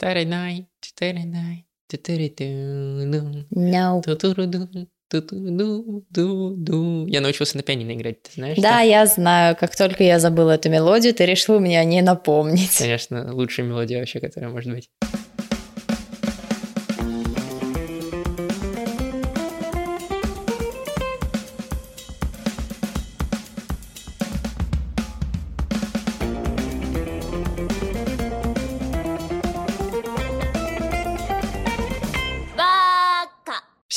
Титаринай, 0.00 0.66
титаринай, 0.80 1.66
титариту-ду, 1.86 3.44
No. 3.50 4.00
ту-ту-ру-ду. 4.02 4.86
Я 7.06 7.20
научился 7.20 7.58
на 7.58 7.62
пианино 7.62 7.92
играть, 7.92 8.22
ты 8.22 8.30
знаешь? 8.34 8.56
Да, 8.56 8.80
я 8.80 9.04
знаю. 9.04 9.56
Как 9.60 9.76
только 9.76 10.02
я 10.02 10.18
забыла 10.18 10.52
эту 10.52 10.70
мелодию, 10.70 11.12
ты 11.12 11.26
решил 11.26 11.60
мне 11.60 11.78
о 11.78 11.84
ней 11.84 12.00
напомнить. 12.00 12.78
Конечно, 12.78 13.34
лучшая 13.34 13.66
мелодия 13.66 13.98
вообще, 13.98 14.20
которая 14.20 14.48
может 14.50 14.72
быть. 14.72 14.88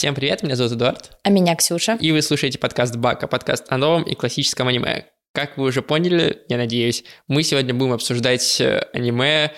Всем 0.04 0.16
привет, 0.16 0.44
меня 0.44 0.58
зовут 0.58 0.74
Эдуард, 0.74 1.18
А 1.24 1.30
меня 1.30 1.56
Ксюша. 1.56 1.98
и 1.98 2.12
вы 2.12 2.22
слушаете 2.22 2.60
подкаст 2.60 2.98
Бака, 2.98 3.26
подкаст 3.26 3.68
о 3.70 3.78
новом 3.78 4.04
и 4.04 4.16
классическом 4.16 4.68
аниме. 4.68 5.06
Как 5.34 5.58
вы 5.58 5.64
уже 5.64 5.82
поняли, 5.82 6.42
я 6.50 6.58
надеюсь, 6.58 7.06
мы 7.30 7.42
сегодня 7.42 7.74
будем 7.74 7.94
обсуждать 7.94 8.60
э, 8.60 8.86
аниме 8.92 9.54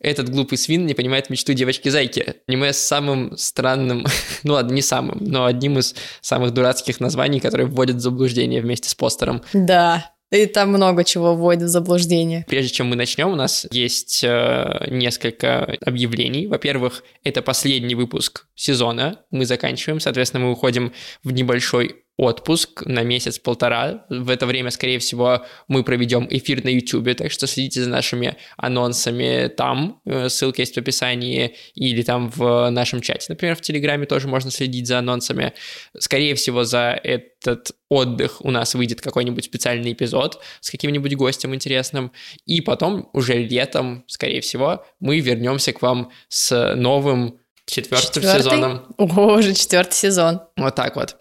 «Этот 0.00 0.30
глупый 0.30 0.56
свин 0.56 0.86
не 0.86 0.94
понимает 0.94 1.28
мечту 1.28 1.52
девочки-зайки». 1.52 2.36
Аниме 2.48 2.72
с 2.72 2.78
самым 2.78 3.36
странным, 3.36 4.06
ну 4.42 4.54
ладно, 4.54 4.72
не 4.72 4.80
самым, 4.80 5.18
но 5.20 5.44
одним 5.44 5.78
из 5.78 5.94
самых 6.22 6.52
дурацких 6.52 6.98
названий, 6.98 7.38
которые 7.38 7.66
вводят 7.66 7.96
в 7.96 8.00
заблуждение 8.00 8.62
вместе 8.62 8.88
с 8.88 8.94
постером. 8.94 9.42
Да. 9.52 10.14
И 10.30 10.46
там 10.46 10.68
много 10.70 11.04
чего 11.04 11.34
вводит 11.34 11.64
в 11.64 11.68
заблуждение. 11.68 12.44
Прежде 12.48 12.72
чем 12.72 12.86
мы 12.86 12.96
начнем, 12.96 13.30
у 13.30 13.36
нас 13.36 13.66
есть 13.72 14.22
э, 14.22 14.86
несколько 14.88 15.76
объявлений. 15.84 16.46
Во-первых, 16.46 17.02
это 17.24 17.42
последний 17.42 17.96
выпуск 17.96 18.46
сезона. 18.54 19.24
Мы 19.30 19.44
заканчиваем, 19.44 19.98
соответственно, 19.98 20.44
мы 20.44 20.52
уходим 20.52 20.92
в 21.24 21.32
небольшой 21.32 22.04
отпуск 22.20 22.82
на 22.84 23.02
месяц-полтора. 23.02 24.04
В 24.10 24.28
это 24.28 24.44
время, 24.44 24.70
скорее 24.70 24.98
всего, 24.98 25.42
мы 25.68 25.82
проведем 25.82 26.26
эфир 26.28 26.62
на 26.62 26.68
YouTube, 26.68 27.16
так 27.16 27.30
что 27.32 27.46
следите 27.46 27.82
за 27.82 27.88
нашими 27.88 28.36
анонсами 28.58 29.48
там. 29.48 30.02
Э, 30.04 30.28
Ссылка 30.28 30.60
есть 30.60 30.74
в 30.74 30.78
описании 30.78 31.56
или 31.74 32.02
там 32.02 32.28
в 32.28 32.68
нашем 32.68 33.00
чате. 33.00 33.26
Например, 33.30 33.56
в 33.56 33.62
Телеграме 33.62 34.04
тоже 34.04 34.28
можно 34.28 34.50
следить 34.50 34.86
за 34.86 34.98
анонсами. 34.98 35.54
Скорее 35.98 36.34
всего, 36.34 36.64
за 36.64 37.00
этот 37.02 37.72
отдых 37.88 38.44
у 38.44 38.50
нас 38.50 38.74
выйдет 38.74 39.00
какой-нибудь 39.00 39.44
специальный 39.46 39.92
эпизод 39.94 40.42
с 40.60 40.70
каким-нибудь 40.70 41.16
гостем 41.16 41.54
интересным. 41.54 42.12
И 42.44 42.60
потом, 42.60 43.08
уже 43.14 43.32
летом, 43.38 44.04
скорее 44.06 44.42
всего, 44.42 44.84
мы 45.00 45.20
вернемся 45.20 45.72
к 45.72 45.80
вам 45.80 46.10
с 46.28 46.74
новым 46.74 47.40
четвертым 47.66 48.22
Четвертый? 48.22 48.42
сезоном. 48.42 48.94
О, 48.98 49.38
уже 49.38 49.54
четвертый 49.54 49.94
сезон. 49.94 50.40
Вот 50.56 50.74
так 50.74 50.96
вот. 50.96 51.16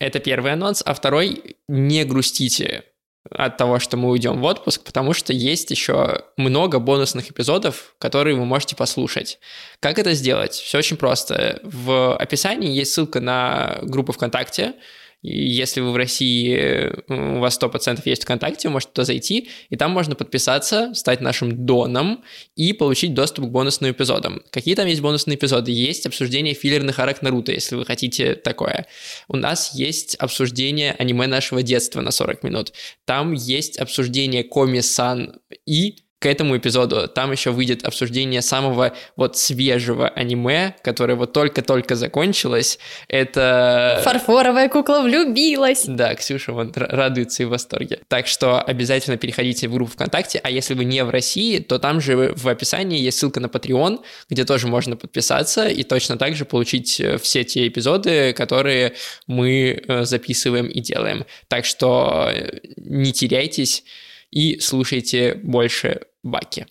Это 0.00 0.20
первый 0.20 0.52
анонс. 0.52 0.82
А 0.84 0.94
второй, 0.94 1.56
не 1.68 2.04
грустите 2.04 2.84
от 3.30 3.56
того, 3.56 3.78
что 3.78 3.96
мы 3.96 4.08
уйдем 4.10 4.40
в 4.40 4.44
отпуск, 4.44 4.84
потому 4.84 5.12
что 5.12 5.32
есть 5.32 5.70
еще 5.70 6.22
много 6.36 6.78
бонусных 6.78 7.30
эпизодов, 7.30 7.94
которые 7.98 8.36
вы 8.36 8.44
можете 8.44 8.76
послушать. 8.76 9.38
Как 9.80 9.98
это 9.98 10.14
сделать? 10.14 10.52
Все 10.52 10.78
очень 10.78 10.96
просто. 10.96 11.60
В 11.62 12.16
описании 12.16 12.70
есть 12.70 12.92
ссылка 12.92 13.20
на 13.20 13.78
группу 13.82 14.12
ВКонтакте. 14.12 14.74
Если 15.20 15.80
вы 15.80 15.90
в 15.90 15.96
России, 15.96 16.54
э, 16.54 16.92
у 17.08 17.40
вас 17.40 17.54
100% 17.54 18.02
есть 18.04 18.22
ВКонтакте, 18.22 18.68
вы 18.68 18.74
можете 18.74 18.92
туда 18.92 19.04
зайти, 19.04 19.48
и 19.68 19.76
там 19.76 19.90
можно 19.90 20.14
подписаться, 20.14 20.94
стать 20.94 21.20
нашим 21.20 21.66
доном 21.66 22.22
и 22.54 22.72
получить 22.72 23.14
доступ 23.14 23.46
к 23.46 23.48
бонусным 23.48 23.90
эпизодам. 23.90 24.42
Какие 24.52 24.76
там 24.76 24.86
есть 24.86 25.00
бонусные 25.00 25.36
эпизоды? 25.36 25.72
Есть 25.72 26.06
обсуждение 26.06 26.54
филлерных 26.54 27.00
арок 27.00 27.20
Наруто, 27.22 27.50
если 27.50 27.74
вы 27.74 27.84
хотите 27.84 28.36
такое. 28.36 28.86
У 29.26 29.36
нас 29.36 29.74
есть 29.74 30.14
обсуждение 30.16 30.92
аниме 30.92 31.26
нашего 31.26 31.64
детства 31.64 32.00
на 32.00 32.12
40 32.12 32.44
минут. 32.44 32.72
Там 33.04 33.32
есть 33.32 33.76
обсуждение 33.78 34.44
Коми-сан 34.44 35.40
и 35.66 35.96
к 36.18 36.26
этому 36.26 36.56
эпизоду 36.56 37.06
там 37.06 37.30
еще 37.30 37.50
выйдет 37.50 37.84
обсуждение 37.84 38.42
самого 38.42 38.94
вот 39.16 39.36
свежего 39.36 40.08
аниме, 40.08 40.74
которое 40.82 41.14
вот 41.14 41.32
только-только 41.32 41.94
закончилось. 41.94 42.78
Это... 43.06 44.00
Фарфоровая 44.04 44.68
кукла 44.68 45.02
влюбилась. 45.02 45.84
Да, 45.86 46.14
Ксюша 46.14 46.52
вон 46.52 46.72
радуется 46.74 47.44
и 47.44 47.46
в 47.46 47.50
восторге. 47.50 48.00
Так 48.08 48.26
что 48.26 48.60
обязательно 48.60 49.16
переходите 49.16 49.68
в 49.68 49.72
группу 49.72 49.92
ВКонтакте, 49.92 50.40
а 50.42 50.50
если 50.50 50.74
вы 50.74 50.84
не 50.84 51.04
в 51.04 51.10
России, 51.10 51.58
то 51.58 51.78
там 51.78 52.00
же 52.00 52.34
в 52.36 52.48
описании 52.48 52.98
есть 52.98 53.18
ссылка 53.18 53.38
на 53.38 53.46
Patreon, 53.46 54.00
где 54.28 54.44
тоже 54.44 54.66
можно 54.66 54.96
подписаться 54.96 55.68
и 55.68 55.84
точно 55.84 56.18
так 56.18 56.34
же 56.34 56.44
получить 56.44 57.00
э, 57.00 57.18
все 57.18 57.44
те 57.44 57.68
эпизоды, 57.68 58.32
которые 58.32 58.94
мы 59.26 59.82
э, 59.86 60.04
записываем 60.04 60.66
и 60.66 60.80
делаем. 60.80 61.26
Так 61.46 61.64
что 61.64 62.30
э, 62.32 62.60
не 62.76 63.12
теряйтесь 63.12 63.84
и 64.30 64.58
слушайте 64.60 65.34
больше 65.42 66.02
Баки. 66.22 66.66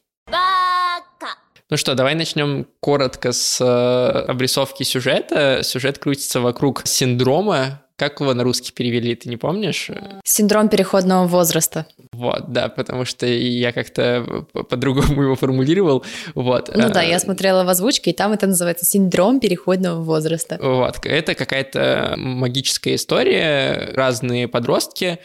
Ну 1.70 1.76
что, 1.76 1.96
давай 1.96 2.16
начнем 2.16 2.66
коротко 2.80 3.34
с 3.34 3.60
э, 3.60 4.20
обрисовки 4.32 4.84
сюжета. 4.84 5.64
Сюжет 5.64 5.98
крутится 5.98 6.40
вокруг 6.40 6.84
синдрома. 6.86 7.82
Как 7.98 8.22
его 8.22 8.34
на 8.34 8.44
русский 8.44 8.72
перевели, 8.72 9.16
ты 9.16 9.28
не 9.28 9.36
помнишь? 9.38 9.90
Синдром 10.24 10.70
переходного 10.70 11.28
возраста. 11.28 11.86
Вот, 12.14 12.54
да, 12.54 12.70
потому 12.70 13.04
что 13.04 13.26
я 13.26 13.74
как-то 13.74 14.46
по- 14.54 14.64
по-другому 14.64 15.24
его 15.24 15.36
формулировал. 15.36 16.06
Вот. 16.36 16.70
Ну 16.74 16.90
да, 16.90 17.04
Э, 17.04 17.10
я 17.10 17.20
смотрела 17.20 17.66
в 17.66 17.70
озвучке, 17.70 18.12
и 18.12 18.14
там 18.14 18.32
это 18.32 18.48
называется 18.48 18.86
синдром 18.86 19.42
переходного 19.42 20.02
возраста. 20.02 20.58
Вот, 20.62 21.00
это 21.06 21.34
какая-то 21.36 22.14
магическая 22.18 22.96
история, 22.96 23.92
разные 23.94 24.48
подростки, 24.48 25.20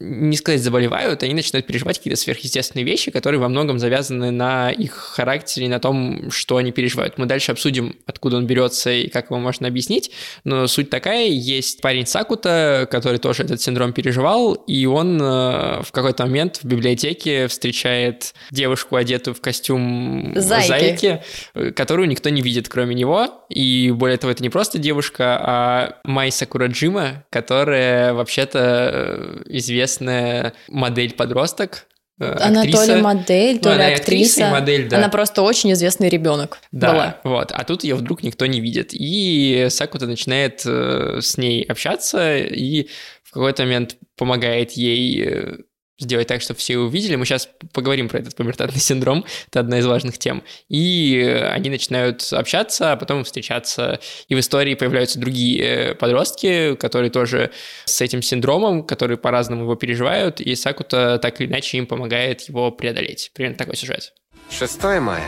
не 0.00 0.36
сказать 0.36 0.62
заболевают, 0.62 1.22
они 1.22 1.34
начинают 1.34 1.66
переживать 1.66 1.98
какие-то 1.98 2.18
сверхъестественные 2.18 2.84
вещи, 2.84 3.10
которые 3.10 3.40
во 3.40 3.48
многом 3.48 3.78
завязаны 3.78 4.30
на 4.30 4.70
их 4.70 4.92
характере, 4.92 5.68
на 5.68 5.78
том, 5.78 6.30
что 6.30 6.56
они 6.56 6.72
переживают. 6.72 7.18
Мы 7.18 7.26
дальше 7.26 7.52
обсудим, 7.52 7.96
откуда 8.06 8.38
он 8.38 8.46
берется 8.46 8.90
и 8.90 9.08
как 9.08 9.26
его 9.26 9.38
можно 9.38 9.68
объяснить, 9.68 10.10
но 10.44 10.66
суть 10.66 10.88
такая, 10.88 11.28
есть 11.28 11.82
парень 11.82 12.06
Сакута, 12.06 12.88
который 12.90 13.18
тоже 13.18 13.42
этот 13.42 13.60
синдром 13.60 13.92
переживал, 13.92 14.54
и 14.54 14.86
он 14.86 15.20
э, 15.20 15.82
в 15.82 15.92
какой-то 15.92 16.24
момент 16.24 16.60
в 16.62 16.64
библиотеке 16.64 17.46
встречает 17.46 18.34
девушку, 18.50 18.96
одетую 18.96 19.34
в 19.34 19.40
костюм 19.40 20.32
Зайки. 20.34 20.68
зайки, 20.68 21.22
э, 21.54 21.70
которую 21.72 22.08
никто 22.08 22.30
не 22.30 22.40
видит, 22.40 22.68
кроме 22.68 22.94
него. 22.94 23.44
И 23.48 23.90
более 23.94 24.16
того, 24.16 24.32
это 24.32 24.42
не 24.42 24.48
просто 24.48 24.78
девушка, 24.78 25.38
а 25.40 26.00
Май 26.04 26.30
Сакураджима, 26.30 27.24
которая 27.30 28.14
вообще-то 28.14 28.90
э, 28.92 29.42
известная 29.90 30.52
модель-подросток. 30.68 31.86
э, 32.20 32.36
Она 32.40 32.60
актриса. 32.60 32.86
то 32.86 32.94
ли 32.96 33.02
модель, 33.02 33.58
то 33.60 33.70
Ну, 33.70 33.74
ли 33.76 33.80
она 33.82 33.90
и 33.90 33.94
актриса, 33.94 34.40
и 34.40 34.42
актриса. 34.44 34.50
модель, 34.50 34.88
да. 34.88 34.96
Она 34.98 35.08
просто 35.08 35.42
очень 35.42 35.72
известный 35.72 36.08
ребенок 36.08 36.58
Да, 36.70 36.92
была. 36.92 37.20
вот. 37.24 37.52
А 37.52 37.64
тут 37.64 37.82
ее 37.84 37.94
вдруг 37.94 38.22
никто 38.22 38.46
не 38.46 38.60
видит. 38.60 38.90
И 38.92 39.66
Сакута 39.70 40.06
начинает 40.06 40.62
э, 40.66 41.18
с 41.22 41.36
ней 41.38 41.62
общаться 41.64 42.36
и 42.38 42.88
в 43.24 43.32
какой-то 43.32 43.62
момент 43.62 43.96
помогает 44.16 44.72
ей 44.72 45.24
э, 45.24 45.56
сделать 46.00 46.26
так, 46.26 46.42
чтобы 46.42 46.58
все 46.58 46.78
увидели. 46.78 47.16
Мы 47.16 47.24
сейчас 47.24 47.48
поговорим 47.72 48.08
про 48.08 48.18
этот 48.18 48.34
пубертатный 48.34 48.80
синдром, 48.80 49.24
это 49.48 49.60
одна 49.60 49.78
из 49.78 49.86
важных 49.86 50.18
тем. 50.18 50.42
И 50.68 51.16
э, 51.16 51.48
они 51.48 51.70
начинают 51.70 52.26
общаться, 52.32 52.92
а 52.92 52.96
потом 52.96 53.24
встречаться. 53.24 54.00
И 54.28 54.34
в 54.34 54.40
истории 54.40 54.74
появляются 54.74 55.18
другие 55.18 55.62
э, 55.62 55.94
подростки, 55.94 56.74
которые 56.76 57.10
тоже 57.10 57.50
с 57.84 58.00
этим 58.00 58.22
синдромом, 58.22 58.82
которые 58.82 59.18
по-разному 59.18 59.62
его 59.62 59.74
переживают, 59.76 60.40
и 60.40 60.54
Сакута 60.54 61.18
так 61.20 61.40
или 61.40 61.48
иначе 61.48 61.78
им 61.78 61.86
помогает 61.86 62.40
его 62.42 62.70
преодолеть. 62.70 63.30
Примерно 63.34 63.58
такой 63.58 63.76
сюжет. 63.76 64.12
6 64.50 64.82
мая. 65.00 65.24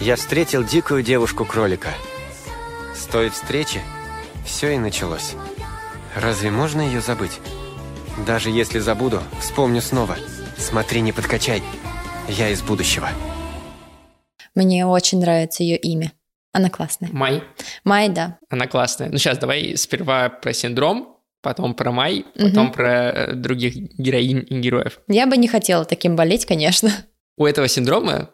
Я 0.00 0.16
встретил 0.16 0.64
дикую 0.64 1.02
девушку-кролика. 1.02 1.90
С 2.94 3.04
той 3.06 3.28
встречи 3.28 3.80
все 4.46 4.74
и 4.74 4.78
началось. 4.78 5.34
Разве 6.16 6.50
можно 6.50 6.80
ее 6.80 7.00
забыть? 7.00 7.38
Даже 8.26 8.50
если 8.50 8.78
забуду, 8.78 9.20
вспомню 9.40 9.80
снова. 9.80 10.16
Смотри, 10.56 11.00
не 11.00 11.12
подкачай. 11.12 11.62
Я 12.28 12.50
из 12.50 12.62
будущего. 12.62 13.08
Мне 14.54 14.86
очень 14.86 15.20
нравится 15.20 15.62
ее 15.62 15.76
имя. 15.76 16.12
Она 16.52 16.68
классная. 16.68 17.08
Май. 17.12 17.42
Май, 17.84 18.08
да. 18.08 18.38
Она 18.48 18.66
классная. 18.66 19.08
Ну, 19.10 19.18
сейчас 19.18 19.38
давай 19.38 19.76
сперва 19.76 20.28
про 20.28 20.52
синдром, 20.52 21.16
потом 21.42 21.74
про 21.74 21.92
Май, 21.92 22.24
потом 22.34 22.64
Мгм. 22.66 22.72
про 22.72 22.90
э, 23.10 23.32
других 23.34 23.74
героинь 23.76 24.44
и 24.48 24.58
героев. 24.60 25.00
Я 25.08 25.26
бы 25.26 25.36
не 25.36 25.48
хотела 25.48 25.84
таким 25.84 26.16
болеть, 26.16 26.46
конечно. 26.46 26.90
У 27.36 27.46
этого 27.46 27.68
синдрома 27.68 28.30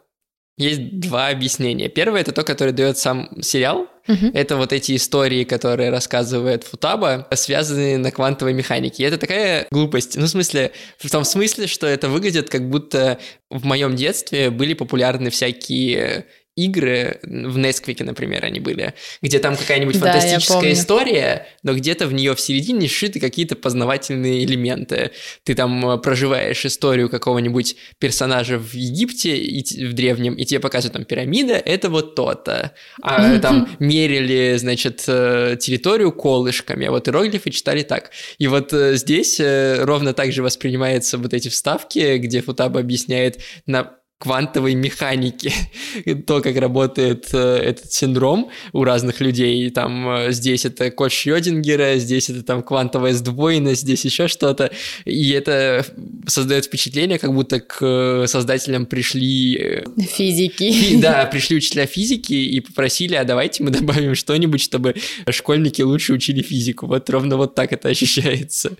есть 0.57 0.99
два 0.99 1.27
объяснения. 1.27 1.87
Первое 1.89 2.21
это 2.21 2.31
то, 2.31 2.43
которое 2.43 2.71
дает 2.71 2.97
сам 2.97 3.41
сериал. 3.41 3.87
Мгм. 4.07 4.31
Это 4.33 4.55
вот 4.55 4.73
эти 4.73 4.95
истории, 4.95 5.43
которые 5.43 5.89
рассказывает 5.89 6.63
Футаба, 6.63 7.27
связанные 7.33 7.97
на 7.97 8.11
квантовой 8.11 8.53
механике. 8.53 9.03
И 9.03 9.05
это 9.05 9.17
такая 9.17 9.67
глупость. 9.71 10.17
Ну, 10.17 10.23
в 10.23 10.29
смысле, 10.29 10.71
в 10.97 11.09
том 11.09 11.23
смысле, 11.23 11.67
что 11.67 11.87
это 11.87 12.09
выглядит, 12.09 12.49
как 12.49 12.69
будто 12.69 13.19
в 13.49 13.65
моем 13.65 13.95
детстве 13.95 14.49
были 14.49 14.73
популярны 14.73 15.29
всякие 15.29 16.25
игры 16.57 17.19
в 17.21 17.57
Несквике, 17.57 18.03
например, 18.03 18.43
они 18.43 18.59
были, 18.59 18.95
где 19.21 19.39
там 19.39 19.55
какая-нибудь 19.55 19.99
Да, 19.99 20.11
фантастическая 20.11 20.73
история, 20.73 21.47
но 21.63 21.73
где-то 21.73 22.07
в 22.07 22.13
нее 22.13 22.35
в 22.35 22.41
середине 22.41 22.87
сшиты 22.87 23.19
какие-то 23.19 23.55
познавательные 23.55 24.43
элементы. 24.43 25.11
Ты 25.43 25.53
там 25.53 25.87
э, 25.87 25.97
проживаешь 25.99 26.65
историю 26.65 27.09
какого-нибудь 27.09 27.75
персонажа 27.99 28.57
в 28.57 28.73
Египте 28.73 29.37
и 29.37 29.85
в 29.85 29.93
древнем, 29.93 30.33
и 30.33 30.45
тебе 30.45 30.59
показывают 30.59 30.93
там 30.93 31.05
пирамида, 31.05 31.53
это 31.53 31.89
вот 31.89 32.15
то-то. 32.15 32.71
А 33.01 33.37
там 33.37 33.69
мерили, 33.79 34.55
значит, 34.57 35.03
э, 35.07 35.57
территорию 35.59 36.11
колышками, 36.11 36.87
а 36.87 36.91
вот 36.91 37.07
иероглифы 37.07 37.51
читали 37.51 37.83
так. 37.83 38.09
И 38.39 38.47
вот 38.47 38.73
э, 38.73 38.95
здесь 38.95 39.39
э, 39.39 39.83
ровно 39.83 40.13
так 40.13 40.31
же 40.31 40.41
воспринимаются 40.41 41.19
вот 41.19 41.33
эти 41.35 41.49
вставки, 41.49 42.17
где 42.17 42.41
Футаба 42.41 42.79
объясняет 42.79 43.41
на 43.67 43.97
квантовой 44.19 44.73
механике 44.73 45.53
то, 46.27 46.41
как 46.41 46.57
работает 46.57 47.29
э, 47.33 47.57
этот 47.57 47.93
синдром 47.93 48.49
у 48.73 48.83
разных 48.83 49.21
людей. 49.21 49.69
Там 49.69 50.09
э, 50.09 50.31
здесь 50.31 50.65
это 50.65 50.89
код 50.89 51.11
Шрёдингера, 51.11 51.97
здесь 51.97 52.29
это 52.29 52.41
там 52.43 52.63
квантовая 52.63 53.13
сдвоенность, 53.13 53.81
здесь 53.81 54.03
еще 54.05 54.27
что-то. 54.27 54.71
И 55.05 55.29
это 55.31 55.85
создает 56.25 56.65
впечатление, 56.65 57.19
как 57.19 57.31
будто 57.33 57.59
к 57.59 57.77
э, 57.81 58.25
создателям 58.27 58.85
пришли 58.87 59.55
э, 59.57 59.83
Физики. 60.01 60.71
Фи- 60.71 60.97
Да, 61.01 61.25
пришли 61.25 61.57
учителя 61.57 61.85
физики 61.85 62.33
и 62.33 62.59
попросили, 62.59 63.13
а 63.15 63.23
давайте 63.23 63.63
мы 63.63 63.69
добавим 63.69 64.15
что-нибудь, 64.15 64.61
чтобы 64.61 64.95
школьники 65.29 65.83
лучше 65.83 66.13
учили 66.13 66.41
физику. 66.41 66.87
Вот 66.87 67.07
ровно 67.11 67.37
вот 67.37 67.53
так 67.53 67.71
это 67.71 67.89
ощущается. 67.89 68.71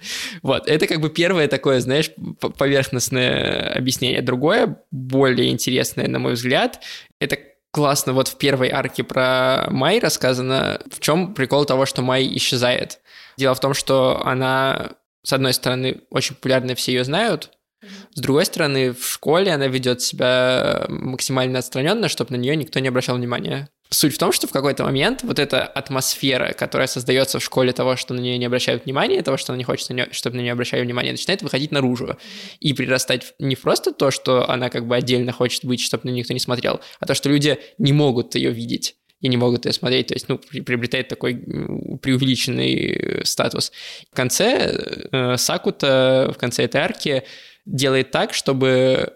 Вот, 0.41 0.67
это 0.67 0.87
как 0.87 0.99
бы 0.99 1.09
первое 1.11 1.47
такое, 1.47 1.79
знаешь, 1.79 2.09
поверхностное 2.39 3.73
объяснение. 3.75 4.21
Другое, 4.21 4.79
более 4.91 5.26
интересное, 5.35 6.07
на 6.07 6.19
мой 6.19 6.33
взгляд, 6.33 6.81
это 7.19 7.37
классно 7.71 8.13
вот 8.13 8.27
в 8.27 8.37
первой 8.37 8.69
арке 8.69 9.03
про 9.03 9.67
Май 9.69 9.99
рассказано, 9.99 10.81
в 10.89 10.99
чем 10.99 11.33
прикол 11.33 11.65
того, 11.65 11.85
что 11.85 12.01
Май 12.01 12.27
исчезает. 12.35 12.99
Дело 13.37 13.53
в 13.53 13.59
том, 13.59 13.73
что 13.73 14.25
она, 14.25 14.93
с 15.23 15.33
одной 15.33 15.53
стороны, 15.53 16.01
очень 16.09 16.35
популярная, 16.35 16.75
все 16.75 16.93
ее 16.93 17.03
знают, 17.03 17.51
с 18.13 18.19
другой 18.19 18.45
стороны, 18.45 18.93
в 18.93 19.05
школе 19.05 19.51
она 19.51 19.67
ведет 19.67 20.01
себя 20.01 20.85
максимально 20.87 21.59
отстраненно, 21.59 22.09
чтобы 22.09 22.31
на 22.31 22.37
нее 22.37 22.55
никто 22.55 22.79
не 22.79 22.87
обращал 22.87 23.15
внимания. 23.17 23.69
Суть 23.89 24.15
в 24.15 24.17
том, 24.17 24.31
что 24.33 24.47
в 24.47 24.51
какой-то 24.51 24.83
момент 24.83 25.23
вот 25.23 25.39
эта 25.39 25.63
атмосфера, 25.65 26.51
которая 26.53 26.87
создается 26.87 27.39
в 27.39 27.43
школе 27.43 27.71
того, 27.71 27.95
что 27.95 28.13
на 28.13 28.19
нее 28.19 28.37
не 28.37 28.45
обращают 28.45 28.83
внимания, 28.85 29.21
того, 29.21 29.37
что 29.37 29.53
она 29.53 29.57
не 29.57 29.63
хочет, 29.63 29.89
на 29.89 29.93
неё- 29.93 30.07
чтобы 30.11 30.35
на 30.35 30.41
нее 30.41 30.51
обращали 30.51 30.83
внимание, 30.83 31.13
начинает 31.13 31.41
выходить 31.41 31.71
наружу. 31.71 32.17
И 32.59 32.73
прирастать 32.73 33.33
не 33.39 33.55
просто 33.55 33.93
то, 33.93 34.11
что 34.11 34.49
она 34.49 34.69
как 34.69 34.87
бы 34.87 34.95
отдельно 34.95 35.31
хочет 35.31 35.63
быть, 35.63 35.79
чтобы 35.79 36.01
на 36.05 36.09
нее 36.09 36.19
никто 36.19 36.33
не 36.33 36.39
смотрел, 36.39 36.81
а 36.99 37.05
то, 37.05 37.13
что 37.13 37.29
люди 37.29 37.57
не 37.77 37.93
могут 37.93 38.35
ее 38.35 38.51
видеть 38.51 38.95
и 39.21 39.29
не 39.29 39.37
могут 39.37 39.65
ее 39.65 39.73
смотреть, 39.73 40.07
то 40.07 40.13
есть, 40.13 40.27
ну, 40.29 40.37
при- 40.37 40.59
приобретает 40.61 41.07
такой 41.07 41.33
преувеличенный 42.01 42.75
э, 43.21 43.25
статус. 43.25 43.71
В 44.11 44.15
конце 44.15 45.07
э, 45.11 45.37
Сакута, 45.37 46.31
в 46.35 46.37
конце 46.37 46.63
этой 46.63 46.81
арки 46.81 47.23
делает 47.65 48.11
так, 48.11 48.33
чтобы 48.33 49.13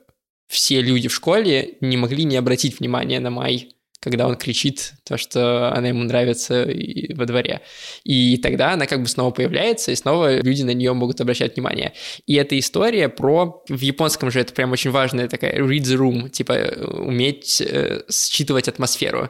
все 0.47 0.81
люди 0.81 1.07
в 1.07 1.13
школе 1.13 1.75
не 1.81 1.97
могли 1.97 2.23
не 2.23 2.37
обратить 2.37 2.79
внимания 2.79 3.19
на 3.19 3.29
Май, 3.29 3.69
когда 4.01 4.27
он 4.27 4.35
кричит 4.35 4.93
то, 5.03 5.17
что 5.17 5.71
она 5.73 5.89
ему 5.89 6.03
нравится 6.03 6.63
и- 6.63 7.13
во 7.13 7.25
дворе. 7.25 7.61
И 8.03 8.37
тогда 8.37 8.73
она 8.73 8.87
как 8.87 9.01
бы 9.01 9.07
снова 9.07 9.31
появляется, 9.31 9.91
и 9.91 9.95
снова 9.95 10.41
люди 10.41 10.63
на 10.63 10.73
нее 10.73 10.93
могут 10.93 11.21
обращать 11.21 11.55
внимание. 11.55 11.93
И 12.25 12.33
эта 12.35 12.57
история 12.57 13.09
про... 13.09 13.63
В 13.69 13.79
японском 13.79 14.31
же 14.31 14.39
это 14.39 14.53
прям 14.53 14.71
очень 14.71 14.89
важная 14.91 15.27
такая 15.27 15.55
read 15.59 15.83
the 15.83 15.97
room, 15.97 16.29
типа 16.29 16.53
э, 16.53 16.83
уметь 16.83 17.61
э, 17.61 18.01
считывать 18.09 18.67
атмосферу 18.67 19.29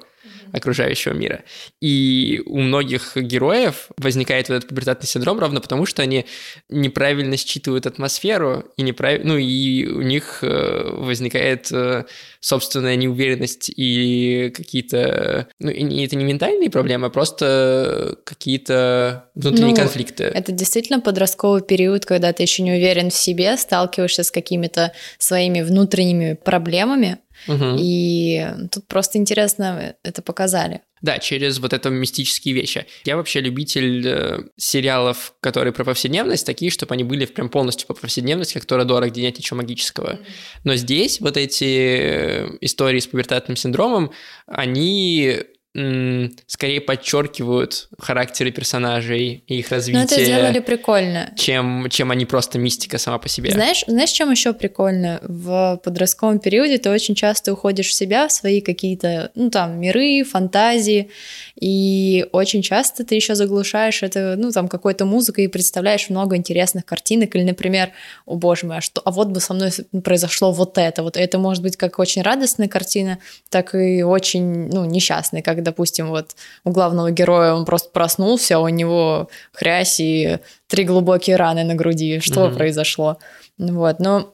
окружающего 0.54 1.14
мира. 1.14 1.44
И 1.80 2.42
у 2.46 2.60
многих 2.60 3.16
героев 3.16 3.90
возникает 3.98 4.50
вот 4.50 4.56
этот 4.56 4.70
пубертатный 4.70 5.08
синдром 5.08 5.40
ровно 5.40 5.62
потому, 5.62 5.86
что 5.86 6.02
они 6.02 6.26
неправильно 6.70 7.38
считывают 7.38 7.86
атмосферу, 7.86 8.66
и 8.78 8.82
неправ... 8.82 9.22
ну 9.24 9.38
и 9.38 9.88
у 9.88 10.02
них 10.02 10.40
э, 10.42 10.90
возникает 10.92 11.72
э, 11.72 12.06
собственная 12.40 12.96
неуверенность 12.96 13.72
и 13.76 14.52
какие-то... 14.56 15.48
Ну, 15.60 15.70
и 15.70 16.06
это 16.06 16.16
не 16.16 16.24
ментальные 16.24 16.70
проблемы, 16.70 17.08
а 17.08 17.10
просто 17.10 18.18
какие-то 18.24 19.30
внутренние 19.36 19.72
Ну, 19.72 19.76
конфликты. 19.76 20.26
Это 20.26 20.52
действительно 20.52 21.00
подростковый 21.00 21.62
период, 21.62 22.06
когда 22.06 22.34
ты 22.34 22.44
еще 22.44 22.64
не 22.64 22.72
уверен 22.72 23.10
в 23.10 23.14
себе, 23.14 23.58
сталкиваешься 23.58 24.24
с 24.24 24.32
какими-то 24.32 24.94
своими 25.18 25.62
внутренними 25.62 26.34
проблемами. 26.34 27.20
Мгм. 27.48 27.76
И 27.80 28.48
тут 28.72 28.88
просто 28.88 29.18
интересно 29.18 29.96
это 30.04 30.22
показали. 30.22 30.82
Да, 31.02 31.18
через 31.18 31.58
вот 31.60 31.74
это 31.74 31.90
мистические 31.90 32.54
вещи. 32.54 32.86
Я 33.06 33.16
вообще 33.16 33.42
любитель 33.42 34.08
э, 34.08 34.40
сериалов, 34.56 35.34
которые 35.42 35.74
про 35.74 35.84
повседневность, 35.84 36.46
такие, 36.46 36.70
чтобы 36.70 36.94
они 36.94 37.04
были 37.04 37.26
прям 37.26 37.50
полностью 37.50 37.88
по 37.88 37.96
повседневности, 37.96 38.54
как 38.54 38.66
Торадора, 38.66 39.10
где 39.10 39.22
нет 39.22 39.38
ничего 39.38 39.58
магического. 39.58 40.20
Но 40.64 40.76
здесь 40.76 41.20
вот 41.20 41.38
эти 41.38 41.64
э, 41.64 42.58
истории 42.62 43.00
с 43.00 43.08
пубертатным 43.08 43.56
синдромом, 43.56 44.12
они 44.46 45.40
скорее 45.74 46.82
подчеркивают 46.82 47.88
характеры 47.98 48.52
персонажей 48.52 49.44
и 49.48 49.60
их 49.60 49.72
Но 49.72 49.78
развитие, 49.78 50.04
это 50.04 50.24
сделали 50.24 50.60
прикольно. 50.60 51.32
чем, 51.38 51.88
чем 51.90 52.12
они 52.12 52.26
просто 52.26 52.60
мистика 52.60 52.98
сама 52.98 53.20
по 53.20 53.30
себе. 53.30 53.52
Знаешь, 53.52 53.86
знаешь, 53.88 54.10
чем 54.10 54.32
еще 54.32 54.52
прикольно? 54.52 55.22
В 55.24 55.80
подростковом 55.82 56.40
периоде 56.40 56.78
ты 56.78 56.90
очень 56.90 57.16
часто 57.16 57.54
уходишь 57.54 57.88
в 57.88 57.94
себя, 57.94 58.28
в 58.28 58.34
свои 58.34 58.60
какие-то, 58.60 59.32
ну 59.36 59.50
там, 59.50 59.80
миры, 59.80 60.26
фантазии, 60.26 61.10
и 61.56 62.26
очень 62.34 62.62
часто 62.62 63.06
ты 63.06 63.16
еще 63.16 63.36
заглушаешь 63.36 64.04
это, 64.04 64.36
ну 64.38 64.52
там, 64.52 64.68
какой-то 64.68 65.06
музыкой 65.06 65.46
и 65.46 65.48
представляешь 65.48 66.10
много 66.10 66.36
интересных 66.36 66.86
картинок, 66.86 67.34
или, 67.36 67.44
например, 67.44 67.92
о 68.26 68.36
боже 68.36 68.66
мой, 68.66 68.80
а, 68.80 68.82
что, 68.82 69.02
а 69.06 69.12
вот 69.12 69.30
бы 69.30 69.40
со 69.40 69.54
мной 69.54 69.72
произошло 70.04 70.52
вот 70.52 70.78
это, 70.78 71.02
вот 71.02 71.16
это 71.16 71.38
может 71.38 71.64
быть 71.64 71.78
как 71.78 71.98
очень 71.98 72.24
радостная 72.24 72.68
картина, 72.68 73.20
так 73.50 73.74
и 73.74 74.04
очень, 74.04 74.68
ну, 74.68 74.84
несчастная, 74.84 75.42
как, 75.42 75.61
допустим, 75.62 76.10
вот 76.10 76.36
у 76.64 76.72
главного 76.72 77.12
героя 77.12 77.54
он 77.54 77.66
просто 77.66 77.90
проснулся, 77.92 78.58
а 78.58 78.60
у 78.60 78.70
него 78.70 79.30
хрясь 79.54 80.00
и 80.00 80.40
три 80.68 80.84
глубокие 80.84 81.36
раны 81.36 81.64
на 81.64 81.76
груди. 81.76 82.20
Что 82.20 82.48
Мгм. 82.48 82.56
произошло? 82.56 83.18
Вот, 83.58 84.00
но 84.00 84.34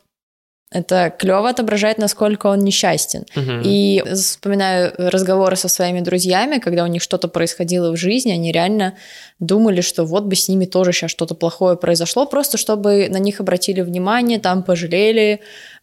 это 0.70 1.14
клево 1.18 1.50
отображает, 1.50 1.98
насколько 1.98 2.48
он 2.48 2.60
несчастен. 2.60 3.26
Мгм. 3.36 3.62
И 3.64 4.04
вспоминаю 4.14 4.94
разговоры 4.98 5.56
со 5.56 5.70
своими 5.70 6.02
друзьями, 6.02 6.58
когда 6.58 6.84
у 6.84 6.88
них 6.88 7.02
что-то 7.02 7.30
происходило 7.30 7.92
в 7.92 7.96
жизни, 7.98 8.32
они 8.32 8.52
реально 8.52 8.96
думали, 9.40 9.80
что 9.80 10.04
вот 10.04 10.26
бы 10.26 10.36
с 10.36 10.50
ними 10.50 10.66
тоже 10.66 10.92
сейчас 10.92 11.12
что-то 11.12 11.36
плохое 11.36 11.78
произошло, 11.78 12.26
просто 12.26 12.58
чтобы 12.58 13.08
на 13.10 13.18
них 13.18 13.40
обратили 13.40 13.80
внимание, 13.82 14.40
там 14.40 14.62
пожалели 14.62 15.40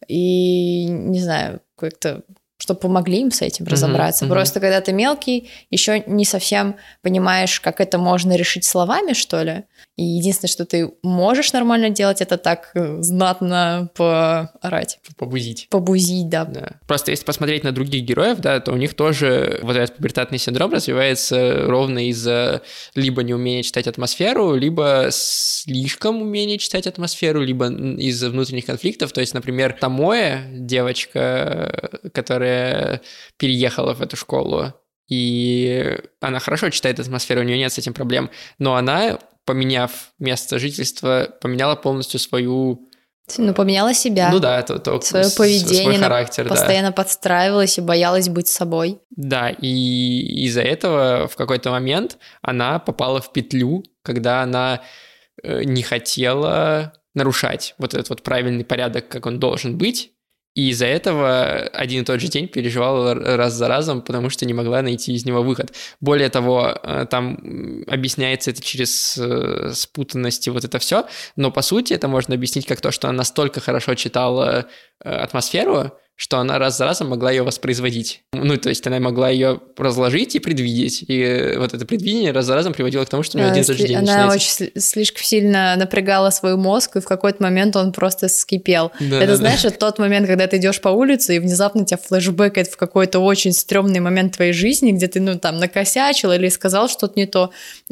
и, 0.06 0.84
не 0.84 1.20
знаю, 1.20 1.60
как-то 1.78 2.22
чтобы 2.64 2.80
помогли 2.80 3.20
им 3.20 3.30
с 3.30 3.42
этим 3.42 3.66
разобраться. 3.66 4.24
мгм. 4.24 4.32
Просто 4.32 4.58
когда 4.58 4.80
ты 4.80 4.92
мелкий, 4.94 5.50
еще 5.70 6.02
не 6.06 6.24
совсем 6.24 6.76
понимаешь, 7.02 7.60
как 7.60 7.78
это 7.80 7.98
можно 7.98 8.34
решить 8.36 8.64
словами, 8.64 9.12
что 9.12 9.42
ли. 9.42 9.64
И 9.96 10.02
единственное, 10.02 10.50
что 10.50 10.64
ты 10.64 10.90
можешь 11.02 11.52
нормально 11.52 11.90
делать, 11.90 12.20
это 12.22 12.36
так 12.38 12.70
э, 12.74 12.96
знатно 13.02 13.90
поорать, 13.94 14.98
Побузить. 15.18 15.68
побузить, 15.70 16.28
да. 16.30 16.46
Да. 16.46 16.70
Просто 16.86 17.10
если 17.10 17.24
посмотреть 17.24 17.62
на 17.64 17.70
других 17.72 18.02
героев, 18.02 18.38
да, 18.38 18.58
то 18.60 18.72
у 18.72 18.76
них 18.76 18.94
тоже 18.94 19.60
вот 19.62 19.76
этот 19.76 19.96
пубертатный 19.96 20.38
синдром 20.38 20.72
развивается 20.72 21.66
ровно 21.66 22.08
из-за 22.08 22.62
либо 22.94 23.22
неумения 23.22 23.62
читать 23.62 23.86
атмосферу, 23.86 24.54
либо 24.54 25.08
слишком 25.10 26.22
умения 26.22 26.58
читать 26.58 26.86
атмосферу, 26.86 27.42
либо 27.42 27.68
из-за 27.68 28.30
внутренних 28.30 28.66
конфликтов. 28.66 29.12
То 29.12 29.20
есть, 29.20 29.34
например, 29.34 29.76
Тамоэ, 29.78 30.38
девочка, 30.50 31.90
которая 32.12 32.53
переехала 33.36 33.94
в 33.94 34.02
эту 34.02 34.16
школу, 34.16 34.72
и 35.08 35.98
она 36.20 36.38
хорошо 36.38 36.70
читает 36.70 36.98
атмосферу, 36.98 37.40
у 37.40 37.44
нее 37.44 37.58
нет 37.58 37.72
с 37.72 37.78
этим 37.78 37.92
проблем, 37.92 38.30
но 38.58 38.74
она, 38.76 39.18
поменяв 39.44 40.12
место 40.18 40.58
жительства, 40.58 41.28
поменяла 41.40 41.76
полностью 41.76 42.18
свою 42.18 42.88
Ну, 43.36 43.52
поменяла 43.54 43.92
себя, 43.92 44.30
ну 44.30 44.38
да, 44.38 44.60
это, 44.60 44.78
то, 44.78 45.00
свое 45.00 45.26
поведение, 45.36 45.82
свой 45.82 45.96
характер, 45.96 46.44
да. 46.44 46.50
постоянно 46.50 46.92
подстраивалась 46.92 47.76
и 47.78 47.82
боялась 47.82 48.28
быть 48.28 48.48
собой. 48.48 49.00
Да, 49.10 49.50
и 49.50 50.44
из-за 50.46 50.62
этого 50.62 51.28
в 51.28 51.36
какой-то 51.36 51.70
момент 51.70 52.16
она 52.40 52.78
попала 52.78 53.20
в 53.20 53.32
петлю, 53.32 53.84
когда 54.02 54.42
она 54.42 54.80
э, 55.42 55.64
не 55.64 55.82
хотела 55.82 56.94
нарушать 57.14 57.74
вот 57.78 57.94
этот 57.94 58.08
вот 58.08 58.22
правильный 58.22 58.64
порядок, 58.64 59.08
как 59.08 59.26
он 59.26 59.38
должен 59.38 59.78
быть, 59.78 60.13
и 60.54 60.70
из-за 60.70 60.86
этого 60.86 61.50
один 61.72 62.02
и 62.02 62.04
тот 62.04 62.20
же 62.20 62.28
день 62.28 62.46
переживала 62.46 63.14
раз 63.14 63.54
за 63.54 63.66
разом, 63.66 64.02
потому 64.02 64.30
что 64.30 64.46
не 64.46 64.54
могла 64.54 64.82
найти 64.82 65.12
из 65.12 65.24
него 65.24 65.42
выход. 65.42 65.74
Более 66.00 66.28
того, 66.28 66.78
э, 66.82 67.06
там 67.10 67.84
объясняется 67.88 68.52
это 68.52 68.62
через 68.62 69.18
э, 69.18 69.72
спутанность 69.74 70.46
и 70.46 70.50
вот 70.50 70.64
это 70.64 70.78
все, 70.78 71.06
но 71.34 71.50
по 71.50 71.62
сути 71.62 71.92
это 71.92 72.06
можно 72.06 72.34
объяснить 72.34 72.66
как 72.66 72.80
то, 72.80 72.92
что 72.92 73.08
она 73.08 73.18
настолько 73.18 73.60
хорошо 73.60 73.94
читала 73.94 74.66
э, 75.02 75.10
атмосферу, 75.10 75.92
что 76.16 76.38
она 76.38 76.58
раз 76.58 76.78
за 76.78 76.84
разом 76.84 77.08
могла 77.08 77.30
ее 77.32 77.42
воспроизводить. 77.42 78.22
Ну, 78.32 78.56
то 78.56 78.68
есть 78.68 78.86
она 78.86 79.00
могла 79.00 79.30
ее 79.30 79.60
разложить 79.76 80.36
и 80.36 80.38
предвидеть. 80.38 81.04
И 81.08 81.54
вот 81.58 81.74
это 81.74 81.84
предвидение 81.86 82.30
раз 82.30 82.46
за 82.46 82.54
разом 82.54 82.72
приводило 82.72 83.04
к 83.04 83.08
тому, 83.08 83.24
что 83.24 83.36
у 83.36 83.40
нее 83.40 83.50
один 83.50 83.64
за 83.64 83.74
день 83.74 83.96
Она 83.96 84.28
очень 84.28 84.70
слишком 84.78 85.24
сильно 85.24 85.74
напрягала 85.76 86.30
свой 86.30 86.56
мозг, 86.56 86.96
и 86.96 87.00
в 87.00 87.04
какой-то 87.04 87.42
момент 87.42 87.74
он 87.74 87.92
просто 87.92 88.28
скипел. 88.28 88.92
Да, 89.00 89.16
это, 89.16 89.26
да, 89.26 89.36
знаешь, 89.36 89.62
да. 89.62 89.70
тот 89.70 89.98
момент, 89.98 90.28
когда 90.28 90.46
ты 90.46 90.58
идешь 90.58 90.80
по 90.80 90.88
улице, 90.88 91.36
и 91.36 91.38
внезапно 91.40 91.84
тебя 91.84 91.98
флешбэкает 91.98 92.68
в 92.68 92.76
какой-то 92.76 93.18
очень 93.18 93.52
стрёмный 93.52 94.00
момент 94.00 94.36
твоей 94.36 94.52
жизни, 94.52 94.92
где 94.92 95.08
ты, 95.08 95.20
ну, 95.20 95.36
там, 95.38 95.58
накосячил 95.58 96.30
или 96.30 96.48
сказал 96.48 96.88
что-то 96.88 97.14
не 97.16 97.26
то. 97.26 97.50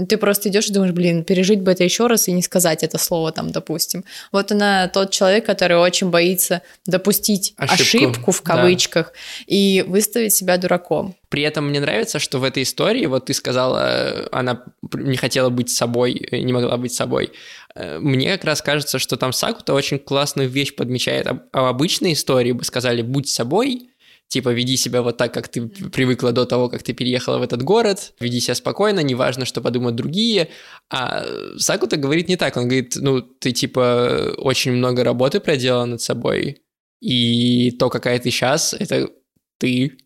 Ты 0.09 0.17
просто 0.17 0.49
идешь 0.49 0.69
и 0.69 0.73
думаешь, 0.73 0.93
блин, 0.93 1.25
пережить 1.25 1.61
бы 1.61 1.73
это 1.73 1.83
еще 1.83 2.07
раз 2.07 2.29
и 2.29 2.33
не 2.33 2.43
сказать 2.43 2.85
это 2.85 2.99
слово 2.99 3.33
там, 3.33 3.51
допустим. 3.51 4.05
Вот 4.31 4.53
она 4.53 4.87
тот 4.87 5.11
человек, 5.11 5.45
который 5.45 5.77
очень 5.77 6.11
боится 6.11 6.63
допустить 6.87 7.55
ошибку, 7.57 7.83
ошибку 7.83 8.12
в 8.33 8.43
кавычках 8.43 9.07
да. 9.07 9.45
и 9.47 9.85
выставить 9.87 10.33
себя 10.33 10.57
дураком. 10.59 11.15
При 11.29 11.43
этом 11.43 11.69
мне 11.69 11.81
нравится, 11.81 12.19
что 12.19 12.39
в 12.39 12.45
этой 12.45 12.63
истории, 12.63 13.07
вот 13.07 13.27
ты 13.27 13.35
сказала, 13.35 14.29
она 14.33 14.65
не 14.95 15.17
хотела 15.17 15.49
быть 15.49 15.71
собой, 15.71 16.29
не 16.31 16.53
могла 16.53 16.77
быть 16.77 16.93
собой. 16.93 17.33
Э, 17.75 17.99
мне 17.99 18.33
как 18.37 18.45
раз 18.45 18.63
кажется, 18.63 18.99
что 18.99 19.17
там 19.17 19.33
Сакута 19.33 19.75
очень 19.75 19.99
классную 19.99 20.49
вещь 20.49 20.75
подмечает. 20.75 21.27
А 21.27 21.63
в 21.63 21.67
обычной 21.67 22.13
истории 22.13 22.53
бы 22.53 22.65
сказали 22.65 23.03
«будь 23.03 23.29
собой», 23.29 23.89
типа 24.33 24.49
веди 24.49 24.77
себя 24.77 25.03
вот 25.03 25.19
так, 25.19 25.35
как 25.35 25.49
ты 25.49 25.67
привыкла 25.67 26.33
до 26.33 26.47
того, 26.47 26.71
как 26.71 26.83
ты 26.83 26.95
переехала 26.95 27.39
в 27.39 27.43
этот 27.43 27.63
город, 27.63 28.15
веди 28.19 28.41
себя 28.41 28.55
спокойно, 28.55 29.01
неважно, 29.01 29.45
что 29.45 29.61
подумают 29.61 29.95
другие. 29.95 30.49
А 30.91 31.25
Сакута 31.59 31.97
говорит 31.99 32.29
не 32.29 32.37
так, 32.37 32.57
он 32.57 32.65
говорит, 32.65 32.97
ну, 32.97 33.21
ты 33.21 33.53
типа 33.53 34.33
очень 34.39 34.73
много 34.73 35.05
работы 35.05 35.39
проделала 35.39 35.85
над 35.85 36.01
собой, 36.01 36.62
и 37.03 37.73
то, 37.73 37.91
какая 37.91 38.21
ты 38.21 38.31
сейчас, 38.31 38.75
это 38.75 39.11
ты, 39.59 39.99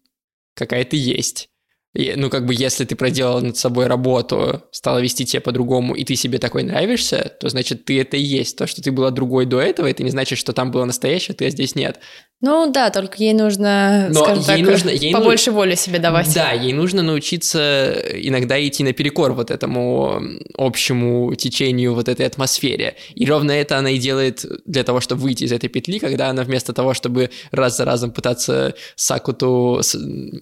какая 0.54 0.82
ты 0.84 0.96
есть. 0.96 1.50
И, 1.92 2.14
ну, 2.16 2.30
как 2.30 2.46
бы, 2.46 2.54
если 2.54 2.84
ты 2.84 2.96
проделал 2.96 3.40
над 3.42 3.56
собой 3.56 3.86
работу, 3.86 4.62
стала 4.70 4.98
вести 4.98 5.24
тебя 5.24 5.42
по-другому, 5.42 5.94
и 5.94 6.04
ты 6.04 6.14
себе 6.14 6.38
такой 6.38 6.62
нравишься, 6.62 7.36
то 7.38 7.48
значит, 7.50 7.84
ты 7.84 8.00
это 8.00 8.16
и 8.16 8.22
есть. 8.22 8.56
То, 8.56 8.66
что 8.66 8.82
ты 8.82 8.92
была 8.92 9.10
другой 9.10 9.44
до 9.44 9.60
этого, 9.60 9.86
это 9.86 10.02
не 10.02 10.10
значит, 10.10 10.38
что 10.38 10.52
там 10.54 10.70
было 10.70 10.84
настоящее, 10.86 11.34
ты 11.34 11.46
а 11.46 11.50
здесь 11.50 11.74
нет. 11.74 12.00
Ну 12.42 12.70
да, 12.70 12.90
только 12.90 13.16
ей 13.18 13.32
нужно, 13.32 14.08
Но 14.10 14.22
скажем 14.24 14.42
ей 14.56 14.62
так, 14.62 14.72
нужно, 14.72 14.90
ей 14.90 15.12
побольше 15.12 15.50
ну... 15.50 15.56
воли 15.56 15.74
себе 15.74 15.98
давать. 15.98 16.32
Да, 16.34 16.52
ей 16.52 16.74
нужно 16.74 17.02
научиться 17.02 17.94
иногда 18.12 18.62
идти 18.66 18.84
наперекор 18.84 19.32
вот 19.32 19.50
этому 19.50 20.20
общему 20.54 21.34
течению, 21.34 21.94
вот 21.94 22.08
этой 22.08 22.26
атмосфере. 22.26 22.96
И 23.14 23.24
ровно 23.24 23.52
это 23.52 23.78
она 23.78 23.90
и 23.90 23.98
делает 23.98 24.44
для 24.66 24.84
того, 24.84 25.00
чтобы 25.00 25.22
выйти 25.22 25.44
из 25.44 25.52
этой 25.52 25.70
петли, 25.70 25.98
когда 25.98 26.28
она 26.28 26.44
вместо 26.44 26.74
того, 26.74 26.92
чтобы 26.92 27.30
раз 27.52 27.78
за 27.78 27.86
разом 27.86 28.10
пытаться 28.10 28.74
Сакуту... 28.96 29.80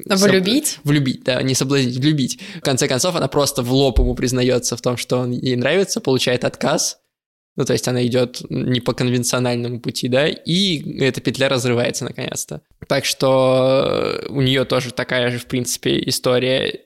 Влюбить? 0.06 0.66
Соб... 0.66 0.86
Влюбить, 0.86 1.22
да, 1.22 1.42
не 1.42 1.54
соблазнить, 1.54 1.96
влюбить. 1.96 2.40
В 2.56 2.62
конце 2.62 2.88
концов, 2.88 3.14
она 3.14 3.28
просто 3.28 3.62
в 3.62 3.72
лоб 3.72 4.00
ему 4.00 4.16
признается 4.16 4.76
в 4.76 4.80
том, 4.80 4.96
что 4.96 5.18
он 5.18 5.30
ей 5.30 5.54
нравится, 5.54 6.00
получает 6.00 6.44
отказ, 6.44 6.98
ну, 7.56 7.64
то 7.64 7.73
есть 7.73 7.87
она 7.87 8.04
идет 8.04 8.42
не 8.50 8.80
по 8.80 8.92
конвенциональному 8.92 9.80
пути, 9.80 10.08
да, 10.08 10.26
и 10.26 11.00
эта 11.00 11.20
петля 11.20 11.49
разрывается 11.49 12.04
наконец-то. 12.04 12.62
Так 12.88 13.04
что 13.04 14.25
у 14.28 14.40
нее 14.40 14.64
тоже 14.64 14.92
такая 14.92 15.30
же, 15.30 15.38
в 15.38 15.46
принципе, 15.46 16.02
история. 16.08 16.80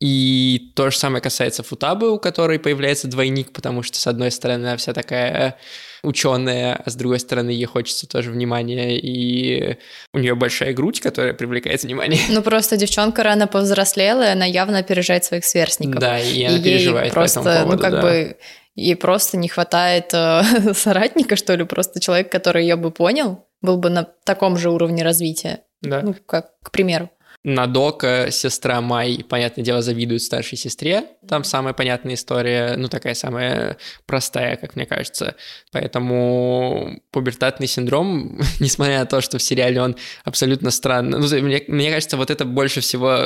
И 0.00 0.72
то 0.74 0.90
же 0.90 0.96
самое 0.96 1.22
касается 1.22 1.62
Футабы, 1.62 2.10
у 2.10 2.18
которой 2.18 2.58
появляется 2.58 3.06
двойник, 3.06 3.52
потому 3.52 3.84
что, 3.84 3.98
с 3.98 4.08
одной 4.08 4.32
стороны, 4.32 4.66
она 4.66 4.76
вся 4.76 4.92
такая 4.92 5.58
ученая, 6.02 6.74
а 6.74 6.90
с 6.90 6.96
другой 6.96 7.20
стороны, 7.20 7.50
ей 7.50 7.66
хочется 7.66 8.08
тоже 8.08 8.32
внимания, 8.32 8.98
и 8.98 9.76
у 10.12 10.18
нее 10.18 10.34
большая 10.34 10.72
грудь, 10.72 11.00
которая 11.00 11.34
привлекает 11.34 11.84
внимание. 11.84 12.20
Ну, 12.30 12.42
просто 12.42 12.76
девчонка 12.76 13.22
рано 13.22 13.46
повзрослела, 13.46 14.24
и 14.24 14.32
она 14.32 14.44
явно 14.44 14.78
опережает 14.78 15.24
своих 15.24 15.44
сверстников. 15.44 16.00
Да, 16.00 16.18
и 16.18 16.42
она 16.42 16.58
и 16.58 16.62
переживает 16.62 17.12
просто, 17.12 17.40
по 17.40 17.48
этому 17.48 17.64
поводу, 17.64 17.76
ну, 17.76 17.82
как 17.82 17.92
да. 17.92 18.02
бы 18.02 18.36
и 18.74 18.94
просто 18.94 19.36
не 19.36 19.48
хватает 19.48 20.12
э, 20.14 20.42
соратника, 20.74 21.36
что 21.36 21.54
ли, 21.54 21.64
просто 21.64 22.00
человек, 22.00 22.30
который 22.32 22.62
ее 22.62 22.76
бы 22.76 22.90
понял, 22.90 23.46
был 23.60 23.76
бы 23.76 23.90
на 23.90 24.04
таком 24.04 24.56
же 24.56 24.70
уровне 24.70 25.02
развития. 25.02 25.64
Да. 25.82 26.00
Ну, 26.02 26.14
как, 26.26 26.52
к 26.62 26.70
примеру. 26.70 27.10
Надока, 27.44 28.28
сестра 28.30 28.80
Май, 28.80 29.24
понятное 29.28 29.64
дело, 29.64 29.82
завидует 29.82 30.22
старшей 30.22 30.56
сестре. 30.56 31.06
Там 31.28 31.42
самая 31.42 31.74
понятная 31.74 32.14
история, 32.14 32.74
ну, 32.76 32.86
такая 32.88 33.14
самая 33.14 33.78
простая, 34.06 34.56
как 34.56 34.76
мне 34.76 34.86
кажется. 34.86 35.34
Поэтому 35.72 37.00
пубертатный 37.10 37.66
синдром, 37.66 38.40
несмотря 38.60 39.00
на 39.00 39.06
то, 39.06 39.20
что 39.20 39.38
в 39.38 39.42
сериале 39.42 39.80
он 39.80 39.96
абсолютно 40.24 40.70
странный, 40.70 41.18
ну, 41.18 41.26
мне, 41.42 41.64
мне 41.66 41.90
кажется, 41.90 42.16
вот 42.16 42.30
это 42.30 42.44
больше 42.44 42.80
всего 42.80 43.16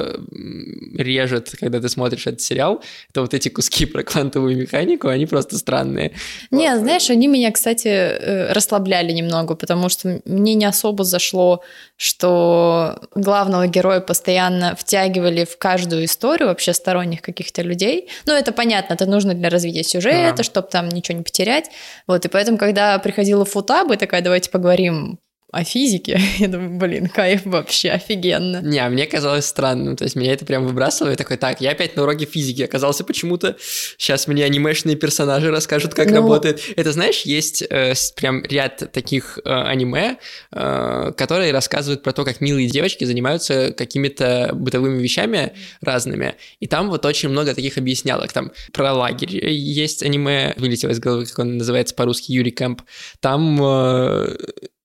режет, 0.96 1.54
когда 1.60 1.78
ты 1.78 1.90
смотришь 1.90 2.26
этот 2.26 2.40
сериал, 2.40 2.82
это 3.10 3.20
вот 3.20 3.34
эти 3.34 3.50
куски 3.50 3.84
про 3.84 4.02
квантовую 4.02 4.56
механику, 4.56 5.08
они 5.08 5.26
просто 5.26 5.58
странные. 5.58 6.12
Не, 6.50 6.74
знаешь, 6.78 7.10
они 7.10 7.26
меня, 7.26 7.52
кстати, 7.52 7.88
э, 7.88 8.52
расслабляли 8.52 9.12
немного, 9.12 9.56
потому 9.56 9.90
что 9.90 10.22
мне 10.24 10.54
не 10.54 10.64
особо 10.64 11.04
зашло, 11.04 11.62
что 11.98 12.98
главного 13.14 13.66
героя 13.66 14.00
постоянно 14.06 14.74
втягивали 14.76 15.44
в 15.44 15.58
каждую 15.58 16.04
историю 16.04 16.48
вообще 16.48 16.72
сторонних 16.72 17.22
каких-то 17.22 17.62
людей. 17.62 18.08
Ну, 18.24 18.32
это 18.32 18.52
понятно, 18.52 18.94
это 18.94 19.06
нужно 19.06 19.34
для 19.34 19.50
развития 19.50 19.84
сюжета, 19.84 20.34
да. 20.38 20.42
чтобы 20.42 20.68
там 20.68 20.88
ничего 20.88 21.18
не 21.18 21.24
потерять. 21.24 21.70
Вот, 22.06 22.24
и 22.24 22.28
поэтому, 22.28 22.58
когда 22.58 22.98
приходила 22.98 23.44
Футаба, 23.44 23.96
такая, 23.96 24.22
давайте 24.22 24.50
поговорим 24.50 25.18
о 25.56 25.64
физике. 25.64 26.20
Я 26.38 26.48
думаю, 26.48 26.78
блин, 26.78 27.08
кайф 27.08 27.46
вообще 27.46 27.90
офигенно. 27.90 28.60
Не, 28.62 28.78
а 28.78 28.90
мне 28.90 29.06
казалось 29.06 29.46
странным, 29.46 29.96
то 29.96 30.04
есть 30.04 30.14
меня 30.14 30.34
это 30.34 30.44
прям 30.44 30.66
выбрасывало, 30.66 31.12
и 31.12 31.16
такой, 31.16 31.38
так, 31.38 31.62
я 31.62 31.70
опять 31.70 31.96
на 31.96 32.02
уроке 32.02 32.26
физики 32.26 32.62
оказался 32.62 33.04
почему-то, 33.04 33.56
сейчас 33.96 34.26
мне 34.26 34.44
анимешные 34.44 34.96
персонажи 34.96 35.50
расскажут, 35.50 35.94
как 35.94 36.10
ну... 36.10 36.16
работает. 36.16 36.60
Это, 36.76 36.92
знаешь, 36.92 37.22
есть 37.22 37.62
э, 37.62 37.94
прям 38.16 38.42
ряд 38.44 38.92
таких 38.92 39.38
э, 39.44 39.50
аниме, 39.50 40.18
э, 40.52 41.12
которые 41.16 41.52
рассказывают 41.52 42.02
про 42.02 42.12
то, 42.12 42.24
как 42.24 42.42
милые 42.42 42.68
девочки 42.68 43.04
занимаются 43.04 43.72
какими-то 43.72 44.50
бытовыми 44.52 45.02
вещами 45.02 45.54
разными, 45.80 46.34
и 46.60 46.66
там 46.66 46.90
вот 46.90 47.06
очень 47.06 47.30
много 47.30 47.54
таких 47.54 47.78
объяснялок, 47.78 48.32
там 48.32 48.52
про 48.72 48.92
лагерь 48.92 49.46
есть 49.54 50.02
аниме, 50.02 50.52
вылетело 50.58 50.90
из 50.90 51.00
головы, 51.00 51.24
как 51.24 51.38
он 51.38 51.56
называется 51.56 51.94
по-русски, 51.94 52.32
Юрий 52.32 52.50
Кэмп, 52.50 52.82
там 53.20 53.58
э, 53.62 54.36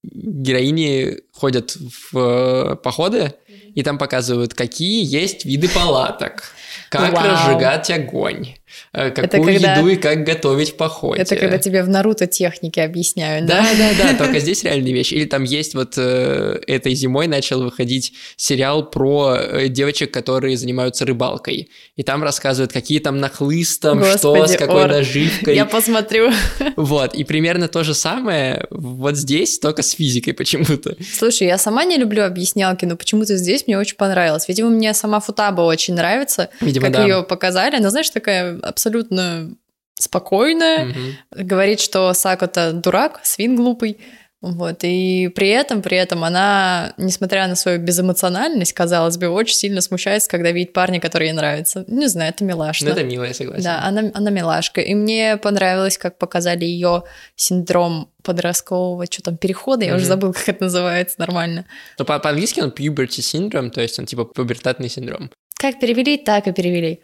героини 0.04 1.20
ходят 1.34 1.76
в 2.12 2.18
э, 2.18 2.76
походы, 2.78 3.34
и 3.76 3.84
там 3.84 3.98
показывают, 3.98 4.54
какие 4.54 5.06
есть 5.06 5.46
виды 5.46 5.70
палаток, 5.70 6.54
как 6.90 7.14
Вау. 7.14 7.32
разжигать 7.32 7.90
огонь, 7.92 8.56
Э, 8.94 9.10
какую 9.10 9.44
когда... 9.44 9.76
еду 9.76 9.88
и 9.88 9.96
как 9.96 10.24
готовить 10.24 10.72
в 10.72 10.76
походе. 10.76 11.22
Это 11.22 11.36
когда 11.36 11.58
тебе 11.58 11.84
в 11.84 11.90
Наруто 11.90 12.28
техники 12.28 12.80
объясняют, 12.80 13.46
да? 13.46 13.62
Да, 13.62 13.94
да, 13.98 14.12
да, 14.12 14.18
только 14.26 14.40
здесь 14.40 14.64
реальные 14.64 14.94
вещи. 14.94 15.14
Или 15.14 15.26
там 15.26 15.44
есть 15.44 15.76
вот 15.76 15.94
э, 15.98 16.60
этой 16.68 16.94
зимой 16.94 17.28
начал 17.28 17.64
выходить 17.64 18.14
сериал 18.36 18.90
про 18.90 19.38
э, 19.38 19.68
девочек, 19.70 20.12
которые 20.12 20.58
занимаются 20.58 21.06
рыбалкой. 21.06 21.70
И 21.96 22.04
там 22.04 22.24
рассказывают, 22.24 22.74
какие 22.74 23.00
там 23.00 23.20
нахлыстом, 23.20 24.00
Господи, 24.00 24.18
что, 24.18 24.48
с 24.48 24.58
какой 24.58 24.84
ор. 24.84 24.90
наживкой. 24.90 25.56
Я 25.56 25.66
посмотрю. 25.66 26.32
Вот, 26.76 27.14
и 27.14 27.24
примерно 27.24 27.68
то 27.68 27.84
же 27.84 27.94
самое 27.94 28.66
вот 28.70 29.16
здесь, 29.16 29.60
только 29.60 29.82
с 29.82 29.92
физикой 29.92 30.34
почему-то. 30.34 30.96
Слушай, 31.14 31.48
я 31.48 31.58
сама 31.58 31.84
не 31.86 31.98
люблю 31.98 32.24
объяснялки, 32.24 32.86
но 32.86 32.96
почему-то 32.96 33.36
здесь 33.38 33.68
мне 33.68 33.78
очень 33.78 33.96
понравилось. 33.96 34.48
Видимо, 34.48 34.70
мне 34.70 34.94
сама 34.94 35.20
Футаба 35.20 35.62
очень 35.62 35.94
нравится, 35.94 36.50
Видимо, 36.62 36.88
как 36.88 36.94
да. 36.94 37.04
ее 37.04 37.24
показали. 37.24 37.76
Она, 37.76 37.90
знаешь, 37.90 38.10
такая 38.10 38.60
абсолютно 38.62 39.56
спокойная, 39.96 40.90
угу. 40.90 41.44
говорит, 41.44 41.80
что 41.80 42.14
Сакота 42.14 42.72
дурак, 42.74 43.20
свин 43.24 43.56
глупый. 43.56 43.98
Вот, 44.42 44.80
и 44.82 45.28
при 45.36 45.50
этом, 45.50 45.84
при 45.84 45.98
этом 45.98 46.24
она, 46.24 46.96
несмотря 46.98 47.48
на 47.48 47.56
свою 47.56 47.78
безэмоциональность, 47.78 48.74
казалось 48.74 49.18
бы, 49.18 49.28
очень 49.28 49.56
сильно 49.56 49.82
смущается, 49.82 50.28
когда 50.32 50.50
видит 50.50 50.74
парня, 50.74 51.00
который 51.00 51.28
ей 51.28 51.34
нравится. 51.34 51.86
Не 51.88 52.08
знаю, 52.08 52.32
это 52.32 52.44
милашка. 52.44 52.86
Ну, 52.86 52.92
это 52.92 53.04
мило, 53.04 53.24
я 53.24 53.36
согласен. 53.36 53.64
Да, 53.64 53.84
она, 53.84 54.10
она 54.16 54.32
милашка. 54.32 54.82
И 54.82 54.96
мне 54.96 55.38
понравилось, 55.38 56.00
как 56.00 56.18
показали 56.18 56.66
ее 56.66 57.04
синдром 57.36 58.10
подросткового, 58.24 59.06
что 59.06 59.22
там, 59.22 59.38
перехода, 59.38 59.86
я 59.86 59.92
mm-hmm. 59.92 59.96
уже 59.98 60.06
забыл, 60.06 60.34
как 60.34 60.50
это 60.50 60.64
называется 60.64 61.20
нормально. 61.20 61.66
Но 62.00 62.06
по- 62.06 62.18
по-английски 62.18 62.62
он 62.62 62.70
puberty 62.72 63.20
syndrome, 63.20 63.70
то 63.70 63.82
есть 63.82 64.00
он 64.00 64.08
типа 64.08 64.26
пубертатный 64.26 64.90
синдром. 64.90 65.30
Как 65.62 65.80
перевели, 65.80 66.18
так 66.18 66.48
и 66.48 66.52
перевели. 66.52 67.00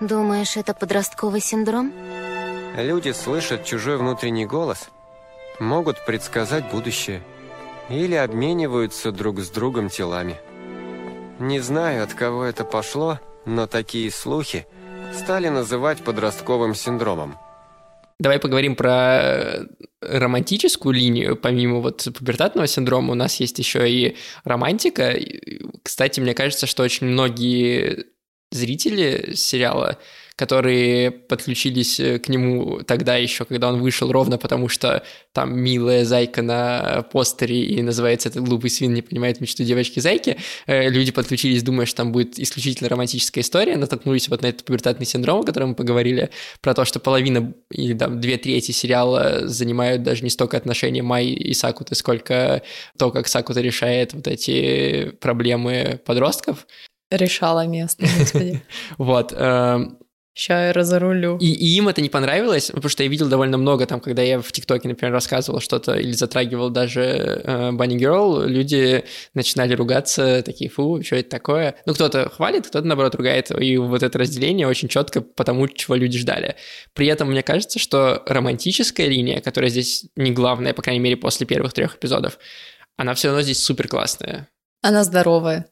Думаешь, 0.00 0.56
это 0.56 0.72
подростковый 0.72 1.42
синдром? 1.42 1.92
Люди 2.74 3.10
слышат 3.10 3.66
чужой 3.66 3.98
внутренний 3.98 4.46
голос, 4.46 4.88
могут 5.60 6.06
предсказать 6.06 6.70
будущее 6.70 7.20
или 7.90 8.14
обмениваются 8.14 9.12
друг 9.12 9.40
с 9.40 9.50
другом 9.50 9.90
телами. 9.90 10.36
Не 11.38 11.60
знаю, 11.60 12.02
от 12.02 12.14
кого 12.14 12.44
это 12.44 12.64
пошло, 12.64 13.18
но 13.44 13.66
такие 13.66 14.10
слухи 14.10 14.66
стали 15.12 15.48
называть 15.48 16.02
подростковым 16.02 16.74
синдромом. 16.74 17.36
Давай 18.20 18.40
поговорим 18.40 18.74
про 18.74 19.66
романтическую 20.00 20.92
линию, 20.92 21.36
помимо 21.36 21.80
вот 21.80 22.08
пубертатного 22.16 22.66
синдрома, 22.66 23.12
у 23.12 23.14
нас 23.14 23.38
есть 23.40 23.58
еще 23.58 23.88
и 23.90 24.16
романтика. 24.44 25.16
Кстати, 25.82 26.20
мне 26.20 26.34
кажется, 26.34 26.66
что 26.66 26.82
очень 26.82 27.06
многие 27.06 28.06
зрители 28.50 29.34
сериала 29.34 29.98
которые 30.38 31.10
подключились 31.10 31.98
э, 31.98 32.20
к 32.20 32.28
нему 32.28 32.80
тогда 32.86 33.16
еще, 33.16 33.44
когда 33.44 33.68
он 33.68 33.80
вышел, 33.80 34.12
ровно 34.12 34.38
потому 34.38 34.68
что 34.68 35.02
там 35.32 35.58
милая 35.58 36.04
зайка 36.04 36.42
на 36.42 37.02
постере 37.12 37.64
и 37.64 37.82
называется 37.82 38.28
этот 38.28 38.44
глупый 38.44 38.70
свин 38.70 38.94
не 38.94 39.02
понимает 39.02 39.40
мечту 39.40 39.64
девочки-зайки. 39.64 40.38
Э, 40.68 40.88
люди 40.90 41.10
подключились, 41.10 41.64
думая, 41.64 41.86
что 41.86 41.96
там 41.96 42.12
будет 42.12 42.38
исключительно 42.38 42.88
романтическая 42.88 43.42
история, 43.42 43.76
натолкнулись 43.76 44.28
вот 44.28 44.42
на 44.42 44.46
этот 44.46 44.64
пубертатный 44.64 45.06
синдром, 45.06 45.40
о 45.40 45.42
котором 45.42 45.70
мы 45.70 45.74
поговорили, 45.74 46.30
про 46.60 46.72
то, 46.72 46.84
что 46.84 47.00
половина 47.00 47.52
или 47.72 47.94
там 47.94 48.20
две 48.20 48.36
трети 48.36 48.70
сериала 48.70 49.48
занимают 49.48 50.04
даже 50.04 50.22
не 50.22 50.30
столько 50.30 50.56
отношения 50.56 51.02
Май 51.02 51.26
и 51.26 51.52
Сакуты, 51.52 51.96
сколько 51.96 52.62
то, 52.96 53.10
как 53.10 53.26
Сакута 53.26 53.60
решает 53.60 54.12
вот 54.12 54.28
эти 54.28 55.10
проблемы 55.20 56.00
подростков. 56.06 56.68
Решала 57.10 57.66
место, 57.66 58.06
господи. 58.16 58.62
Вот. 58.98 59.34
Сейчас 60.38 60.68
я 60.68 60.72
разорулю. 60.72 61.36
И, 61.38 61.52
и 61.52 61.76
им 61.76 61.88
это 61.88 62.00
не 62.00 62.08
понравилось, 62.08 62.68
потому 62.68 62.88
что 62.88 63.02
я 63.02 63.08
видел 63.08 63.28
довольно 63.28 63.58
много 63.58 63.86
там, 63.86 63.98
когда 63.98 64.22
я 64.22 64.40
в 64.40 64.52
ТикТоке, 64.52 64.86
например, 64.86 65.12
рассказывал 65.12 65.58
что-то 65.58 65.96
или 65.96 66.12
затрагивал 66.12 66.70
даже 66.70 67.02
э, 67.02 67.70
Bunny 67.72 67.98
Girl, 67.98 68.46
люди 68.46 69.02
начинали 69.34 69.74
ругаться, 69.74 70.44
такие, 70.44 70.70
фу, 70.70 71.02
что 71.02 71.16
это 71.16 71.28
такое? 71.28 71.74
Ну, 71.86 71.94
кто-то 71.94 72.30
хвалит, 72.30 72.68
кто-то, 72.68 72.86
наоборот, 72.86 73.16
ругает. 73.16 73.50
И 73.60 73.78
вот 73.78 74.04
это 74.04 74.16
разделение 74.16 74.68
очень 74.68 74.86
четко 74.86 75.22
по 75.22 75.42
тому, 75.42 75.66
чего 75.66 75.96
люди 75.96 76.16
ждали. 76.18 76.54
При 76.94 77.08
этом 77.08 77.30
мне 77.30 77.42
кажется, 77.42 77.80
что 77.80 78.22
романтическая 78.24 79.08
линия, 79.08 79.40
которая 79.40 79.70
здесь 79.70 80.06
не 80.14 80.30
главная, 80.30 80.72
по 80.72 80.82
крайней 80.82 81.00
мере, 81.00 81.16
после 81.16 81.48
первых 81.48 81.72
трех 81.72 81.96
эпизодов, 81.96 82.38
она 82.96 83.14
все 83.14 83.28
равно 83.28 83.42
здесь 83.42 83.60
супер 83.60 83.88
классная. 83.88 84.48
Она 84.82 85.02
здоровая. 85.02 85.66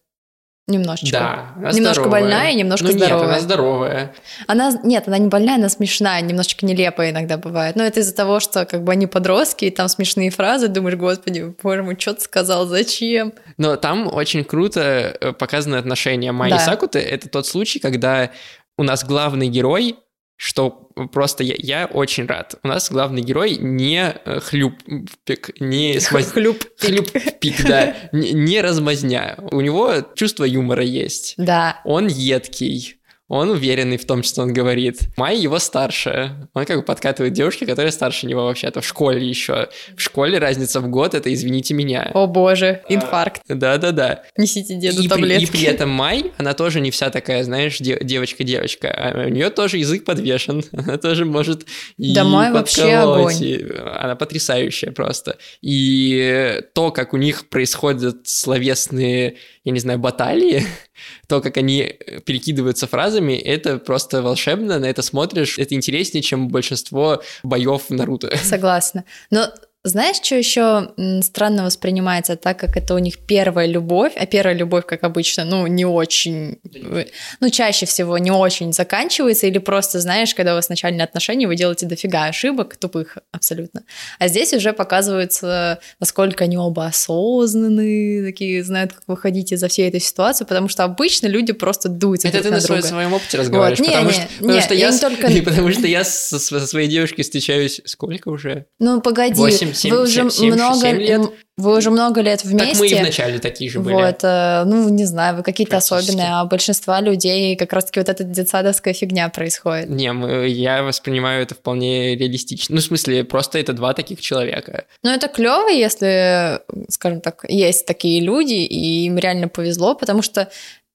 Немножечко. 0.68 1.16
Да, 1.16 1.70
немножко 1.72 2.02
здоровая. 2.02 2.20
больная, 2.20 2.54
немножко 2.54 2.86
ну, 2.86 2.92
нет, 2.92 3.04
здоровая. 3.04 3.28
она 3.28 3.40
здоровая. 3.40 4.14
Она, 4.48 4.72
нет, 4.82 5.06
она 5.06 5.18
не 5.18 5.28
больная, 5.28 5.54
она 5.54 5.68
смешная, 5.68 6.20
немножечко 6.22 6.66
нелепая 6.66 7.10
иногда 7.10 7.38
бывает. 7.38 7.76
Но 7.76 7.84
это 7.84 8.00
из-за 8.00 8.12
того, 8.12 8.40
что 8.40 8.66
как 8.66 8.82
бы 8.82 8.90
они 8.90 9.06
подростки, 9.06 9.66
и 9.66 9.70
там 9.70 9.88
смешные 9.88 10.30
фразы, 10.30 10.66
думаешь, 10.66 10.96
господи, 10.96 11.54
боже 11.62 11.84
мой, 11.84 11.96
что 11.96 12.14
ты 12.14 12.22
сказал, 12.22 12.66
зачем? 12.66 13.32
Но 13.58 13.76
там 13.76 14.12
очень 14.12 14.42
круто 14.42 15.16
э, 15.20 15.32
показаны 15.32 15.76
отношения 15.76 16.32
Майи 16.32 16.50
Да. 16.50 16.58
Сакуты. 16.58 16.98
Это 16.98 17.28
тот 17.28 17.46
случай, 17.46 17.78
когда 17.78 18.30
у 18.76 18.82
нас 18.82 19.04
главный 19.04 19.48
герой, 19.48 19.96
что 20.36 20.90
просто 21.12 21.42
я, 21.44 21.54
я 21.58 21.86
очень 21.86 22.26
рад. 22.26 22.56
У 22.62 22.68
нас 22.68 22.90
главный 22.90 23.22
герой 23.22 23.56
не 23.56 24.14
э, 24.24 24.40
хлюпик, 24.40 25.58
не 25.60 25.96
смаз- 25.98 26.30
Хлюп. 26.32 26.64
хлюпик, 26.78 27.64
да, 27.66 27.94
не 28.12 28.32
не 28.32 28.60
размазня. 28.60 29.36
У 29.50 29.60
него 29.60 30.02
чувство 30.14 30.44
юмора 30.44 30.82
есть. 30.84 31.34
Да. 31.38 31.80
Он 31.84 32.06
едкий. 32.08 32.96
Он 33.28 33.50
уверенный 33.50 33.96
в 33.96 34.04
том, 34.04 34.22
что 34.22 34.42
он 34.42 34.52
говорит. 34.52 35.00
Май 35.16 35.36
его 35.36 35.58
старше. 35.58 36.48
Он 36.54 36.64
как 36.64 36.76
бы 36.76 36.82
подкатывает 36.84 37.32
девушке, 37.32 37.66
которая 37.66 37.90
старше 37.90 38.26
него 38.26 38.44
вообще-то 38.44 38.80
в 38.80 38.86
школе 38.86 39.26
еще. 39.26 39.68
В 39.96 40.00
школе 40.00 40.38
разница 40.38 40.80
в 40.80 40.88
год, 40.88 41.14
это 41.14 41.32
извините 41.34 41.74
меня. 41.74 42.10
О 42.14 42.28
боже, 42.28 42.82
инфаркт. 42.88 43.42
Да-да-да. 43.48 44.22
Несите 44.36 44.76
деду 44.76 45.00
И 45.02 45.08
при, 45.08 45.08
таблетки. 45.08 45.42
и 45.44 45.50
при 45.50 45.62
этом 45.64 45.90
Май, 45.90 46.30
она 46.38 46.54
тоже 46.54 46.80
не 46.80 46.92
вся 46.92 47.10
такая, 47.10 47.42
знаешь, 47.42 47.78
де- 47.78 47.98
девочка-девочка. 48.00 48.90
А 48.96 49.26
У 49.26 49.28
нее 49.28 49.50
тоже 49.50 49.78
язык 49.78 50.04
подвешен. 50.04 50.62
Она 50.72 50.96
тоже 50.96 51.24
может 51.24 51.66
и 51.96 52.14
Да, 52.14 52.22
Май 52.22 52.52
вообще 52.52 52.92
огонь. 52.94 53.34
и 53.42 53.66
Она 53.96 54.14
потрясающая 54.14 54.92
просто. 54.92 55.36
И 55.62 56.62
то, 56.74 56.92
как 56.92 57.12
у 57.12 57.16
них 57.16 57.48
происходят 57.48 58.28
словесные, 58.28 59.36
я 59.64 59.72
не 59.72 59.80
знаю, 59.80 59.98
баталии, 59.98 60.64
то, 61.28 61.40
как 61.40 61.56
они 61.56 61.96
перекидываются 62.24 62.86
фразами, 62.86 63.34
это 63.34 63.78
просто 63.78 64.22
волшебно, 64.22 64.78
на 64.78 64.86
это 64.86 65.02
смотришь, 65.02 65.58
это 65.58 65.74
интереснее, 65.74 66.22
чем 66.22 66.48
большинство 66.48 67.22
боев 67.42 67.84
в 67.88 67.90
Наруто. 67.90 68.36
Согласна. 68.36 69.04
Но 69.30 69.52
знаешь, 69.88 70.16
что 70.22 70.34
еще 70.34 70.90
странно 71.22 71.64
воспринимается, 71.64 72.36
так 72.36 72.58
как 72.58 72.76
это 72.76 72.94
у 72.94 72.98
них 72.98 73.18
первая 73.26 73.66
любовь, 73.66 74.12
а 74.16 74.26
первая 74.26 74.54
любовь, 74.54 74.84
как 74.86 75.04
обычно, 75.04 75.44
ну, 75.44 75.66
не 75.66 75.84
очень, 75.84 76.58
э, 76.74 77.06
ну, 77.40 77.50
чаще 77.50 77.86
всего 77.86 78.18
не 78.18 78.30
очень 78.30 78.72
заканчивается, 78.72 79.46
или 79.46 79.58
просто, 79.58 80.00
знаешь, 80.00 80.34
когда 80.34 80.52
у 80.52 80.56
вас 80.56 80.68
начальные 80.68 81.04
отношения, 81.04 81.46
вы 81.46 81.56
делаете 81.56 81.86
дофига 81.86 82.24
ошибок, 82.26 82.76
тупых 82.76 83.18
абсолютно. 83.32 83.82
А 84.18 84.28
здесь 84.28 84.52
уже 84.52 84.72
показывается, 84.72 85.78
насколько 86.00 86.44
они 86.44 86.56
оба 86.58 86.86
осознанные, 86.86 88.24
такие, 88.24 88.62
знают, 88.64 88.92
как 88.92 89.02
выходить 89.06 89.52
из 89.52 89.60
за 89.60 89.68
всей 89.68 89.88
этой 89.88 90.00
ситуации, 90.00 90.44
потому 90.44 90.68
что 90.68 90.84
обычно 90.84 91.26
люди 91.26 91.52
просто 91.52 91.88
дуются 91.88 92.28
Это 92.28 92.42
ты 92.42 92.50
на 92.50 92.56
на 92.56 92.62
друга. 92.62 92.82
своем 92.82 93.12
опыте 93.12 93.38
разговариваешь, 93.38 93.80
Не, 93.80 93.86
потому, 93.88 94.06
не, 94.08 94.12
что, 94.12 94.22
не, 94.22 94.38
потому 94.38 94.60
что 94.62 94.74
я 94.74 94.80
я, 94.80 94.90
не 94.90 94.96
с- 94.96 95.00
только- 95.00 95.42
потому 95.44 95.72
что 95.72 95.86
я 95.86 96.04
со, 96.04 96.38
со 96.38 96.66
своей 96.66 96.88
девушкой 96.88 97.22
встречаюсь 97.22 97.80
сколько 97.84 98.28
уже? 98.28 98.66
Ну, 98.78 99.00
погоди, 99.00 99.34
Восемь, 99.34 99.72
семь, 99.76 99.92
вы 99.92 100.02
уже 100.02 100.12
семь, 100.12 100.30
семь, 100.30 100.52
много, 100.54 100.80
семь 100.80 100.98
лет? 100.98 101.30
вы 101.56 101.76
уже 101.78 101.90
много 101.90 102.20
лет 102.20 102.44
вместе. 102.44 102.72
Так 102.72 102.80
мы 102.80 102.86
и 102.88 102.94
вначале 102.94 103.38
такие 103.38 103.70
же 103.70 103.80
были. 103.80 103.94
Вот, 103.94 104.18
э, 104.22 104.64
ну, 104.66 104.88
не 104.88 105.04
знаю, 105.04 105.36
вы 105.36 105.42
какие-то 105.42 105.78
особенные, 105.78 106.28
а 106.30 106.44
у 106.44 106.48
большинства 106.48 107.00
людей 107.00 107.56
как 107.56 107.72
раз-таки 107.72 108.00
вот 108.00 108.08
эта 108.08 108.24
детсадовская 108.24 108.92
фигня 108.92 109.28
происходит. 109.28 109.88
Не, 109.88 110.12
мы- 110.12 110.48
я 110.48 110.82
воспринимаю 110.82 111.42
это 111.42 111.54
вполне 111.54 112.14
реалистично. 112.16 112.74
Ну, 112.74 112.80
в 112.80 112.84
смысле, 112.84 113.24
просто 113.24 113.58
это 113.58 113.72
два 113.72 113.94
таких 113.94 114.20
человека. 114.20 114.84
Но 115.02 115.12
это 115.12 115.28
клево, 115.28 115.68
если, 115.68 116.60
скажем 116.90 117.20
так, 117.20 117.44
есть 117.48 117.86
такие 117.86 118.20
люди, 118.20 118.54
и 118.54 119.06
им 119.06 119.16
реально 119.16 119.48
повезло, 119.48 119.94
потому 119.94 120.22
что 120.22 120.50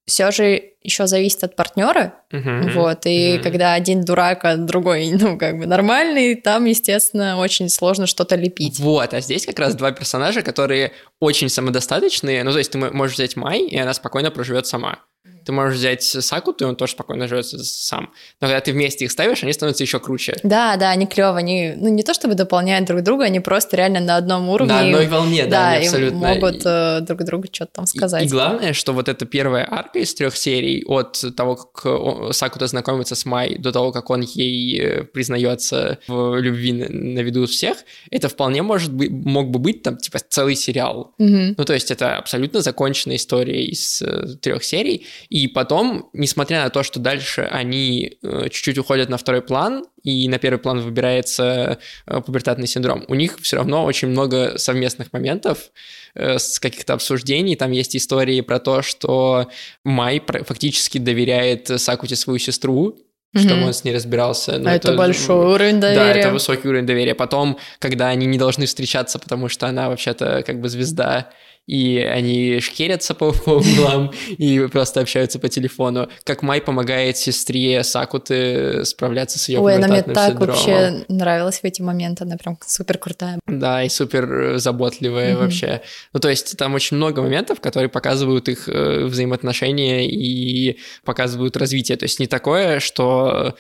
все 0.05 0.31
же 0.31 0.63
еще 0.83 1.05
зависит 1.07 1.43
от 1.43 1.55
партнера, 1.55 2.15
Мгм. 2.31 2.71
вот, 2.73 3.01
и 3.05 3.33
Мгм. 3.35 3.43
когда 3.43 3.73
один 3.73 4.03
дурак, 4.03 4.43
а 4.45 4.57
другой, 4.57 5.11
ну, 5.11 5.37
как 5.37 5.57
бы 5.59 5.65
нормальный, 5.67 6.35
там, 6.35 6.65
естественно, 6.65 7.37
очень 7.39 7.69
сложно 7.69 8.07
что-то 8.07 8.35
лепить. 8.35 8.79
Вот, 8.79 9.13
а 9.13 9.21
здесь 9.21 9.45
как 9.45 9.59
раз 9.59 9.75
два 9.75 9.91
персонажа, 9.91 10.41
которые 10.41 10.91
очень 11.19 11.49
самодостаточные. 11.49 12.43
Ну, 12.43 12.51
то 12.51 12.57
есть 12.57 12.71
ты 12.71 12.77
мо- 12.77 12.91
можешь 12.91 13.15
взять 13.15 13.35
Май, 13.35 13.59
и 13.61 13.77
она 13.77 13.93
спокойно 13.93 14.31
проживет 14.31 14.65
сама. 14.67 14.99
Ты 15.45 15.51
можешь 15.51 15.77
взять 15.77 16.03
Сакуту, 16.03 16.65
и 16.65 16.67
он 16.67 16.75
тоже 16.75 16.93
спокойно 16.93 17.27
живет 17.27 17.45
сам. 17.45 18.11
Но 18.39 18.47
когда 18.47 18.59
ты 18.61 18.71
вместе 18.71 19.05
их 19.05 19.11
ставишь, 19.11 19.43
они 19.43 19.53
становятся 19.53 19.83
еще 19.83 19.99
круче. 19.99 20.37
Да, 20.43 20.75
да, 20.77 20.91
они 20.91 21.05
клево, 21.07 21.37
они, 21.37 21.73
ну, 21.77 21.89
не 21.89 22.03
то 22.03 22.13
чтобы 22.13 22.35
дополняют 22.35 22.87
друг 22.87 23.01
друга, 23.01 23.25
они 23.25 23.39
просто 23.39 23.77
реально 23.77 23.99
на 23.99 24.17
одном 24.17 24.49
уровне. 24.49 24.73
На 24.73 24.79
одной 24.81 25.07
волне, 25.07 25.45
да, 25.45 25.49
да, 25.49 25.69
они 25.71 25.83
и 25.83 25.87
абсолютно. 25.87 26.17
могут 26.19 26.61
э, 26.65 26.99
друг 27.01 27.23
другу 27.23 27.47
что-то 27.51 27.71
там 27.73 27.85
И- 27.85 27.87
сказать. 27.87 28.25
И, 28.25 28.27
главное, 28.27 28.73
что 28.73 28.93
вот 28.93 29.09
эта 29.09 29.25
первая 29.25 29.67
арка 29.69 29.99
из 29.99 30.13
трех 30.13 30.35
серий, 30.35 30.83
от 30.87 31.23
того, 31.35 31.55
как 31.55 32.33
Сакута 32.35 32.67
знакомится 32.67 33.15
с 33.15 33.25
Май, 33.25 33.57
до 33.57 33.71
того, 33.71 33.91
как 33.91 34.09
он 34.09 34.21
ей 34.21 34.79
э, 34.79 35.03
признается 35.03 35.99
в 36.07 36.39
любви 36.39 36.73
на, 36.73 36.89
на 36.89 37.19
виду 37.19 37.45
всех, 37.47 37.77
это 38.09 38.29
вполне 38.29 38.61
может 38.61 38.93
быть, 38.93 39.09
мог 39.11 39.49
бы 39.49 39.59
быть 39.59 39.83
там, 39.83 39.97
типа, 39.97 40.19
целый 40.29 40.55
сериал. 40.55 41.13
Мгм. 41.17 41.55
Ну, 41.57 41.65
то 41.65 41.73
есть 41.73 41.91
это 41.91 42.17
абсолютно 42.17 42.61
законченная 42.61 43.15
история 43.17 43.63
из 43.65 44.01
э, 44.01 44.35
трех 44.41 44.63
серий. 44.63 45.05
И 45.31 45.47
потом, 45.47 46.09
несмотря 46.11 46.61
на 46.63 46.69
то, 46.69 46.83
что 46.83 46.99
дальше 46.99 47.47
они 47.49 48.17
э, 48.21 48.49
чуть-чуть 48.49 48.77
уходят 48.77 49.07
на 49.07 49.17
второй 49.17 49.41
план, 49.41 49.85
и 50.03 50.27
на 50.27 50.37
первый 50.39 50.57
план 50.59 50.81
выбирается 50.81 51.79
э, 52.05 52.21
пубертатный 52.21 52.67
синдром, 52.67 53.05
у 53.07 53.15
них 53.15 53.39
все 53.41 53.55
равно 53.55 53.85
очень 53.85 54.09
много 54.09 54.57
совместных 54.57 55.13
моментов 55.13 55.71
э, 56.15 56.37
с 56.37 56.59
каких-то 56.59 56.95
обсуждений. 56.95 57.55
Там 57.55 57.71
есть 57.71 57.95
истории 57.95 58.41
про 58.41 58.59
то, 58.59 58.81
что 58.81 59.47
Май 59.85 60.21
фактически 60.45 60.97
доверяет 60.97 61.67
Сакуте 61.79 62.17
свою 62.17 62.37
сестру, 62.37 62.97
чтобы 63.33 63.55
Мгм. 63.55 63.67
он 63.67 63.73
с 63.73 63.85
ней 63.85 63.95
разбирался. 63.95 64.57
Ну, 64.57 64.69
А 64.69 64.73
это, 64.75 64.95
большой 64.95 65.53
уровень 65.53 65.79
да, 65.79 65.95
доверия. 65.95 66.19
это 66.19 66.31
высокий 66.31 66.67
уровень 66.67 66.85
доверия. 66.85 67.15
Потом, 67.15 67.57
когда 67.79 68.09
они 68.09 68.25
не 68.25 68.37
должны 68.37 68.65
встречаться, 68.65 69.17
потому 69.17 69.47
что 69.47 69.67
она 69.67 69.87
вообще-то 69.87 70.43
как 70.45 70.59
бы 70.59 70.67
звезда, 70.67 71.29
и 71.67 71.97
они 71.99 72.59
шкерятся 72.59 73.13
по, 73.13 73.31
по 73.31 73.51
углам 73.51 74.11
и 74.29 74.59
просто 74.71 75.01
общаются 75.01 75.39
по 75.39 75.47
телефону. 75.49 76.09
Как 76.23 76.41
Май 76.41 76.61
помогает 76.61 77.17
сестре 77.17 77.83
Сакуты 77.83 78.83
справляться 78.85 79.39
с 79.39 79.47
ее 79.49 79.59
Ой, 79.59 79.75
она 79.75 79.87
мне 79.87 80.01
так 80.03 80.31
синдромом. 80.31 80.47
вообще 80.55 81.05
нравилась 81.07 81.59
в 81.59 81.63
эти 81.63 81.81
моменты, 81.81 82.23
она 82.23 82.37
прям 82.37 82.57
супер 82.65 82.97
крутая. 82.97 83.39
Да, 83.47 83.83
и 83.83 83.89
супер 83.89 84.31
э, 84.33 84.57
заботливая 84.57 85.33
Мгм. 85.33 85.41
вообще. 85.43 85.81
Ну, 86.13 86.19
то 86.19 86.29
есть 86.29 86.57
там 86.57 86.73
очень 86.73 86.97
много 86.97 87.21
моментов, 87.21 87.61
которые 87.61 87.89
показывают 87.89 88.49
их 88.49 88.67
э, 88.67 89.05
взаимоотношения 89.05 90.07
и 90.09 90.77
показывают 91.05 91.55
развитие. 91.57 91.97
То 91.97 92.03
есть 92.05 92.19
не 92.19 92.27
такое, 92.27 92.79
что 92.79 93.55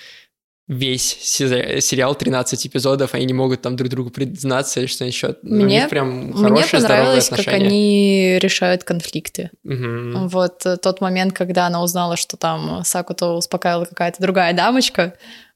весь 0.67 1.17
се- 1.21 1.81
сериал 1.81 2.15
13 2.15 2.65
эпизодов, 2.67 3.13
они 3.13 3.25
не 3.25 3.33
могут 3.33 3.61
там 3.61 3.75
друг 3.75 3.89
другу 3.89 4.09
признаться 4.09 4.79
или 4.79 4.87
что 4.87 5.03
еще. 5.05 5.35
У 5.43 5.47
Мне- 5.47 5.81
них 5.81 5.89
прям 5.89 6.27
Мне 6.27 6.33
хорошие, 6.33 6.79
здоровые 6.79 7.21
понравилось, 7.21 7.29
как 7.29 7.47
они 7.47 8.39
решают 8.39 8.83
конфликты. 8.83 9.49
Мгм. 9.63 10.27
Вот 10.29 10.65
э, 10.65 10.77
тот 10.77 11.01
момент, 11.01 11.33
когда 11.33 11.67
она 11.67 11.81
узнала, 11.83 12.15
что 12.15 12.37
там 12.37 12.83
Сакуту 12.85 13.25
успокаивала 13.33 13.85
какая-то 13.85 14.21
другая 14.21 14.53
дамочка, 14.53 15.13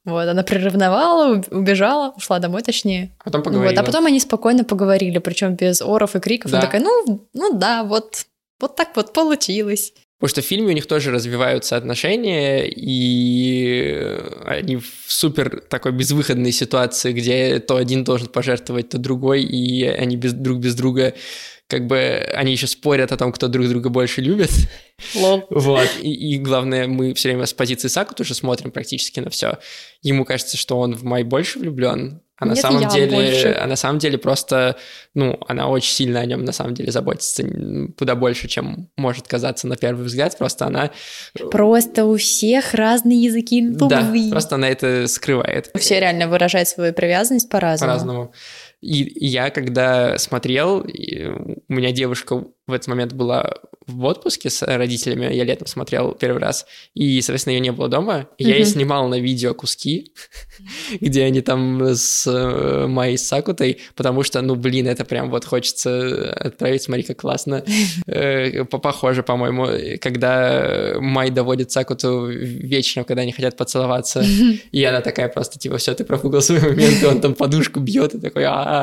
Вот, 0.08 0.28
она 0.30 0.44
приревновала, 0.44 1.34
уб- 1.34 1.48
убежала, 1.52 2.14
ушла 2.16 2.38
домой, 2.38 2.62
точнее. 2.62 3.10
Потом 3.24 3.42
поговорила. 3.42 3.72
Вот, 3.72 3.80
а 3.80 3.84
потом 3.84 4.06
они 4.06 4.20
спокойно 4.20 4.64
поговорили, 4.64 5.18
причем 5.18 5.56
без 5.56 5.82
оров 5.82 6.16
и 6.16 6.20
криков. 6.20 6.52
Да. 6.52 6.60
Она 6.60 6.68
такая, 6.68 6.82
ну, 6.84 7.26
ну 7.34 7.58
да, 7.58 7.84
вот, 7.84 8.26
вот 8.60 8.76
так 8.76 8.90
вот 8.96 9.14
получилось. 9.14 9.94
Потому 10.18 10.30
что 10.30 10.42
в 10.42 10.46
фильме 10.46 10.70
у 10.70 10.72
них 10.72 10.86
тоже 10.88 11.12
развиваются 11.12 11.76
отношения, 11.76 12.66
и 12.68 14.18
они 14.46 14.78
в 14.78 14.86
супер 15.08 15.62
такой 15.70 15.92
безвыходной 15.92 16.54
ситуации, 16.54 17.12
где 17.12 17.60
то 17.60 17.76
один 17.76 18.06
должен 18.06 18.28
пожертвовать, 18.28 18.90
то 18.90 18.98
другой, 18.98 19.44
и 19.44 19.84
они 19.84 20.16
без, 20.16 20.32
друг 20.32 20.60
без 20.60 20.74
друга 20.76 21.16
как 21.68 21.88
бы 21.88 21.98
они 22.34 22.52
еще 22.52 22.68
спорят 22.68 23.12
о 23.12 23.18
том, 23.18 23.32
кто 23.32 23.48
друг 23.48 23.68
друга 23.68 23.90
больше 23.90 24.22
любит. 24.22 24.52
Лол. 25.16 25.46
Вот. 25.50 25.90
И, 26.02 26.14
и 26.34 26.38
главное, 26.38 26.88
мы 26.88 27.14
все 27.14 27.30
время 27.30 27.46
с 27.46 27.54
позиции 27.54 27.88
Саку 27.88 28.14
тоже 28.14 28.34
смотрим 28.36 28.72
практически 28.72 29.20
на 29.20 29.30
все. 29.30 29.58
Ему 30.02 30.26
кажется, 30.26 30.58
что 30.58 30.78
он 30.80 30.96
в 30.96 31.04
Май 31.04 31.24
больше 31.24 31.60
влюблен, 31.60 32.22
а 32.38 32.46
на 32.46 32.50
Нет, 32.52 32.60
самом 32.60 32.82
я 32.82 32.90
деле, 32.90 33.16
больше. 33.16 33.58
а 33.58 33.66
на 33.66 33.78
самом 33.78 33.98
деле 33.98 34.18
просто, 34.18 34.76
ну, 35.14 35.40
она 35.48 35.70
очень 35.70 35.94
сильно 35.94 36.20
о 36.20 36.26
нем 36.26 36.44
на 36.44 36.52
самом 36.52 36.74
деле 36.74 36.92
заботится, 36.92 37.44
куда 37.98 38.16
больше, 38.16 38.50
чем 38.50 38.90
может 38.98 39.26
казаться 39.26 39.68
на 39.68 39.78
первый 39.78 40.06
взгляд. 40.06 40.38
Просто 40.38 40.66
она, 40.66 40.92
Просто 41.50 42.04
у 42.06 42.18
всех 42.18 42.74
разные 42.74 43.24
языки 43.24 43.66
да, 43.66 44.02
любви. 44.02 44.30
просто 44.32 44.56
она 44.56 44.68
это 44.70 45.08
скрывает. 45.08 45.72
Все 45.76 46.00
реально 46.02 46.28
выражают 46.28 46.68
свою 46.68 46.94
привязанность 46.94 47.50
по-разному. 47.50 47.90
по-разному. 47.90 48.34
И 48.86 49.26
я, 49.26 49.50
когда 49.50 50.18
смотрел, 50.20 50.86
у 51.68 51.74
меня 51.74 51.92
девушка 51.92 52.44
в 52.68 52.74
этот 52.74 52.88
момент 52.88 53.14
была 53.14 53.52
в 53.88 54.04
отпуске 54.06 54.50
с 54.50 54.64
родителями, 54.66 55.32
я 55.32 55.44
летом 55.44 55.68
смотрел 55.68 56.14
первый 56.14 56.40
раз, 56.40 56.66
и, 56.96 57.22
соответственно, 57.22 57.54
ее 57.54 57.60
не 57.60 57.72
было 57.72 57.88
дома. 57.88 58.28
И 58.40 58.44
Я 58.44 58.56
ей 58.56 58.66
снимал 58.66 59.08
на 59.08 59.20
видео 59.20 59.54
куски, 59.54 60.12
где 61.02 61.24
они 61.24 61.42
там 61.42 61.82
с 61.84 62.26
э, 62.26 62.88
Майей 62.88 63.18
Сакутой, 63.18 63.78
потому 63.96 64.24
что, 64.24 64.42
ну, 64.42 64.56
блин, 64.56 64.88
это 64.88 65.06
прям 65.06 65.30
вот 65.30 65.46
хочется 65.46 66.32
отправить, 66.34 66.82
смотри, 66.82 67.04
как 67.04 67.18
классно. 67.18 67.64
Э, 68.08 68.64
по- 68.66 68.80
Похоже, 68.80 69.24
по-моему, 69.24 69.98
когда 70.00 70.96
Май 71.00 71.32
доводит 71.32 71.72
Сакуту 71.72 72.28
вечно, 72.28 73.04
когда 73.04 73.24
они 73.24 73.32
хотят 73.32 73.58
поцеловаться, 73.58 74.24
и 74.72 74.84
она 74.84 75.02
такая 75.02 75.28
просто, 75.28 75.60
типа, 75.60 75.78
все, 75.78 75.94
ты 75.94 76.04
пропугал 76.04 76.42
свой 76.42 76.60
момент, 76.60 77.02
и 77.02 77.06
он 77.06 77.22
там 77.22 77.34
подушку 77.36 77.80
бьет, 77.80 78.16
и 78.16 78.20
такой, 78.20 78.44
а 78.46 78.75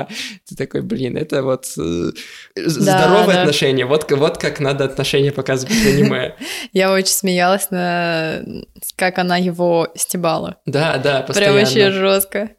ты 0.49 0.57
такой, 0.57 0.83
блин, 0.83 1.17
это 1.17 1.43
вот 1.43 1.67
э, 1.79 2.11
здоровые 2.57 3.35
да. 3.37 3.41
отношения, 3.43 3.87
вот, 3.87 4.05
к- 4.05 4.17
вот 4.17 4.39
как 4.39 4.61
надо 4.61 4.85
отношения 4.85 5.33
показывать 5.33 5.75
в 5.75 5.87
аниме. 5.87 6.35
Я 6.73 6.93
очень 6.93 7.13
смеялась 7.13 7.71
на 7.71 8.43
как 8.97 9.19
она 9.19 9.37
его 9.37 9.89
стебала. 9.95 10.59
Да, 10.67 10.99
да, 10.99 11.15
Прям 11.19 11.27
постоянно. 11.27 11.59
вообще 11.61 11.91
жестко. 11.91 12.51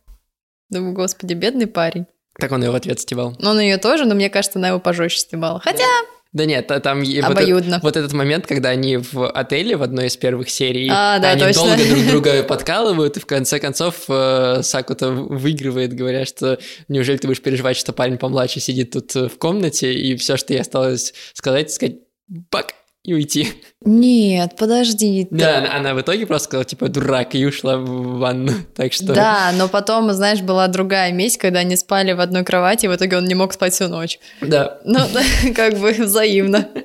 Думаю, 0.70 0.94
господи, 0.94 1.34
бедный 1.34 1.68
парень. 1.68 2.06
Так 2.40 2.52
он 2.52 2.64
ее 2.64 2.72
в 2.72 2.76
ответ 2.76 3.00
стебал. 3.00 3.36
Он 3.44 3.60
ее 3.60 3.78
тоже, 3.78 4.06
но 4.06 4.16
мне 4.16 4.30
кажется, 4.30 4.58
она 4.60 4.70
его 4.70 4.80
пожестче 4.80 5.20
стебала. 5.20 5.60
Хотя 5.60 5.84
Да 5.84 6.14
нет, 6.34 6.72
а 6.72 6.80
там 6.80 7.04
вот, 7.04 7.24
обоюдно. 7.24 7.76
этот, 7.76 7.84
вот 7.84 7.98
этот 7.98 8.14
момент, 8.14 8.48
когда 8.48 8.70
они 8.70 8.98
в 8.98 9.30
отеле 9.30 9.78
в 9.78 9.84
одной 9.84 10.08
из 10.08 10.18
первых 10.18 10.50
серий, 10.50 10.90
А, 10.92 11.20
да, 11.20 11.32
они 11.32 11.42
точно. 11.42 11.64
долго 11.68 11.86
друг 11.86 12.08
друга 12.08 12.44
подкалывают, 12.48 13.18
и 13.18 13.20
в 13.20 13.26
конце 13.28 13.60
концов 13.60 14.06
э, 14.10 14.62
Сакута 14.64 15.12
выигрывает, 15.12 15.94
говоря, 15.94 16.26
что 16.26 16.58
неужели 16.88 17.18
ты 17.18 17.28
будешь 17.28 17.42
переживать, 17.42 17.78
что 17.78 17.94
парень 17.94 18.18
помладше 18.18 18.60
сидит 18.60 18.92
тут 18.92 19.16
э, 19.16 19.28
в 19.30 19.38
комнате, 19.38 19.94
и 19.94 20.16
все, 20.16 20.36
что 20.36 20.54
ей 20.54 20.62
осталось 20.62 21.14
сказать, 21.34 21.72
сказать 21.72 21.98
«бак» 22.28 22.74
и 23.04 23.14
уйти. 23.14 23.50
Нет, 23.84 24.56
подожди. 24.58 25.26
ты- 25.26 25.36
Да, 25.36 25.58
она, 25.58 25.76
она 25.76 25.94
в 25.94 26.00
итоге 26.00 26.26
просто 26.26 26.46
сказала, 26.46 26.64
типа, 26.64 26.88
дурак, 26.88 27.36
и 27.36 27.46
ушла 27.46 27.78
в 27.78 28.20
ванну. 28.20 28.54
Так 28.76 28.94
что... 28.94 29.14
Да, 29.14 29.52
но 29.58 29.68
потом, 29.68 30.10
знаешь, 30.14 30.42
была 30.42 30.68
другая 30.70 31.12
месть, 31.12 31.38
когда 31.38 31.60
они 31.60 31.76
спали 31.76 32.14
в 32.14 32.22
одной 32.22 32.46
кровати, 32.46 32.86
и 32.86 32.88
в 32.88 32.96
итоге 32.96 33.18
он 33.18 33.26
не 33.26 33.36
мог 33.36 33.52
спать 33.54 33.74
всю 33.74 33.90
ночь. 33.90 34.20
Да. 34.42 34.80
Ну, 34.86 35.00
как 35.56 35.78
бы 35.80 35.92
взаимно. 35.92 36.70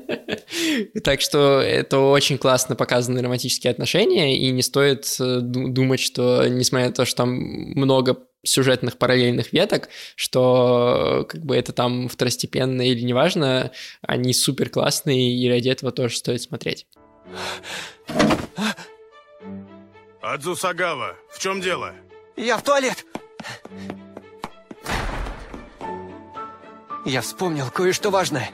Так 1.04 1.20
что 1.20 1.60
это 1.60 1.98
очень 1.98 2.38
классно 2.38 2.74
показаны 2.74 3.22
романтические 3.22 3.70
отношения, 3.70 4.36
и 4.36 4.50
не 4.50 4.62
стоит 4.62 5.06
э, 5.20 5.40
ду- 5.40 5.68
думать, 5.68 6.00
что, 6.00 6.46
несмотря 6.48 6.88
на 6.88 6.92
то, 6.94 7.04
что 7.04 7.18
там 7.18 7.30
много 7.30 8.16
сюжетных 8.42 8.98
параллельных 8.98 9.52
веток, 9.52 9.88
что 10.16 11.26
как 11.28 11.44
бы 11.44 11.56
это 11.56 11.72
там 11.72 12.08
второстепенно 12.08 12.82
или 12.82 13.00
неважно, 13.00 13.72
они 14.02 14.32
супер 14.32 14.70
классные, 14.70 15.36
и 15.36 15.48
ради 15.48 15.68
этого 15.68 15.92
тоже 15.92 16.16
стоит 16.16 16.42
смотреть. 16.42 16.86
Адзусагава, 20.20 21.16
в 21.30 21.38
чем 21.38 21.60
дело? 21.60 21.94
Я 22.36 22.58
в 22.58 22.62
туалет! 22.62 23.04
Я 27.04 27.22
вспомнил 27.22 27.70
кое-что 27.70 28.10
важное. 28.10 28.50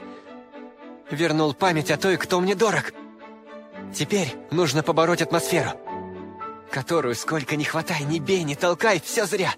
Вернул 1.11 1.53
память 1.53 1.91
о 1.91 1.97
той, 1.97 2.17
кто 2.17 2.39
мне 2.39 2.55
дорог. 2.55 2.93
Теперь 3.93 4.33
нужно 4.51 4.83
побороть 4.83 5.21
атмосферу, 5.21 5.71
которую 6.71 7.15
сколько 7.15 7.55
ни 7.55 7.63
хватай, 7.63 8.03
ни 8.03 8.19
бей, 8.19 8.43
ни 8.43 8.55
толкай, 8.55 9.01
все 9.01 9.25
зря. 9.25 9.53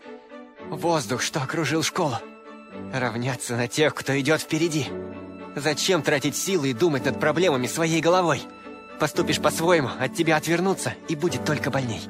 Воздух, 0.69 1.21
что 1.21 1.41
окружил 1.41 1.83
школу. 1.83 2.17
Равняться 2.93 3.55
на 3.55 3.67
тех, 3.67 3.95
кто 3.95 4.19
идет 4.19 4.41
впереди. 4.41 4.87
Зачем 5.55 6.01
тратить 6.01 6.35
силы 6.35 6.69
и 6.69 6.73
думать 6.73 7.05
над 7.05 7.19
проблемами 7.19 7.67
своей 7.67 8.01
головой? 8.01 8.41
Поступишь 8.99 9.39
по-своему, 9.39 9.89
от 9.99 10.13
тебя 10.13 10.35
отвернуться, 10.37 10.93
и 11.07 11.15
будет 11.15 11.45
только 11.45 11.71
больней. 11.71 12.01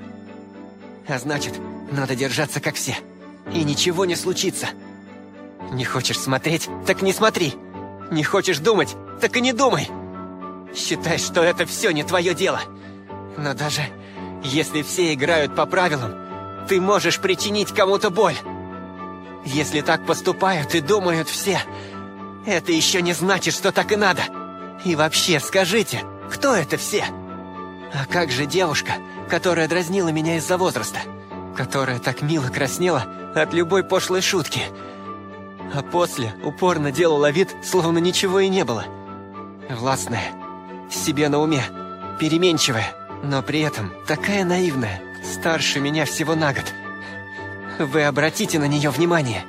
А 1.08 1.20
значит, 1.20 1.54
надо 1.91 2.15
держаться 2.15 2.60
как 2.60 2.76
все. 2.76 2.98
И 3.54 3.63
ничего 3.63 4.06
не 4.06 4.15
случится. 4.15 4.67
Не 5.72 5.86
хочешь 5.86 6.20
смотреть? 6.20 6.70
Так 6.86 7.02
не 7.02 7.13
смотри. 7.13 7.54
Не 8.12 8.24
хочешь 8.24 8.60
думать? 8.60 8.96
Так 9.22 9.38
и 9.38 9.41
не 9.41 9.54
думай. 9.54 9.88
Считай, 10.76 11.17
что 11.17 11.43
это 11.43 11.65
все 11.65 11.91
не 11.91 12.04
твое 12.04 12.34
дело. 12.34 12.62
Но 13.38 13.54
даже 13.54 13.82
если 14.43 14.82
все 14.82 15.13
играют 15.13 15.56
по 15.56 15.65
правилам, 15.65 16.27
ты 16.67 16.82
можешь 16.82 17.19
причинить 17.19 17.73
кому-то 17.73 18.10
боль. 18.10 18.38
Если 19.45 19.82
так 19.82 20.06
поступают 20.06 20.75
и 20.75 20.82
думают 20.82 21.30
все, 21.30 21.60
это 22.45 22.71
еще 22.71 23.01
не 23.01 23.13
значит, 23.13 23.53
что 23.53 23.71
так 23.71 23.91
и 23.91 23.95
надо. 23.95 24.23
И 24.84 24.95
вообще, 24.95 25.39
скажите, 25.39 26.03
кто 26.32 26.53
это 26.53 26.77
все? 26.77 27.06
А 27.93 28.06
как 28.06 28.32
же 28.32 28.45
девушка, 28.45 28.93
которая 29.30 29.67
дразнила 29.67 30.10
меня 30.10 30.38
из-за 30.38 30.58
возраста? 30.58 30.99
Которая 31.56 31.99
так 31.99 32.21
мило 32.21 32.47
краснела 32.47 33.06
от 33.34 33.53
любой 33.53 33.84
пошлой 33.84 34.21
шутки? 34.21 34.62
А 35.73 35.82
после 35.82 36.34
упорно 36.43 36.91
делала 36.91 37.32
вид, 37.32 37.56
словно 37.63 37.97
ничего 37.97 38.39
и 38.39 38.49
не 38.49 38.63
было. 38.63 38.86
Властная, 39.69 40.34
себе 40.89 41.30
на 41.30 41.39
уме, 41.39 41.63
переменчивая, 42.19 42.93
но 43.23 43.41
при 43.41 43.62
этом 43.62 43.91
такая 44.08 44.45
наивная, 44.45 45.01
старше 45.28 45.80
меня 45.80 46.06
всего 46.06 46.36
на 46.36 46.54
год. 46.54 46.66
Вы 47.80 48.06
обратите 48.06 48.60
на 48.60 48.66
нее 48.66 48.90
внимание. 48.90 49.46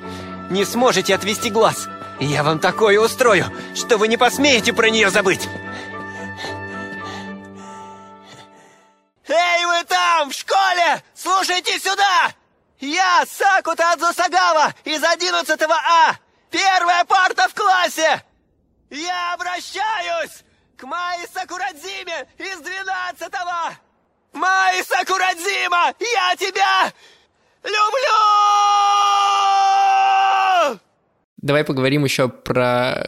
Не 0.49 0.65
сможете 0.65 1.15
отвести 1.15 1.49
глаз. 1.49 1.87
Я 2.19 2.43
вам 2.43 2.59
такое 2.59 2.99
устрою, 2.99 3.45
что 3.75 3.97
вы 3.97 4.07
не 4.07 4.17
посмеете 4.17 4.73
про 4.73 4.89
нее 4.89 5.09
забыть. 5.09 5.47
Эй, 9.27 9.65
вы 9.65 9.83
там, 9.85 10.29
в 10.29 10.33
школе! 10.33 11.03
Слушайте 11.15 11.79
сюда! 11.79 12.31
Я 12.79 13.23
Сакута 13.29 13.91
Адзусагава 13.91 14.73
из 14.83 15.03
11 15.03 15.61
А! 15.61 16.15
Первая 16.49 17.05
парта 17.05 17.47
в 17.47 17.53
классе! 17.53 18.23
Я 18.89 19.33
обращаюсь 19.33 20.43
к 20.77 20.83
Майи 20.83 21.27
Сакурадзиме 21.33 22.27
из 22.37 22.59
12 22.59 23.33
-го! 23.33 23.88
Майи 24.39 24.81
Сакурадзима, 24.83 25.93
я 25.99 26.35
тебя 26.37 26.93
люблю! 30.69 30.79
Давай 31.41 31.63
поговорим 31.65 32.05
еще 32.05 32.29
про 32.29 33.05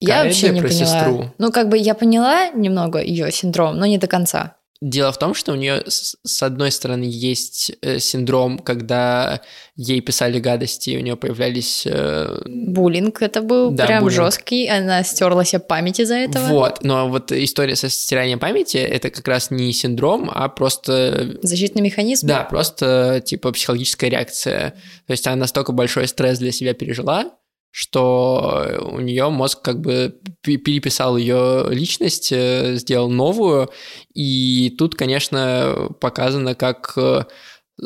Я 0.00 0.24
вообще 0.24 0.48
не 0.50 0.60
про 0.60 0.68
поняла. 0.68 0.84
сестру. 0.86 1.32
Ну, 1.38 1.52
как 1.52 1.68
бы 1.68 1.78
я 1.78 1.94
поняла 1.94 2.48
немного 2.50 3.00
ее 3.00 3.30
синдром, 3.30 3.76
но 3.78 3.86
не 3.86 3.98
до 3.98 4.08
конца. 4.08 4.56
Дело 4.82 5.10
в 5.10 5.18
том, 5.18 5.32
что 5.34 5.52
у 5.52 5.54
нее 5.54 5.82
с 5.86 6.42
одной 6.42 6.70
стороны 6.70 7.04
есть 7.08 7.72
э, 7.80 7.98
синдром, 7.98 8.58
когда 8.58 9.40
ей 9.74 10.00
писали 10.00 10.38
гадости, 10.38 10.90
и 10.90 10.98
у 10.98 11.00
нее 11.00 11.16
появлялись 11.16 11.84
э, 11.86 12.42
Буллинг 12.46 13.22
это 13.22 13.40
был 13.40 13.70
Да, 13.70 13.86
прям 13.86 14.02
буллинг. 14.04 14.16
жесткий, 14.22 14.68
она 14.68 15.02
стерла 15.02 15.44
себе 15.44 15.60
память 15.60 16.00
из-за 16.00 16.16
этого. 16.16 16.46
Вот, 16.48 16.82
но 16.82 17.08
вот 17.08 17.32
история 17.32 17.74
со 17.74 17.88
стиранием 17.88 18.38
памяти 18.38 18.76
это 18.76 19.10
как 19.10 19.26
раз 19.26 19.50
не 19.50 19.72
синдром, 19.72 20.30
а 20.32 20.48
просто 20.48 21.38
Защитный 21.42 21.80
механизм. 21.82 22.26
да, 22.26 22.42
просто 22.44 23.22
типа 23.24 23.52
психологическая 23.52 24.10
реакция. 24.10 24.74
То 25.06 25.12
есть 25.12 25.26
она 25.26 25.36
настолько 25.36 25.72
большой 25.72 26.06
стресс 26.08 26.38
для 26.38 26.52
себя 26.52 26.74
пережила, 26.74 27.30
что 27.76 28.88
у 28.90 29.00
нее 29.00 29.28
мозг 29.28 29.60
как 29.60 29.82
бы 29.82 30.18
пе- 30.40 30.56
переписал 30.56 31.18
ее 31.18 31.66
личность, 31.68 32.32
э, 32.32 32.76
сделал 32.76 33.10
новую, 33.10 33.68
и 34.14 34.74
тут, 34.78 34.94
конечно, 34.94 35.90
показано, 36.00 36.54
как 36.54 36.94
э, 36.96 37.24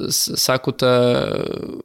Сакута, 0.08 1.82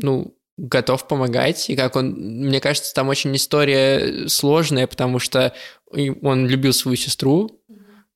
ну, 0.00 0.36
готов 0.56 1.06
помогать, 1.06 1.70
и 1.70 1.76
как 1.76 1.94
он, 1.94 2.10
мне 2.10 2.60
кажется, 2.60 2.92
там 2.92 3.08
очень 3.08 3.36
история 3.36 4.26
сложная, 4.26 4.88
потому 4.88 5.20
что 5.20 5.54
он 5.92 6.48
любил 6.48 6.72
свою 6.72 6.96
сестру, 6.96 7.62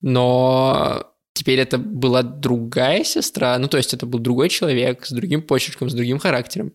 но 0.00 1.14
теперь 1.32 1.61
это 1.61 1.78
была 1.78 2.22
другая 2.22 3.04
сестра, 3.04 3.56
ну, 3.61 3.68
то 3.68 3.76
есть 3.76 3.94
это 3.94 4.04
был 4.04 4.18
другой 4.18 4.48
человек 4.48 5.06
с 5.06 5.12
другим 5.12 5.42
почерком, 5.42 5.88
с 5.88 5.94
другим 5.94 6.18
характером. 6.18 6.72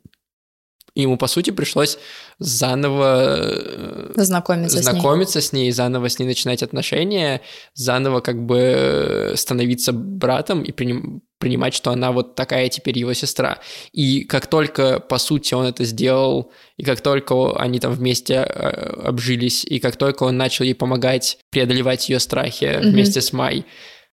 Ему, 0.96 1.18
по 1.18 1.28
сути, 1.28 1.52
пришлось 1.52 2.00
заново 2.40 3.36
э, 3.40 4.12
Знакомиться, 4.16 4.78
с 4.78 4.84
ней. 4.86 4.92
знакомиться 4.92 5.42
с 5.42 5.54
ней, 5.54 5.72
заново 5.72 6.10
с 6.10 6.18
ней 6.20 6.26
начинать 6.26 6.64
отношения, 6.64 7.42
заново 7.76 8.20
как 8.22 8.44
бы 8.46 9.34
становиться 9.36 9.94
братом 9.94 10.64
и 10.64 10.72
приним- 10.72 11.22
принимать, 11.40 11.76
что 11.76 11.92
она 11.92 12.12
вот 12.12 12.34
такая 12.34 12.68
теперь 12.70 12.98
его 12.98 13.14
сестра. 13.14 13.60
И 13.92 14.24
как 14.24 14.48
только, 14.48 15.00
по 15.00 15.20
сути, 15.20 15.54
он 15.54 15.68
это 15.68 15.84
сделал, 15.84 16.52
и 16.78 16.84
как 16.84 17.02
только 17.02 17.56
они 17.60 17.80
там 17.80 17.94
вместе 17.94 18.34
э, 18.34 18.70
обжились, 19.06 19.64
и 19.66 19.80
как 19.80 19.98
только 19.98 20.24
он 20.24 20.36
начал 20.38 20.66
ей 20.66 20.74
помогать 20.74 21.38
преодолевать 21.52 22.10
ее 22.10 22.20
страхи 22.20 22.78
Мгм. 22.80 22.92
вместе 22.92 23.22
с 23.22 23.34
Май, 23.34 23.66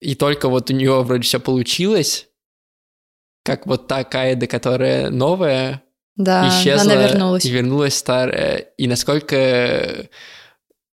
и 0.01 0.17
только 0.17 0.49
вот 0.49 0.69
у 0.71 0.73
нее 0.75 1.01
вроде 1.05 1.23
все 1.23 1.39
получилось, 1.39 2.27
как 3.45 3.67
вот 3.67 3.87
та 3.87 4.03
Каэда, 4.05 4.47
которая 4.49 5.11
новая, 5.11 5.83
Да, 6.17 6.49
исчезла 6.49 6.93
она 6.93 7.03
вернулась. 7.03 7.45
и 7.45 7.51
вернулась 7.51 7.95
старая. 7.95 8.67
И 8.77 8.87
насколько 8.87 10.09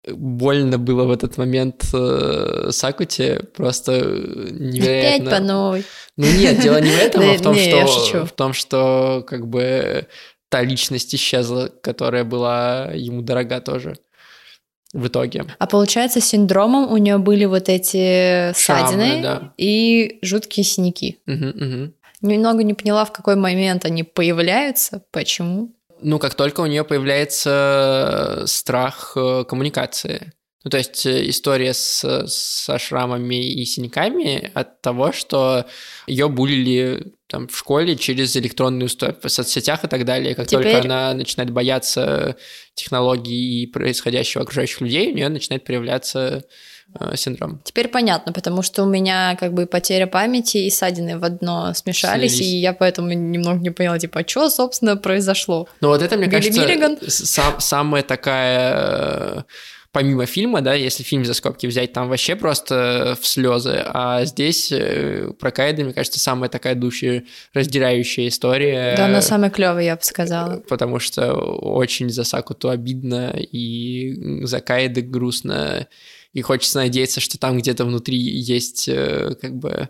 больно 0.08 0.78
было 0.78 1.04
в 1.04 1.10
этот 1.10 1.36
момент 1.36 1.84
э, 1.92 2.68
Сакуте, 2.70 3.40
просто 3.54 3.96
Опять 3.96 4.60
невероятно. 4.60 5.30
по 5.30 5.40
новой. 5.40 5.84
Ну 6.16 6.26
нет, 6.26 6.60
дело 6.60 6.80
не 6.80 6.90
в 6.90 6.98
этом, 6.98 7.22
а 7.22 7.34
в 7.34 7.42
том, 7.42 7.54
что 7.54 8.26
в 8.26 8.32
том, 8.32 8.52
что 8.52 9.24
как 9.26 9.46
бы 9.46 10.06
та 10.48 10.62
личность 10.62 11.14
исчезла, 11.14 11.70
которая 11.82 12.24
была 12.24 12.90
ему 12.94 13.22
дорога 13.22 13.60
тоже 13.60 13.96
в 14.92 15.06
итоге. 15.06 15.44
А 15.58 15.66
получается, 15.66 16.20
синдромом 16.20 16.90
у 16.92 16.96
нее 16.96 17.18
были 17.18 17.44
вот 17.44 17.68
эти 17.68 18.52
ссадины 18.54 19.22
да. 19.22 19.52
и 19.56 20.18
жуткие 20.22 20.64
синяки. 20.64 21.20
Немного 22.20 22.62
не 22.62 22.74
поняла, 22.74 23.04
в 23.04 23.12
какой 23.12 23.36
момент 23.36 23.84
они 23.84 24.02
появляются, 24.02 25.04
почему. 25.10 25.74
Ну, 26.02 26.18
как 26.18 26.34
только 26.34 26.60
у 26.60 26.66
нее 26.66 26.84
появляется 26.84 28.44
страх 28.46 29.12
э, 29.16 29.44
коммуникации. 29.48 30.32
Ну, 30.62 30.70
то 30.70 30.76
есть 30.76 31.06
э, 31.06 31.28
история 31.28 31.72
с, 31.72 32.26
со 32.26 32.78
шрамами 32.78 33.52
и 33.52 33.64
синяками 33.64 34.50
от 34.52 34.82
того, 34.82 35.12
что 35.12 35.64
ее 36.06 36.28
булили 36.28 37.14
там 37.28 37.48
в 37.48 37.56
школе 37.56 37.96
через 37.96 38.36
электронные 38.36 38.86
устройства, 38.86 39.28
в 39.28 39.32
соцсетях 39.32 39.84
и 39.84 39.88
так 39.88 40.04
далее. 40.04 40.34
Как 40.34 40.48
только 40.48 40.68
Теперь- 40.68 40.84
она 40.84 41.14
начинает 41.14 41.50
бояться 41.50 42.36
технологий 42.74 43.62
и 43.62 43.66
происходящего 43.66 44.42
окружающих 44.42 44.82
людей, 44.82 45.12
у 45.12 45.14
нее 45.14 45.28
начинает 45.30 45.64
проявляться 45.64 46.44
э, 46.98 47.16
синдром. 47.16 47.60
Теперь 47.64 47.88
понятно, 47.88 48.32
потому 48.32 48.62
что 48.62 48.82
у 48.84 48.86
меня 48.86 49.36
как 49.38 49.52
бы 49.52 49.66
потеря 49.66 50.06
памяти 50.06 50.58
и 50.58 50.70
ссадины 50.70 51.18
в 51.18 51.24
одно 51.24 51.72
смешались, 51.74 52.36
Слились. 52.36 52.52
и 52.52 52.56
я 52.56 52.72
поэтому 52.72 53.12
немного 53.12 53.60
не 53.60 53.70
поняла, 53.70 53.98
типа, 53.98 54.24
что, 54.26 54.48
собственно, 54.50 54.96
произошло. 54.96 55.68
Но 55.80 55.88
вот 55.88 56.02
это, 56.02 56.16
мне 56.16 56.26
Билли 56.26 56.36
кажется, 56.36 56.60
Миллиган? 56.60 56.98
сам- 57.08 57.60
самая 57.60 58.02
такая... 58.02 58.72
э, 58.74 59.42
Помимо 59.92 60.24
фильма, 60.24 60.60
да, 60.60 60.72
если 60.74 61.02
фильм 61.02 61.24
за 61.24 61.34
скобки 61.34 61.66
взять, 61.66 61.92
там 61.92 62.08
вообще 62.08 62.36
просто 62.36 63.18
в 63.20 63.26
слезы, 63.26 63.82
а 63.86 64.24
здесь 64.24 64.70
э, 64.70 65.32
про 65.36 65.50
Кайда, 65.50 65.82
мне 65.82 65.92
кажется, 65.92 66.20
самая 66.20 66.48
такая 66.48 66.76
душераздирающая 67.54 68.28
история. 68.28 68.94
Да, 68.96 69.06
она 69.06 69.20
самая 69.20 69.50
клевая, 69.50 69.84
я 69.84 69.96
бы 69.96 70.02
сказала. 70.04 70.58
Потому 70.68 71.00
что 71.00 71.32
очень 71.34 72.08
за 72.08 72.22
Сакуту 72.22 72.68
обидно, 72.70 73.30
и 73.36 74.44
за 74.44 74.60
Кайда 74.60 75.02
грустно, 75.02 75.88
и 76.32 76.42
хочется 76.42 76.78
надеяться, 76.78 77.20
что 77.20 77.38
там 77.38 77.58
где-то 77.58 77.84
внутри 77.84 78.16
есть 78.18 78.88
э, 78.88 79.34
как 79.40 79.54
бы 79.56 79.88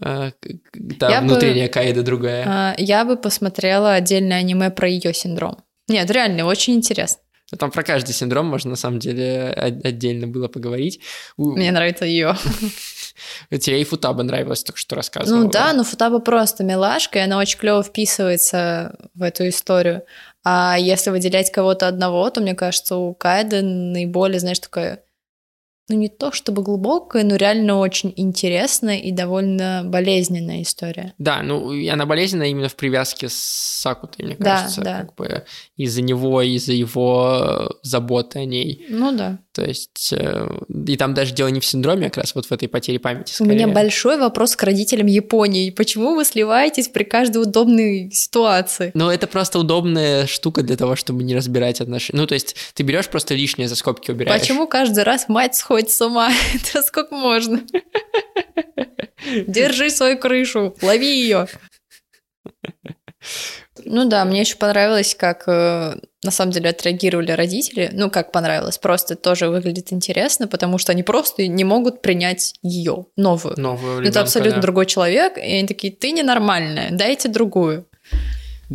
э, 0.00 0.30
к- 0.30 0.98
та 0.98 1.10
Я 1.10 1.20
бы- 1.20 1.28
внутренняя 1.28 1.68
Кайда 1.68 2.02
другая. 2.02 2.44
А, 2.46 2.74
Я 2.78 3.04
бы 3.04 3.16
посмотрела 3.16 3.94
отдельное 3.94 4.38
аниме 4.38 4.70
про 4.70 4.88
ее 4.88 5.12
синдром. 5.14 5.58
Нет, 5.88 6.10
реально, 6.10 6.46
очень 6.46 6.74
интересно. 6.74 7.20
Ну, 7.52 7.58
Там 7.58 7.70
про 7.70 7.82
каждый 7.82 8.12
синдром 8.12 8.46
можно 8.46 8.70
на 8.70 8.76
самом 8.76 8.98
деле 8.98 9.50
отдельно 9.50 10.26
было 10.26 10.48
поговорить. 10.48 11.00
Мне 11.36 11.70
нравится 11.72 12.04
ее. 12.06 12.36
Тебе 13.60 13.80
и 13.80 13.84
Футаба 13.84 14.22
нравилось, 14.22 14.64
только 14.64 14.78
что 14.80 14.96
рассказывала. 14.96 15.44
Ну 15.44 15.50
да, 15.50 15.72
но 15.72 15.84
Футаба 15.84 16.18
просто 16.20 16.64
милашка, 16.64 17.18
и 17.18 17.22
она 17.22 17.38
очень 17.38 17.58
клево 17.58 17.82
вписывается 17.82 18.96
в 19.14 19.22
эту 19.22 19.48
историю. 19.48 20.02
А 20.42 20.76
если 20.78 21.10
выделять 21.10 21.52
кого-то 21.52 21.86
одного, 21.86 22.28
то, 22.30 22.40
мне 22.40 22.54
кажется, 22.54 22.96
у 22.96 23.14
Кайда 23.14 23.62
наиболее, 23.62 24.40
знаешь, 24.40 24.58
такая, 24.58 25.02
ну 25.88 25.96
не 25.96 26.08
то 26.08 26.32
чтобы 26.32 26.62
глубокая, 26.62 27.24
но 27.24 27.36
реально 27.36 27.78
очень 27.78 28.12
интересная 28.16 28.98
и 28.98 29.10
довольно 29.12 29.82
болезненная 29.84 30.62
история. 30.62 31.12
Да, 31.18 31.42
ну 31.42 31.72
и 31.72 31.86
она 31.88 32.06
болезненная 32.06 32.48
именно 32.48 32.68
в 32.68 32.74
привязке 32.76 33.28
с 33.28 33.34
Сакутой, 33.34 34.24
мне 34.24 34.36
Да, 34.38 34.56
кажется, 34.60 34.80
да. 34.80 34.98
как 35.00 35.14
бы 35.14 35.44
из-за 35.76 36.00
него, 36.00 36.40
из-за 36.40 36.72
его 36.72 37.70
заботы 37.82 38.38
о 38.38 38.44
ней. 38.46 38.86
Ну 38.88 39.12
да. 39.14 39.38
То 39.52 39.62
есть, 39.62 40.12
э, 40.12 40.48
и 40.88 40.96
там 40.96 41.12
даже 41.12 41.34
дело 41.34 41.48
не 41.48 41.60
в 41.60 41.66
синдроме, 41.66 42.06
а 42.06 42.10
как 42.10 42.24
раз 42.24 42.34
вот 42.34 42.46
в 42.46 42.52
этой 42.52 42.66
потере 42.66 42.98
памяти. 42.98 43.34
У 43.40 43.44
меня 43.44 43.60
скорее. 43.66 43.74
большой 43.74 44.16
вопрос 44.18 44.56
к 44.56 44.62
родителям 44.62 45.06
Японии. 45.06 45.70
Почему 45.70 46.14
вы 46.14 46.24
сливаетесь 46.24 46.88
при 46.88 47.04
каждой 47.04 47.42
удобной 47.42 48.10
ситуации? 48.10 48.90
Ну, 48.94 49.10
это 49.10 49.26
просто 49.26 49.58
удобная 49.58 50.26
штука 50.26 50.62
для 50.62 50.76
того, 50.76 50.96
чтобы 50.96 51.22
не 51.22 51.36
разбирать 51.36 51.80
отношения. 51.80 52.20
Ну, 52.20 52.26
то 52.26 52.34
есть, 52.34 52.56
ты 52.74 52.82
берешь 52.82 53.08
просто 53.08 53.34
лишнее 53.34 53.68
за 53.68 53.76
скобки 53.76 54.10
убираешь. 54.10 54.40
Почему 54.40 54.66
каждый 54.66 55.04
раз 55.04 55.28
мать 55.28 55.54
сходит 55.54 55.73
с 55.82 56.00
ума? 56.00 56.30
Это 56.54 56.82
сколько 56.82 57.14
можно? 57.14 57.62
Держи 59.46 59.90
свою 59.90 60.18
крышу, 60.18 60.74
лови 60.82 61.06
ее. 61.06 61.46
Ну 63.84 64.04
да, 64.08 64.24
мне 64.24 64.40
еще 64.40 64.56
понравилось, 64.56 65.14
как 65.14 65.44
э, 65.46 65.96
на 66.22 66.30
самом 66.30 66.52
деле 66.52 66.70
отреагировали 66.70 67.32
родители. 67.32 67.90
Ну, 67.92 68.10
как 68.10 68.32
понравилось, 68.32 68.78
просто 68.78 69.16
тоже 69.16 69.48
выглядит 69.48 69.92
интересно, 69.92 70.46
потому 70.46 70.78
что 70.78 70.92
они 70.92 71.02
просто 71.02 71.46
не 71.46 71.64
могут 71.64 72.00
принять 72.00 72.54
ее 72.62 73.06
новую. 73.16 73.58
Новую 73.58 73.98
ребенка, 73.98 74.08
это 74.10 74.20
абсолютно 74.20 74.56
да. 74.56 74.62
другой 74.62 74.86
человек, 74.86 75.38
и 75.38 75.40
они 75.40 75.66
такие, 75.66 75.92
ты 75.92 76.12
ненормальная, 76.12 76.90
дайте 76.90 77.28
другую. 77.28 77.86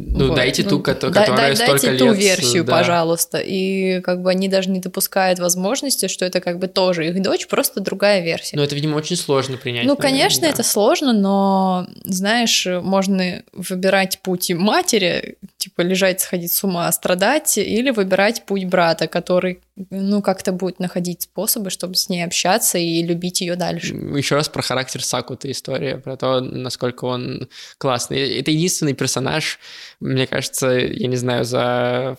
Ну, 0.08 0.28
Вот. 0.30 0.36
дайте 0.36 0.64
ту, 0.64 0.78
Ну, 0.78 0.82
которая 0.82 1.50
да- 1.50 1.56
столько 1.56 1.72
дайте 1.88 1.98
ту 1.98 2.06
лет... 2.06 2.18
версию, 2.18 2.64
да. 2.64 2.72
пожалуйста. 2.78 3.40
И 3.40 4.00
как 4.02 4.22
бы 4.22 4.30
они 4.32 4.48
даже 4.48 4.70
не 4.70 4.80
допускают 4.80 5.40
возможности, 5.40 6.08
что 6.08 6.26
это 6.26 6.40
как 6.40 6.60
бы 6.60 6.68
тоже 6.68 7.08
их 7.08 7.22
дочь, 7.22 7.48
просто 7.48 7.80
другая 7.80 8.22
версия. 8.22 8.56
Ну, 8.56 8.64
это, 8.64 8.76
видимо, 8.76 8.96
очень 8.96 9.16
сложно 9.16 9.58
принять. 9.58 9.86
Ну, 9.86 9.96
наверное, 9.96 10.12
конечно, 10.20 10.42
да. 10.42 10.50
это 10.50 10.64
сложно, 10.64 11.14
но, 11.14 11.88
знаешь, 12.06 12.66
можно 12.66 13.44
выбирать 13.54 14.20
путь 14.22 14.52
матери, 14.52 15.36
типа 15.58 15.82
лежать, 15.82 16.22
сходить 16.22 16.52
с 16.54 16.64
ума, 16.64 16.92
страдать, 16.92 17.58
или 17.58 17.90
выбирать 17.90 18.44
путь 18.46 18.66
брата, 18.66 19.08
который, 19.08 19.60
ну, 19.90 20.22
как-то 20.22 20.52
будет 20.52 20.80
находить 20.80 21.24
способы, 21.24 21.70
чтобы 21.70 21.96
с 21.96 22.10
ней 22.10 22.24
общаться 22.24 22.78
и 22.78 23.04
любить 23.04 23.42
ее 23.42 23.56
дальше. 23.56 23.94
Еще 23.96 24.36
раз 24.36 24.50
про 24.50 24.62
характер 24.62 25.04
Сакута 25.04 25.50
история, 25.50 25.98
про 25.98 26.18
то, 26.18 26.42
насколько 26.42 27.06
он 27.06 27.50
классный. 27.78 28.40
Это 28.40 28.52
единственный 28.52 28.94
персонаж, 28.94 29.60
мне 30.00 30.28
кажется, 30.28 30.70
я 30.70 31.08
не 31.08 31.16
знаю, 31.16 31.46
за 31.46 32.18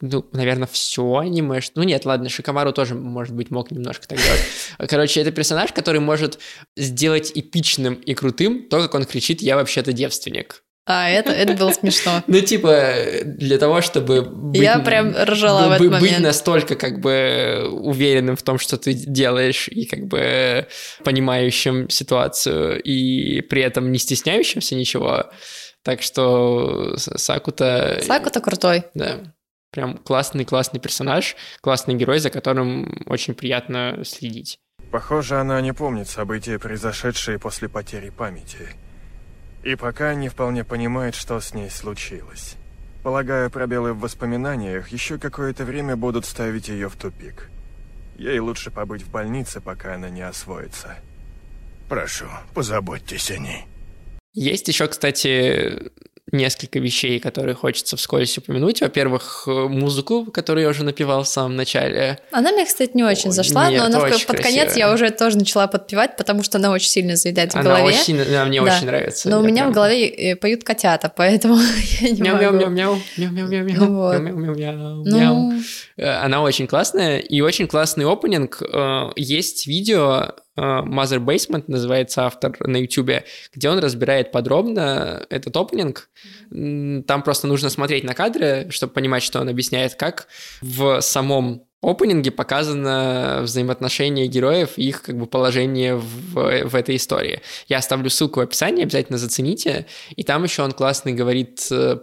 ну, 0.00 0.26
наверное, 0.32 0.66
все 0.66 1.16
аниме. 1.16 1.60
Ну 1.76 1.82
нет, 1.82 2.04
ладно, 2.04 2.28
Шикамару 2.28 2.72
тоже, 2.72 2.94
может 2.94 3.34
быть, 3.34 3.50
мог 3.50 3.70
немножко 3.70 4.08
так 4.08 4.18
делать. 4.18 4.40
Короче, 4.90 5.20
это 5.20 5.30
персонаж, 5.30 5.72
который 5.72 6.00
может 6.00 6.38
сделать 6.76 7.32
эпичным 7.34 7.94
и 7.94 8.14
крутым 8.14 8.68
то, 8.68 8.80
как 8.82 8.94
он 8.94 9.04
кричит 9.04 9.40
«Я 9.40 9.56
вообще-то 9.56 9.92
девственник». 9.92 10.63
А, 10.86 11.08
это, 11.08 11.32
это 11.32 11.54
было 11.54 11.72
смешно. 11.72 12.22
Ну, 12.26 12.40
типа, 12.40 12.94
для 13.24 13.58
того, 13.58 13.80
чтобы 13.80 14.22
быть, 14.22 14.60
Я 14.60 14.78
прям 14.80 15.14
ржала 15.16 15.68
в 15.68 15.72
этот 15.72 15.88
быть 15.88 16.00
момент. 16.02 16.24
настолько 16.24 16.76
как 16.76 17.00
бы 17.00 17.68
уверенным 17.70 18.36
в 18.36 18.42
том, 18.42 18.58
что 18.58 18.76
ты 18.76 18.92
делаешь, 18.92 19.68
и 19.68 19.86
как 19.86 20.06
бы 20.06 20.66
понимающим 21.02 21.88
ситуацию, 21.88 22.82
и 22.82 23.40
при 23.40 23.62
этом 23.62 23.92
не 23.92 23.98
стесняющимся 23.98 24.74
ничего. 24.74 25.30
Так 25.82 26.02
что 26.02 26.96
Сакута... 26.96 28.00
Сакута 28.02 28.40
крутой. 28.40 28.84
Да, 28.94 29.20
прям 29.70 29.96
классный-классный 29.98 30.80
персонаж, 30.80 31.36
классный 31.60 31.94
герой, 31.94 32.18
за 32.18 32.30
которым 32.30 33.04
очень 33.06 33.34
приятно 33.34 34.00
следить. 34.04 34.58
Похоже, 34.90 35.40
она 35.40 35.60
не 35.60 35.72
помнит 35.72 36.08
события, 36.08 36.58
произошедшие 36.58 37.38
после 37.38 37.68
потери 37.68 38.10
памяти. 38.10 38.68
И 39.64 39.76
пока 39.76 40.14
не 40.14 40.28
вполне 40.28 40.62
понимает, 40.62 41.14
что 41.14 41.40
с 41.40 41.54
ней 41.54 41.70
случилось. 41.70 42.56
Полагаю, 43.02 43.50
пробелы 43.50 43.94
в 43.94 44.00
воспоминаниях 44.00 44.88
еще 44.88 45.18
какое-то 45.18 45.64
время 45.64 45.96
будут 45.96 46.26
ставить 46.26 46.68
ее 46.68 46.90
в 46.90 46.96
тупик. 46.96 47.48
Ей 48.16 48.38
лучше 48.40 48.70
побыть 48.70 49.02
в 49.02 49.10
больнице, 49.10 49.62
пока 49.62 49.94
она 49.94 50.10
не 50.10 50.20
освоится. 50.20 50.96
Прошу, 51.88 52.26
позаботьтесь 52.54 53.30
о 53.30 53.38
ней. 53.38 53.64
Есть 54.34 54.68
еще, 54.68 54.86
кстати, 54.86 55.90
несколько 56.34 56.78
вещей, 56.78 57.18
которые 57.20 57.54
хочется 57.54 57.96
вскользь 57.96 58.36
упомянуть. 58.38 58.80
Во-первых, 58.80 59.44
музыку, 59.46 60.26
которую 60.30 60.64
я 60.64 60.70
уже 60.70 60.84
напевал 60.84 61.22
в 61.22 61.28
самом 61.28 61.56
начале. 61.56 62.18
Она 62.30 62.52
мне, 62.52 62.64
кстати, 62.66 62.90
не 62.94 63.04
очень 63.04 63.32
зашла, 63.32 63.70
нет, 63.70 63.80
но 63.80 63.86
она 63.86 64.00
в- 64.00 64.02
очень 64.04 64.26
под 64.26 64.40
конец 64.40 64.76
я 64.76 64.92
уже 64.92 65.10
тоже 65.10 65.38
начала 65.38 65.66
подпевать, 65.66 66.16
потому 66.16 66.42
что 66.42 66.58
она 66.58 66.70
очень 66.70 66.88
сильно 66.88 67.16
заедает 67.16 67.52
в 67.52 67.56
Она 67.56 67.64
голове. 67.76 67.84
очень, 68.00 68.20
она 68.20 68.44
мне 68.44 68.62
Да. 68.62 68.74
очень 68.76 68.86
нравится. 68.86 69.28
Но 69.28 69.40
у 69.40 69.42
меня 69.42 69.62
прям- 69.62 69.72
в 69.72 69.74
голове 69.74 70.08
э, 70.08 70.36
поют 70.36 70.64
котята, 70.64 71.12
поэтому 71.14 71.56
я 72.00 72.10
не 72.10 72.20
Мяу, 72.20 72.36
могу. 72.52 72.66
мяу, 72.66 72.70
мяу, 72.70 72.98
мяу, 73.16 73.30
мяу, 73.32 73.48
мяу, 73.48 73.64
мяу, 73.64 73.76
Ну 73.84 73.94
вот. 73.96 74.18
мяу, 74.20 74.36
мяу, 74.36 74.54
мяу, 74.54 75.04
мяу. 75.04 75.34
Ну, 75.52 75.60
Э, 75.96 76.10
Она 76.24 76.42
очень 76.42 76.66
классная, 76.66 77.18
и 77.18 77.40
очень 77.40 77.68
классный 77.68 78.04
опенинг. 78.04 78.60
Э, 78.62 79.10
Есть 79.14 79.66
видео, 79.68 80.32
Mother 80.56 81.18
Basement 81.18 81.64
называется 81.66 82.26
автор 82.26 82.56
на 82.60 82.76
YouTube, 82.76 83.24
где 83.54 83.68
он 83.68 83.78
разбирает 83.78 84.32
подробно 84.32 85.26
этот 85.30 85.56
опенинг. 85.56 86.08
Там 86.50 87.22
просто 87.22 87.46
нужно 87.46 87.70
смотреть 87.70 88.04
на 88.04 88.14
кадры, 88.14 88.68
чтобы 88.70 88.92
понимать, 88.92 89.22
что 89.22 89.40
он 89.40 89.48
объясняет, 89.48 89.94
как 89.94 90.28
в 90.60 91.00
самом 91.00 91.66
опенинге 91.82 92.30
показано 92.30 93.40
взаимоотношение 93.42 94.26
героев 94.26 94.72
и 94.76 94.88
их 94.88 95.02
как 95.02 95.18
бы 95.18 95.26
положение 95.26 95.96
в, 95.96 96.32
в 96.32 96.74
этой 96.74 96.96
истории. 96.96 97.42
Я 97.68 97.78
оставлю 97.78 98.10
ссылку 98.10 98.40
в 98.40 98.42
описании, 98.42 98.84
обязательно 98.84 99.18
зацените. 99.18 99.86
И 100.16 100.22
там 100.22 100.44
еще 100.44 100.62
он 100.62 100.72
классный 100.72 101.12
говорит 101.12 101.66
э, 101.70 101.98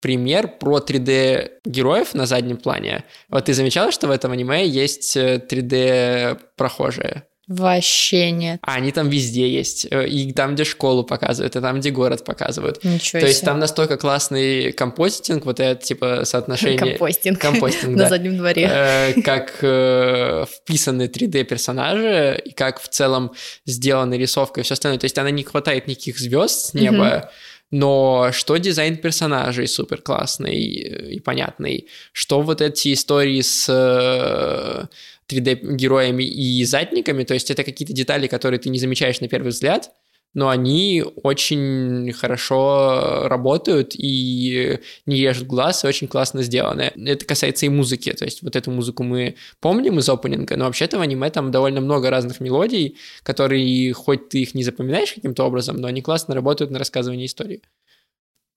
пример 0.00 0.48
про 0.58 0.78
3D 0.78 1.60
героев 1.64 2.14
на 2.14 2.26
заднем 2.26 2.56
плане. 2.56 3.04
Вот 3.28 3.44
ты 3.44 3.54
замечала, 3.54 3.92
что 3.92 4.08
в 4.08 4.10
этом 4.10 4.32
аниме 4.32 4.66
есть 4.66 5.16
э, 5.16 5.42
3D 5.48 6.40
прохожие? 6.56 7.24
Вообще 7.46 8.30
нет. 8.30 8.60
А 8.62 8.74
они 8.74 8.92
там 8.92 9.08
везде 9.08 9.48
есть. 9.48 9.86
Э, 9.90 10.06
И 10.08 10.32
там, 10.32 10.54
где 10.54 10.64
школу 10.64 11.04
показывают, 11.04 11.56
и 11.56 11.60
там, 11.60 11.80
где 11.80 11.90
город 11.90 12.24
показывают. 12.24 12.82
Ничего 12.84 13.20
То 13.20 13.26
есть 13.26 13.40
себе. 13.40 13.46
там 13.46 13.58
настолько 13.58 13.96
классный 13.96 14.72
композитинг, 14.72 15.44
вот 15.44 15.60
это 15.60 15.82
типа 15.82 16.24
соотношение... 16.24 16.78
Компостинг. 16.78 17.38
Компостинг, 17.38 17.96
На 17.96 18.08
заднем 18.08 18.36
дворе. 18.36 18.68
Э, 18.70 19.20
как 19.22 19.58
э, 19.62 20.44
вписаны 20.50 21.04
3D-персонажи, 21.04 22.40
и 22.44 22.52
как 22.52 22.80
в 22.80 22.88
целом 22.88 23.32
сделана 23.66 24.14
рисовка 24.14 24.60
и 24.60 24.64
все 24.64 24.74
остальное. 24.74 24.98
То 24.98 25.04
есть 25.04 25.18
она 25.18 25.30
не 25.30 25.42
хватает 25.42 25.86
никаких 25.86 26.18
звезд 26.18 26.66
с 26.66 26.74
неба, 26.74 27.30
но 27.70 28.30
что 28.32 28.56
дизайн 28.56 28.96
персонажей 28.96 29.66
супер 29.66 30.00
классный 30.00 30.54
и 30.54 31.20
понятный, 31.20 31.88
что 32.12 32.40
вот 32.40 32.60
эти 32.60 32.92
истории 32.92 33.40
с 33.40 34.88
3D-героями 35.28 36.24
и 36.24 36.64
задниками, 36.64 37.24
то 37.24 37.34
есть 37.34 37.50
это 37.50 37.64
какие-то 37.64 37.92
детали, 37.92 38.26
которые 38.26 38.60
ты 38.60 38.68
не 38.68 38.78
замечаешь 38.78 39.20
на 39.20 39.28
первый 39.28 39.48
взгляд, 39.48 39.90
но 40.34 40.48
они 40.48 41.04
очень 41.22 42.12
хорошо 42.12 43.28
работают 43.28 43.94
и 43.94 44.80
не 45.06 45.16
режут 45.16 45.46
глаз, 45.46 45.84
и 45.84 45.86
очень 45.86 46.08
классно 46.08 46.42
сделаны. 46.42 46.92
Это 46.96 47.24
касается 47.24 47.66
и 47.66 47.68
музыки, 47.68 48.12
то 48.12 48.24
есть 48.24 48.42
вот 48.42 48.56
эту 48.56 48.70
музыку 48.72 49.04
мы 49.04 49.36
помним 49.60 50.00
из 50.00 50.08
опенинга, 50.08 50.56
но 50.56 50.66
вообще-то 50.66 50.98
в 50.98 51.00
аниме 51.00 51.30
там 51.30 51.50
довольно 51.52 51.80
много 51.80 52.10
разных 52.10 52.40
мелодий, 52.40 52.98
которые, 53.22 53.92
хоть 53.92 54.28
ты 54.28 54.42
их 54.42 54.54
не 54.54 54.64
запоминаешь 54.64 55.12
каким-то 55.12 55.44
образом, 55.44 55.76
но 55.76 55.86
они 55.86 56.02
классно 56.02 56.34
работают 56.34 56.72
на 56.72 56.80
рассказывание 56.80 57.26
истории. 57.26 57.62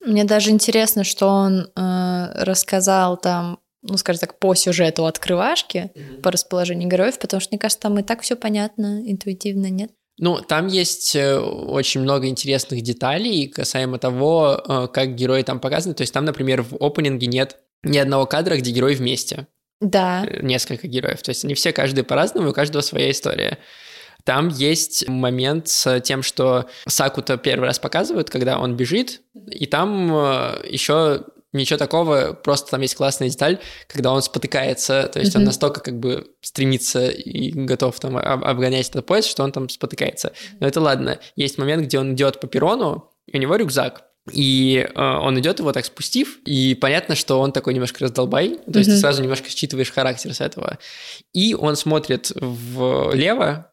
Мне 0.04 0.24
даже 0.24 0.50
интересно, 0.50 1.04
что 1.04 1.26
он 1.26 1.70
э, 1.74 2.44
рассказал 2.44 3.16
там, 3.16 3.58
ну, 3.82 3.96
скажем 3.96 4.20
так, 4.20 4.38
по 4.38 4.54
сюжету 4.54 5.06
открывашки, 5.06 5.92
по 6.22 6.30
расположению 6.30 6.88
героев, 6.88 7.18
потому 7.18 7.40
что, 7.40 7.50
мне 7.52 7.58
кажется, 7.58 7.82
там 7.82 7.98
и 7.98 8.02
так 8.02 8.22
все 8.22 8.36
понятно, 8.36 9.02
интуитивно, 9.06 9.70
нет? 9.70 9.90
Ну, 10.18 10.40
там 10.40 10.66
есть 10.66 11.14
э, 11.14 11.38
очень 11.38 12.00
много 12.00 12.26
интересных 12.26 12.82
деталей 12.82 13.46
касаемо 13.46 13.98
того, 13.98 14.60
э, 14.68 14.88
как 14.92 15.14
герои 15.14 15.42
там 15.42 15.60
показаны. 15.60 15.94
То 15.94 16.02
есть 16.02 16.12
там, 16.12 16.24
например, 16.24 16.62
в 16.62 16.74
опенинге 16.74 17.28
нет 17.28 17.58
ни 17.84 17.98
одного 17.98 18.26
кадра, 18.26 18.56
где 18.56 18.72
герои 18.72 18.96
вместе. 18.96 19.46
Да. 19.80 20.26
Э, 20.26 20.42
Несколько 20.42 20.88
героев. 20.88 21.22
То 21.22 21.28
есть 21.28 21.44
они 21.44 21.54
все, 21.54 21.72
каждый 21.72 22.02
по-разному, 22.02 22.50
у 22.50 22.52
каждого 22.52 22.82
своя 22.82 23.12
история. 23.12 23.58
Там 24.24 24.48
есть 24.48 25.08
момент 25.08 25.68
с 25.68 26.00
тем, 26.00 26.24
что 26.24 26.68
Сакута 26.88 27.36
первый 27.36 27.66
раз 27.66 27.78
показывают, 27.78 28.28
когда 28.28 28.58
он 28.58 28.76
бежит, 28.76 29.22
и 29.34 29.66
там 29.66 30.10
еще 30.68 31.24
ничего 31.52 31.78
такого, 31.78 32.32
просто 32.32 32.70
там 32.72 32.80
есть 32.82 32.94
классная 32.94 33.28
деталь, 33.28 33.58
когда 33.88 34.12
он 34.12 34.22
спотыкается, 34.22 35.08
то 35.12 35.18
есть 35.18 35.34
он 35.34 35.42
Мгм. 35.42 35.46
настолько 35.46 35.80
как 35.80 35.98
бы 35.98 36.26
стремится 36.42 37.08
и 37.08 37.50
готов 37.52 37.98
там 38.00 38.16
об- 38.16 38.44
обгонять 38.44 38.88
этот 38.90 39.06
поезд, 39.06 39.28
что 39.28 39.42
он 39.44 39.52
там 39.52 39.68
спотыкается. 39.68 40.32
Но 40.60 40.66
это 40.66 40.80
ладно. 40.80 41.18
Есть 41.36 41.58
момент, 41.58 41.84
где 41.84 41.98
он 41.98 42.14
идет 42.14 42.40
по 42.40 42.46
перрону, 42.46 43.10
и 43.26 43.36
у 43.36 43.40
него 43.40 43.56
рюкзак. 43.56 44.04
И 44.30 44.86
э, 44.94 45.00
он 45.00 45.38
идет 45.40 45.58
его 45.58 45.72
так 45.72 45.86
спустив, 45.86 46.38
и 46.44 46.74
понятно, 46.74 47.14
что 47.14 47.40
он 47.40 47.50
такой 47.52 47.72
немножко 47.72 48.04
раздолбай, 48.04 48.58
то 48.70 48.78
есть 48.78 48.90
ты 48.90 48.96
сразу 48.98 49.22
немножко 49.22 49.48
считываешь 49.48 49.90
характер 49.90 50.34
с 50.34 50.42
этого. 50.42 50.78
И 51.32 51.54
он 51.54 51.76
смотрит 51.76 52.30
влево, 52.36 53.72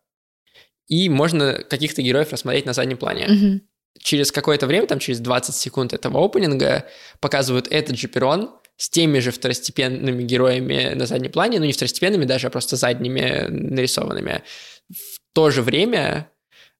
и 0.88 1.10
можно 1.10 1.54
каких-то 1.56 2.02
героев 2.02 2.32
рассмотреть 2.32 2.66
на 2.66 2.72
заднем 2.74 2.96
плане. 2.98 3.28
Мгм. 3.28 3.62
Через 4.00 4.32
какое-то 4.32 4.68
время, 4.68 4.88
там 4.88 5.00
через 5.00 5.20
20 5.20 5.56
секунд 5.56 5.94
этого 5.94 6.24
опенинга, 6.24 6.86
показывают 7.20 7.68
этот 7.70 7.98
же 7.98 8.08
перрон 8.08 8.52
с 8.78 8.90
теми 8.90 9.20
же 9.20 9.32
второстепенными 9.32 10.24
героями 10.24 10.94
на 10.96 11.06
заднем 11.06 11.32
плане, 11.32 11.60
ну 11.60 11.66
не 11.66 11.72
второстепенными 11.72 12.26
даже, 12.26 12.48
а 12.48 12.50
просто 12.50 12.76
задними 12.76 13.48
нарисованными. 13.48 14.44
В 14.90 15.34
то 15.34 15.50
же 15.50 15.62
время 15.62 16.30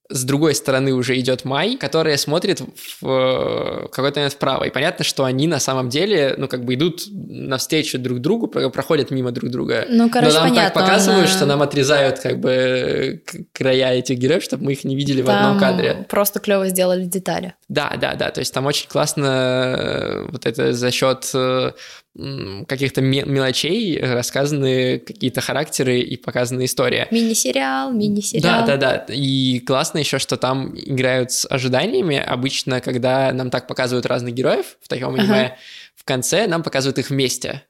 с 0.08 0.24
другой 0.24 0.54
стороны 0.54 0.92
уже 0.94 1.18
идет 1.18 1.44
Май, 1.44 1.76
которая 1.76 2.16
смотрит 2.16 2.60
в 3.00 3.06
э, 3.06 3.88
какой-то 3.90 4.20
момент 4.20 4.34
вправо. 4.34 4.64
И 4.64 4.70
понятно, 4.70 5.04
что 5.04 5.24
они 5.24 5.46
на 5.48 5.58
самом 5.58 5.88
деле, 5.88 6.34
ну, 6.38 6.46
как 6.48 6.64
бы 6.64 6.74
идут 6.74 7.02
навстречу 7.10 7.98
друг 7.98 8.20
другу, 8.20 8.46
про- 8.46 8.70
проходят 8.70 9.10
мимо 9.10 9.32
друг 9.32 9.50
друга. 9.50 9.84
Ну, 9.88 10.08
короче, 10.08 10.32
Но 10.34 10.40
нам 10.40 10.48
понятно. 10.50 10.70
так 10.70 10.74
показывают, 10.74 11.26
она- 11.26 11.36
что 11.36 11.46
нам 11.46 11.62
отрезают 11.62 12.20
как 12.20 12.38
бы 12.40 13.22
края 13.52 13.94
этих 13.94 14.18
героев, 14.18 14.42
чтобы 14.44 14.64
мы 14.66 14.72
их 14.72 14.84
не 14.84 14.94
видели 14.96 15.22
в 15.22 15.28
одном 15.30 15.58
Там 15.58 15.72
кадре. 15.72 16.06
просто 16.08 16.38
клево 16.40 16.68
сделали 16.68 17.04
детали. 17.04 17.54
Да, 17.68 17.92
да, 18.00 18.14
да. 18.14 18.30
То 18.30 18.40
есть 18.40 18.54
там 18.54 18.66
очень 18.66 18.88
классно 18.88 19.26
э, 19.78 20.26
вот 20.30 20.46
это 20.46 20.72
за 20.72 20.90
счет 20.90 21.28
э, 21.34 21.72
каких-то 22.66 23.02
ме- 23.02 23.24
мелочей 23.24 24.00
рассказаны 24.00 24.98
какие-то 24.98 25.40
характеры 25.40 26.00
и 26.00 26.16
показана 26.16 26.64
история. 26.64 27.08
Мини-сериал, 27.10 27.92
мини-сериал. 27.92 28.66
Да, 28.66 28.76
да, 28.76 29.04
да. 29.06 29.14
И 29.14 29.60
классно 29.60 29.98
еще, 29.98 30.18
что 30.18 30.36
там 30.36 30.74
играют 30.76 31.32
с 31.32 31.46
ожиданиями. 31.48 32.16
Обычно, 32.16 32.80
когда 32.80 33.32
нам 33.32 33.50
так 33.50 33.66
показывают 33.66 34.06
разных 34.06 34.34
героев 34.34 34.78
в 34.80 34.88
таком 34.88 35.14
аниме, 35.14 35.58
в 35.94 36.04
конце 36.04 36.46
нам 36.46 36.62
показывают 36.62 36.98
их 36.98 37.10
вместе. 37.10 37.62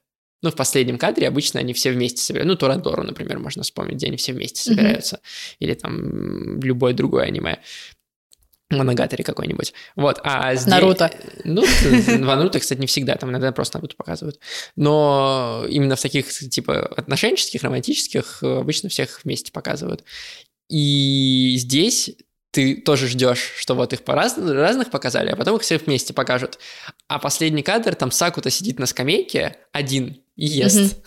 Ну, 0.43 0.51
в 0.51 0.55
последнем 0.55 0.99
кадре 0.99 1.27
обычно 1.27 1.59
они 1.59 1.73
все 1.73 1.91
вместе 1.91 2.21
собираются. 2.21 2.51
Ну, 2.51 2.57
Торадору, 2.57 3.01
например, 3.03 3.39
можно 3.39 3.63
вспомнить, 3.63 3.95
где 3.95 4.07
они 4.07 4.17
все 4.17 4.33
вместе 4.33 4.61
собираются. 4.61 5.19
Или 5.59 5.73
там 5.73 6.61
любое 6.61 6.93
другое 6.93 7.25
аниме. 7.25 7.57
Моногатори 8.69 9.23
какой-нибудь. 9.23 9.73
Вот, 9.95 10.19
а 10.23 10.53
здесь... 10.55 10.67
Наруто. 10.67 11.11
Ну, 11.45 11.63
в 11.63 12.19
Наруто, 12.19 12.59
кстати, 12.59 12.79
не 12.79 12.87
всегда, 12.87 13.15
там 13.15 13.29
иногда 13.29 13.51
просто 13.51 13.77
Наруто 13.77 13.95
показывают. 13.95 14.39
Но 14.75 15.65
именно 15.69 15.95
в 15.95 16.01
таких, 16.01 16.27
типа, 16.27 16.85
отношенческих, 16.85 17.63
романтических 17.63 18.39
э, 18.41 18.57
обычно 18.59 18.89
всех 18.89 19.21
вместе 19.23 19.51
показывают. 19.51 20.03
И 20.69 21.55
здесь 21.57 22.11
ты 22.51 22.75
тоже 22.75 23.07
ждешь, 23.07 23.53
что 23.57 23.75
вот 23.75 23.93
их 23.93 24.03
по 24.03 24.15
раз- 24.15 24.37
разных 24.37 24.89
показали, 24.89 25.29
а 25.29 25.35
потом 25.35 25.55
их 25.57 25.61
всех 25.61 25.85
вместе 25.85 26.13
покажут. 26.13 26.59
А 27.07 27.19
последний 27.19 27.63
кадр, 27.63 27.95
там 27.95 28.11
Сакута 28.11 28.49
сидит 28.49 28.79
на 28.79 28.85
скамейке 28.85 29.57
один 29.71 30.23
и 30.43 30.45
ест. 30.45 30.97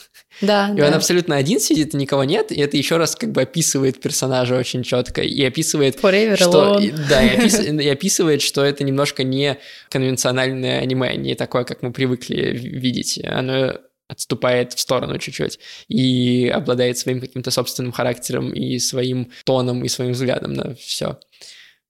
Да, 0.42 0.74
И 0.76 0.80
он 0.80 0.94
абсолютно 0.94 1.36
один 1.36 1.60
сидит, 1.60 1.94
и 1.94 1.96
никого 1.96 2.24
нет, 2.24 2.50
и 2.50 2.60
это 2.60 2.76
еще 2.76 2.96
раз 2.96 3.14
как 3.14 3.30
бы 3.32 3.42
описывает 3.42 4.00
персонажа 4.00 4.56
очень 4.56 4.82
четко, 4.82 5.20
и 5.22 5.42
описывает 5.44 5.96
Forever 6.00 6.36
что, 6.36 6.76
Alone. 6.78 6.82
и- 6.84 6.90
да, 7.08 7.22
и, 7.22 7.36
опис- 7.38 7.82
и 7.82 7.88
описывает, 7.88 8.40
что 8.42 8.64
это 8.64 8.82
немножко 8.84 9.22
не 9.22 9.58
конвенциональное 9.90 10.80
аниме, 10.80 11.14
не 11.16 11.34
такое, 11.34 11.64
как 11.64 11.82
мы 11.82 11.92
привыкли 11.92 12.52
видеть. 12.56 13.20
Оно 13.24 13.74
отступает 14.08 14.72
в 14.72 14.80
сторону 14.80 15.18
чуть-чуть 15.18 15.60
и 15.88 16.48
обладает 16.48 16.98
своим 16.98 17.20
каким-то 17.20 17.50
собственным 17.52 17.92
характером 17.92 18.50
и 18.52 18.78
своим 18.81 19.31
тоном 19.44 19.85
и 19.85 19.88
своим 19.88 20.12
взглядом 20.12 20.54
на 20.54 20.74
все. 20.74 21.20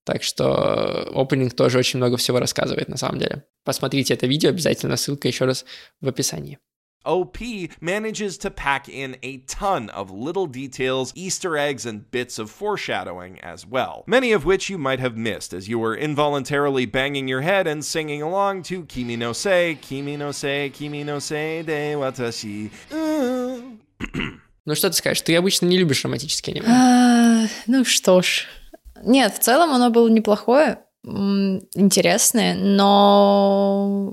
Так 0.05 0.23
что 0.23 1.09
опенинг 1.15 1.55
тоже 1.55 1.79
очень 1.79 1.99
много 1.99 2.17
всего 2.17 2.39
рассказывает 2.41 2.89
на 2.89 2.97
самом 2.97 3.21
деле. 3.21 3.45
Посмотрите 3.65 4.15
это 4.15 4.27
видео 4.27 4.51
обязательно, 4.51 4.97
ссылка 4.97 5.29
еще 5.29 5.45
раз 5.45 5.65
в 6.01 6.09
описании. 6.09 6.59
OP 7.06 7.38
manages 7.82 8.36
to 8.40 8.50
pack 8.50 8.90
in 8.90 9.16
a 9.22 9.38
ton 9.46 9.90
of 9.92 10.10
little 10.10 10.48
details, 10.48 11.14
Easter 11.16 11.56
eggs, 11.56 11.86
and 11.86 12.10
bits 12.10 12.40
of 12.40 12.50
foreshadowing 12.50 13.40
as 13.42 13.64
well. 13.66 14.04
Many 14.08 14.32
of 14.32 14.44
which 14.44 14.72
you 14.72 14.80
might 14.80 15.00
have 15.00 15.16
missed 15.16 15.54
as 15.54 15.70
you 15.70 15.78
were 15.78 15.96
involuntarily 15.96 16.88
banging 16.88 17.28
your 17.28 17.42
head 17.42 17.68
and 17.68 17.86
singing 17.86 18.24
along 18.24 18.64
to 18.64 18.86
Kimi 18.86 19.18
no 19.18 19.34
Se, 19.34 19.78
Kimi 19.82 20.18
no 20.18 20.32
Se, 20.32 20.72
Kimi 20.72 21.04
no 21.04 21.20
Se 21.20 21.62
de 21.62 21.94
watashi. 21.96 22.72
Uh. 22.92 23.62
Ну 24.66 24.74
что 24.74 24.90
ты 24.90 24.96
скажешь? 24.96 25.22
Ты 25.22 25.36
обычно 25.36 25.68
не 25.68 25.78
любишь 25.78 26.04
романтические 26.04 26.56
аниме. 26.56 26.68
А, 26.68 27.46
ну 27.68 27.86
что 27.86 28.24
ж. 28.24 28.48
Нет, 29.04 29.36
в 29.36 29.40
целом 29.40 29.70
оно 29.72 29.92
было 29.92 30.08
неплохое. 30.08 30.80
м, 31.06 31.60
интересные, 31.76 32.56
но 32.56 34.12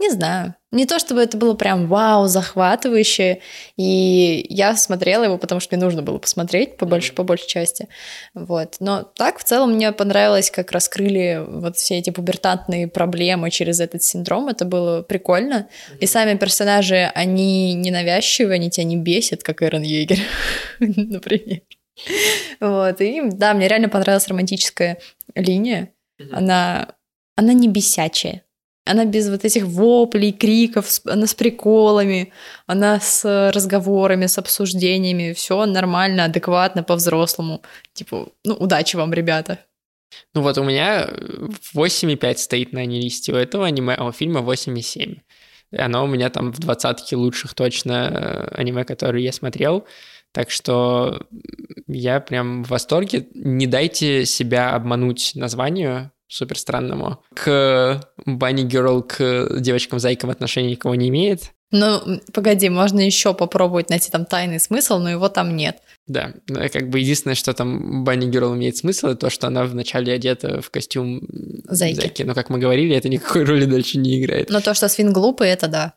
не 0.00 0.10
знаю. 0.10 0.56
Не 0.71 0.85
то 0.85 0.99
чтобы 0.99 1.21
это 1.21 1.35
было 1.35 1.55
прям 1.55 1.87
вау, 1.87 2.27
захватывающе. 2.27 3.41
И 3.75 4.45
я 4.49 4.75
смотрела 4.75 5.23
его, 5.23 5.39
потому 5.39 5.59
что 5.59 5.75
мне 5.75 5.83
нужно 5.83 6.03
было 6.03 6.19
посмотреть 6.19 6.77
по 6.77 6.85
большей, 6.85 7.13
по 7.13 7.23
большей 7.23 7.47
части. 7.47 7.87
Вот. 8.35 8.75
Но 8.79 9.01
так 9.01 9.39
в 9.39 9.43
целом 9.43 9.73
мне 9.73 9.91
понравилось, 9.91 10.51
как 10.51 10.71
раскрыли 10.71 11.43
вот 11.47 11.77
все 11.77 11.97
эти 11.97 12.11
пубертантные 12.11 12.87
проблемы 12.87 13.49
через 13.49 13.79
этот 13.79 14.03
синдром. 14.03 14.47
Это 14.47 14.63
было 14.65 15.01
прикольно. 15.01 15.69
И 15.99 16.05
сами 16.05 16.37
персонажи, 16.37 17.11
они 17.15 17.73
ненавязчивые, 17.73 18.55
они 18.55 18.69
тебя 18.69 18.83
не 18.83 18.97
бесят, 18.97 19.41
как 19.41 19.63
Эрон 19.63 19.81
Егер, 19.81 20.19
например. 20.79 21.61
Вот. 22.59 23.01
И 23.01 23.21
да, 23.23 23.55
мне 23.55 23.67
реально 23.67 23.89
понравилась 23.89 24.27
романтическая 24.27 24.99
линия. 25.33 25.93
Она, 26.31 26.95
она 27.35 27.53
не 27.53 27.67
бесячая. 27.67 28.43
Она 28.89 29.05
без 29.05 29.29
вот 29.29 29.45
этих 29.45 29.65
воплей, 29.65 30.31
криков, 30.31 31.01
она 31.05 31.27
с 31.27 31.35
приколами, 31.35 32.33
она 32.65 32.99
с 32.99 33.51
разговорами, 33.53 34.25
с 34.25 34.37
обсуждениями. 34.37 35.33
Все 35.33 35.65
нормально, 35.65 36.25
адекватно, 36.25 36.83
по-взрослому. 36.83 37.61
Типа, 37.93 38.29
ну, 38.43 38.55
удачи 38.55 38.95
вам, 38.95 39.13
ребята. 39.13 39.59
Ну 40.33 40.41
вот 40.41 40.57
у 40.57 40.63
меня 40.63 41.07
8,5 41.75 42.37
стоит 42.37 42.73
на 42.73 42.83
листе 42.85 43.31
у 43.31 43.35
этого 43.35 43.67
аниме, 43.67 43.93
а 43.93 44.05
у 44.05 44.11
фильма 44.11 44.39
8,7. 44.39 45.19
Оно 45.77 46.03
у 46.03 46.07
меня 46.07 46.31
там 46.31 46.51
в 46.51 46.59
двадцатке 46.59 47.15
лучших 47.15 47.53
точно 47.53 48.09
э, 48.11 48.59
аниме, 48.59 48.85
которые 48.85 49.23
я 49.23 49.31
смотрел. 49.31 49.85
Так 50.31 50.49
что 50.49 51.27
я 51.87 52.19
прям 52.19 52.63
в 52.63 52.69
восторге. 52.69 53.27
Не 53.35 53.67
дайте 53.67 54.25
себя 54.25 54.71
обмануть 54.71 55.33
названию 55.35 56.11
супер 56.29 56.57
странному. 56.57 57.21
К 57.33 58.01
Bunny 58.25 58.65
Girl, 58.65 59.01
к 59.03 59.59
девочкам-зайкам 59.59 60.29
отношения 60.29 60.71
никого 60.71 60.95
не 60.95 61.09
имеет. 61.09 61.51
Ну, 61.71 62.19
погоди, 62.33 62.67
можно 62.69 62.99
еще 62.99 63.33
попробовать 63.33 63.89
найти 63.89 64.09
там 64.09 64.25
тайный 64.25 64.59
смысл, 64.59 64.97
но 64.97 65.09
его 65.11 65.29
там 65.29 65.55
нет. 65.55 65.77
Да, 66.07 66.33
ну, 66.47 66.61
как 66.71 66.89
бы 66.89 66.99
единственное, 66.99 67.35
что 67.35 67.53
там 67.53 68.03
Bunny 68.03 68.29
Girl 68.31 68.55
имеет 68.55 68.77
смысл, 68.77 69.07
это 69.07 69.17
то, 69.17 69.29
что 69.29 69.47
она 69.47 69.63
вначале 69.65 70.13
одета 70.13 70.61
в 70.61 70.71
костюм 70.71 71.21
Зайки. 71.65 72.23
Но, 72.23 72.33
как 72.33 72.49
мы 72.49 72.57
говорили, 72.57 72.95
это 72.95 73.09
никакой 73.09 73.43
роли 73.45 73.65
дальше 73.65 73.99
не 73.99 74.19
играет. 74.19 74.49
Но 74.49 74.61
то, 74.61 74.73
что 74.73 74.87
свин 74.87 75.13
глупый, 75.13 75.49
это 75.49 75.67
да. 75.67 75.93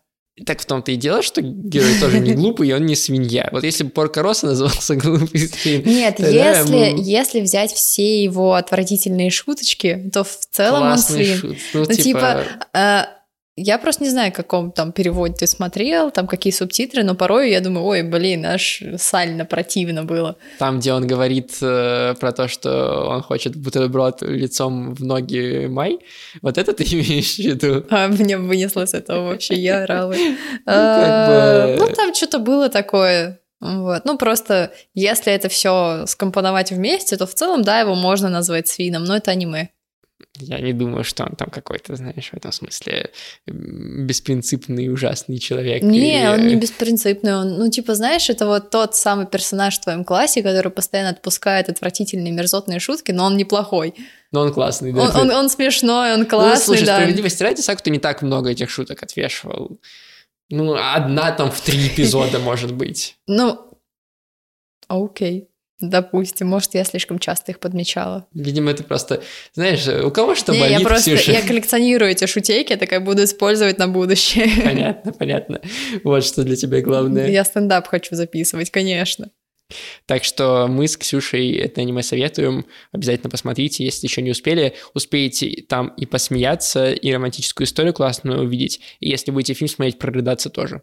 Так 0.47 0.61
в 0.61 0.65
том-то 0.65 0.93
и 0.93 0.97
дело, 0.97 1.23
что 1.23 1.43
герой 1.43 1.99
тоже 2.01 2.19
не 2.19 2.33
глупый, 2.35 2.69
и 2.69 2.73
он 2.73 2.87
не 2.87 2.97
свинья. 2.97 3.51
Вот 3.53 3.65
если 3.65 3.85
бы 3.85 3.91
Порко 3.91 4.23
Росса 4.23 4.47
назывался 4.47 4.97
глупый 4.97 5.41
свин, 5.49 5.83
Нет, 5.85 6.19
если, 6.21 6.77
ему 6.77 7.03
если 7.03 7.41
взять 7.43 7.73
все 7.73 8.23
его 8.23 8.55
отвратительные 8.55 9.31
шуточки, 9.31 10.11
то 10.13 10.25
в 10.25 10.39
целом 10.51 10.83
он 10.85 10.89
классный 10.89 11.25
свин. 11.25 11.39
шут. 11.39 11.57
Ну, 11.75 11.81
Ну, 11.81 11.87
типа, 11.87 12.03
типа, 12.03 12.47
э, 12.73 13.05
я 13.57 13.79
просто 13.79 14.03
не 14.03 14.11
знаю, 14.11 14.33
в 14.33 14.35
каком 14.35 14.73
там 14.73 14.93
переводе 14.93 15.35
ты 15.35 15.47
смотрел, 15.47 16.11
там 16.11 16.27
какие 16.27 16.53
субтитры, 16.53 17.05
но 17.05 17.15
порой 17.15 17.51
я 17.51 17.61
думаю, 17.61 17.85
ой, 17.85 18.03
блин, 18.03 18.47
аж 18.47 18.83
сально 18.97 19.45
противно 19.45 20.05
было. 20.05 20.37
там, 20.59 20.79
где 20.79 20.93
он 20.95 21.07
говорит 21.07 21.59
э, 21.61 22.15
про 22.19 22.33
то, 22.33 22.49
что 22.49 23.07
он 23.09 23.23
хочет 23.23 23.55
бутерброд 23.57 24.23
лицом 24.23 24.95
в 24.95 25.05
ноги 25.05 25.67
Май, 25.67 25.99
вот 26.41 26.57
это 26.57 26.73
ты 26.73 26.85
имеешь 26.93 27.35
в 27.35 27.39
виду? 27.41 27.85
А 27.91 28.07
меня 28.07 28.39
вынесло 28.39 28.87
с 28.87 28.95
этого 28.95 29.29
вообще, 29.29 29.55
я 29.55 29.83
орала. 29.83 30.13
как 30.13 30.37
А, 30.67 31.77
Ну, 31.79 31.89
там 31.89 32.15
что-то 32.15 32.39
было 32.39 32.71
такое. 32.71 33.41
Вот. 33.61 34.05
Ну, 34.05 34.19
просто 34.19 34.73
если 34.95 35.33
это 35.33 35.49
все 35.49 36.05
скомпоновать 36.07 36.73
вместе, 36.73 37.17
то 37.17 37.27
в 37.27 37.35
целом, 37.35 37.63
да, 37.63 37.81
его 37.81 37.95
можно 37.95 38.29
назвать 38.29 38.67
свином, 38.67 39.05
но 39.05 39.17
это 39.17 39.31
аниме. 39.31 39.69
Я 40.39 40.61
не 40.61 40.73
думаю, 40.73 41.05
что 41.05 41.25
он 41.25 41.37
там 41.37 41.51
какой-то, 41.51 41.95
знаешь, 41.95 42.31
в 42.31 42.35
этом 42.37 42.53
смысле 42.53 43.11
беспринципный, 43.47 44.89
ужасный 44.93 45.39
человек. 45.39 45.83
Не, 45.83 46.21
или- 46.23 46.27
он 46.27 46.47
не 46.47 46.57
беспринципный, 46.57 47.35
он, 47.37 47.59
ну, 47.59 47.71
типа, 47.71 47.95
знаешь, 47.95 48.31
это 48.31 48.47
вот 48.47 48.71
тот 48.71 48.95
самый 48.97 49.27
персонаж 49.27 49.77
в 49.79 49.83
твоем 49.83 50.05
классе, 50.05 50.43
который 50.43 50.73
постоянно 50.73 51.11
отпускает 51.11 51.69
отвратительные 51.69 52.33
мерзотные 52.33 52.79
шутки, 52.81 53.13
но 53.13 53.25
он 53.25 53.37
неплохой. 53.37 53.95
Но 54.31 54.41
он 54.41 54.53
классный, 54.55 54.93
да. 54.93 55.03
Он, 55.03 55.17
он- 55.17 55.31
он 55.31 55.49
смешной, 55.51 56.15
он 56.15 56.21
Ну, 56.21 56.27
классный, 56.27 56.65
слушай, 56.65 56.87
да. 56.87 56.97
справедливости 56.97 57.43
ради, 57.43 57.61
Сакуту 57.61 57.91
не 57.91 57.99
так 57.99 58.23
много 58.23 58.51
этих 58.51 58.71
шуток 58.71 59.03
отвешивал. 59.03 59.79
Ну, 60.49 60.75
одна 60.75 61.33
там 61.33 61.51
в 61.51 61.61
три 61.61 61.89
эпизода, 61.89 62.39
может 62.39 62.73
быть. 62.75 63.17
Ну, 63.27 63.59
окей. 64.89 65.49
Допустим, 65.83 66.47
может, 66.47 66.75
я 66.75 66.85
слишком 66.85 67.19
часто 67.19 67.51
их 67.51 67.59
подмечала. 67.59 68.27
Видимо, 68.33 68.71
это 68.71 68.85
просто... 68.85 69.21
Знаешь, 69.53 69.87
у 69.89 70.11
кого 70.13 70.37
что 70.37 70.53
Не, 70.53 70.61
болит, 70.61 70.79
я 70.79 70.87
просто 70.87 71.17
Ксюша? 71.17 71.33
я 71.33 71.43
коллекционирую 71.43 72.11
эти 72.11 72.25
шутейки, 72.27 72.73
я 72.73 72.79
такая 72.79 73.01
буду 73.01 73.25
использовать 73.25 73.79
на 73.79 73.89
будущее. 73.89 74.49
Понятно, 74.65 75.13
понятно. 75.13 75.61
Вот 76.05 76.25
что 76.25 76.45
для 76.45 76.55
тебя 76.55 76.81
главное. 76.81 77.29
Я 77.29 77.45
стендап 77.45 77.89
хочу 77.89 78.15
записывать, 78.15 78.71
конечно. 78.71 79.31
Так 80.07 80.23
что 80.23 80.67
мы 80.69 80.87
с 80.87 80.97
Ксюшей 80.97 81.57
это 81.57 81.81
аниме 81.81 82.03
советуем. 82.03 82.67
Обязательно 82.93 83.31
посмотрите, 83.31 83.85
если 83.85 84.07
еще 84.07 84.23
не 84.23 84.31
успели. 84.31 84.75
Успеете 84.95 85.65
там 85.69 85.89
и 85.97 86.07
посмеяться, 86.07 86.93
и 86.93 87.13
романтическую 87.13 87.67
историю 87.67 87.95
классную 87.95 88.43
увидеть. 88.43 88.81
И 89.01 89.09
если 89.09 89.31
будете 89.31 89.55
фильм 89.55 89.69
смотреть, 89.69 89.99
прорыдаться 89.99 90.51
тоже. 90.51 90.83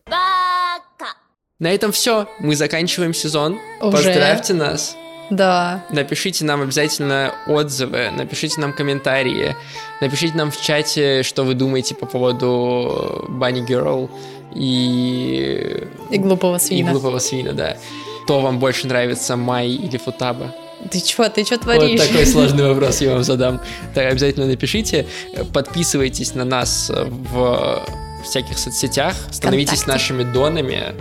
На 1.59 1.67
этом 1.73 1.91
все. 1.91 2.27
Мы 2.39 2.55
заканчиваем 2.55 3.13
сезон. 3.13 3.59
Уже? 3.81 3.91
Поздравьте 3.97 4.53
нас. 4.53 4.95
Да. 5.29 5.85
Напишите 5.91 6.43
нам 6.45 6.61
обязательно 6.61 7.35
отзывы, 7.47 8.09
напишите 8.09 8.59
нам 8.61 8.73
комментарии, 8.73 9.55
напишите 10.01 10.35
нам 10.35 10.49
в 10.49 10.59
чате, 10.59 11.21
что 11.21 11.43
вы 11.43 11.53
думаете 11.53 11.93
по 11.93 12.07
поводу 12.07 13.25
Bunny 13.29 13.63
Girl 13.67 14.09
и... 14.55 15.85
И 16.09 16.17
глупого 16.17 16.55
и 16.55 16.59
свина. 16.59 16.91
глупого 16.91 17.19
свина, 17.19 17.53
да. 17.53 17.77
Кто 18.23 18.39
вам 18.39 18.57
больше 18.57 18.87
нравится, 18.87 19.35
Май 19.35 19.67
или 19.67 19.97
Футаба? 19.97 20.55
Ты 20.89 20.99
чё, 21.01 21.27
ты 21.29 21.43
чё 21.43 21.55
Вот 21.57 21.61
творишь? 21.63 22.01
такой 22.01 22.25
сложный 22.25 22.67
вопрос 22.67 23.01
я 23.01 23.13
вам 23.13 23.23
задам. 23.23 23.61
Так, 23.93 24.11
обязательно 24.11 24.47
напишите. 24.47 25.05
Подписывайтесь 25.53 26.33
на 26.33 26.45
нас 26.45 26.89
в 26.91 27.83
всяких 28.23 28.57
соцсетях, 28.57 29.13
становитесь 29.29 29.81
Вконтакте. 29.81 30.13
нашими 30.13 30.23
донами. 30.33 30.95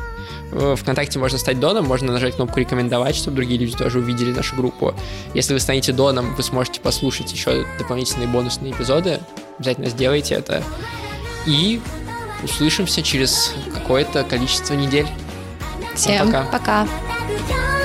В 0.50 0.76
ВКонтакте 0.76 1.18
можно 1.18 1.38
стать 1.38 1.60
доном, 1.60 1.86
можно 1.86 2.12
нажать 2.12 2.36
кнопку 2.36 2.58
«Рекомендовать», 2.58 3.16
чтобы 3.16 3.36
другие 3.36 3.60
люди 3.60 3.76
тоже 3.76 3.98
увидели 3.98 4.32
нашу 4.32 4.56
группу. 4.56 4.94
Если 5.34 5.52
вы 5.52 5.60
станете 5.60 5.92
доном, 5.92 6.34
вы 6.34 6.42
сможете 6.42 6.80
послушать 6.80 7.32
еще 7.32 7.66
дополнительные 7.78 8.28
бонусные 8.28 8.72
эпизоды. 8.72 9.20
Обязательно 9.58 9.88
сделайте 9.88 10.34
это. 10.34 10.62
И 11.46 11.80
Всем 12.38 12.44
услышимся 12.44 13.02
через 13.02 13.52
какое-то 13.74 14.24
количество 14.24 14.74
недель. 14.74 15.06
пока. 16.26 16.44
пока. 16.44 16.88
Yeah. 17.28 17.77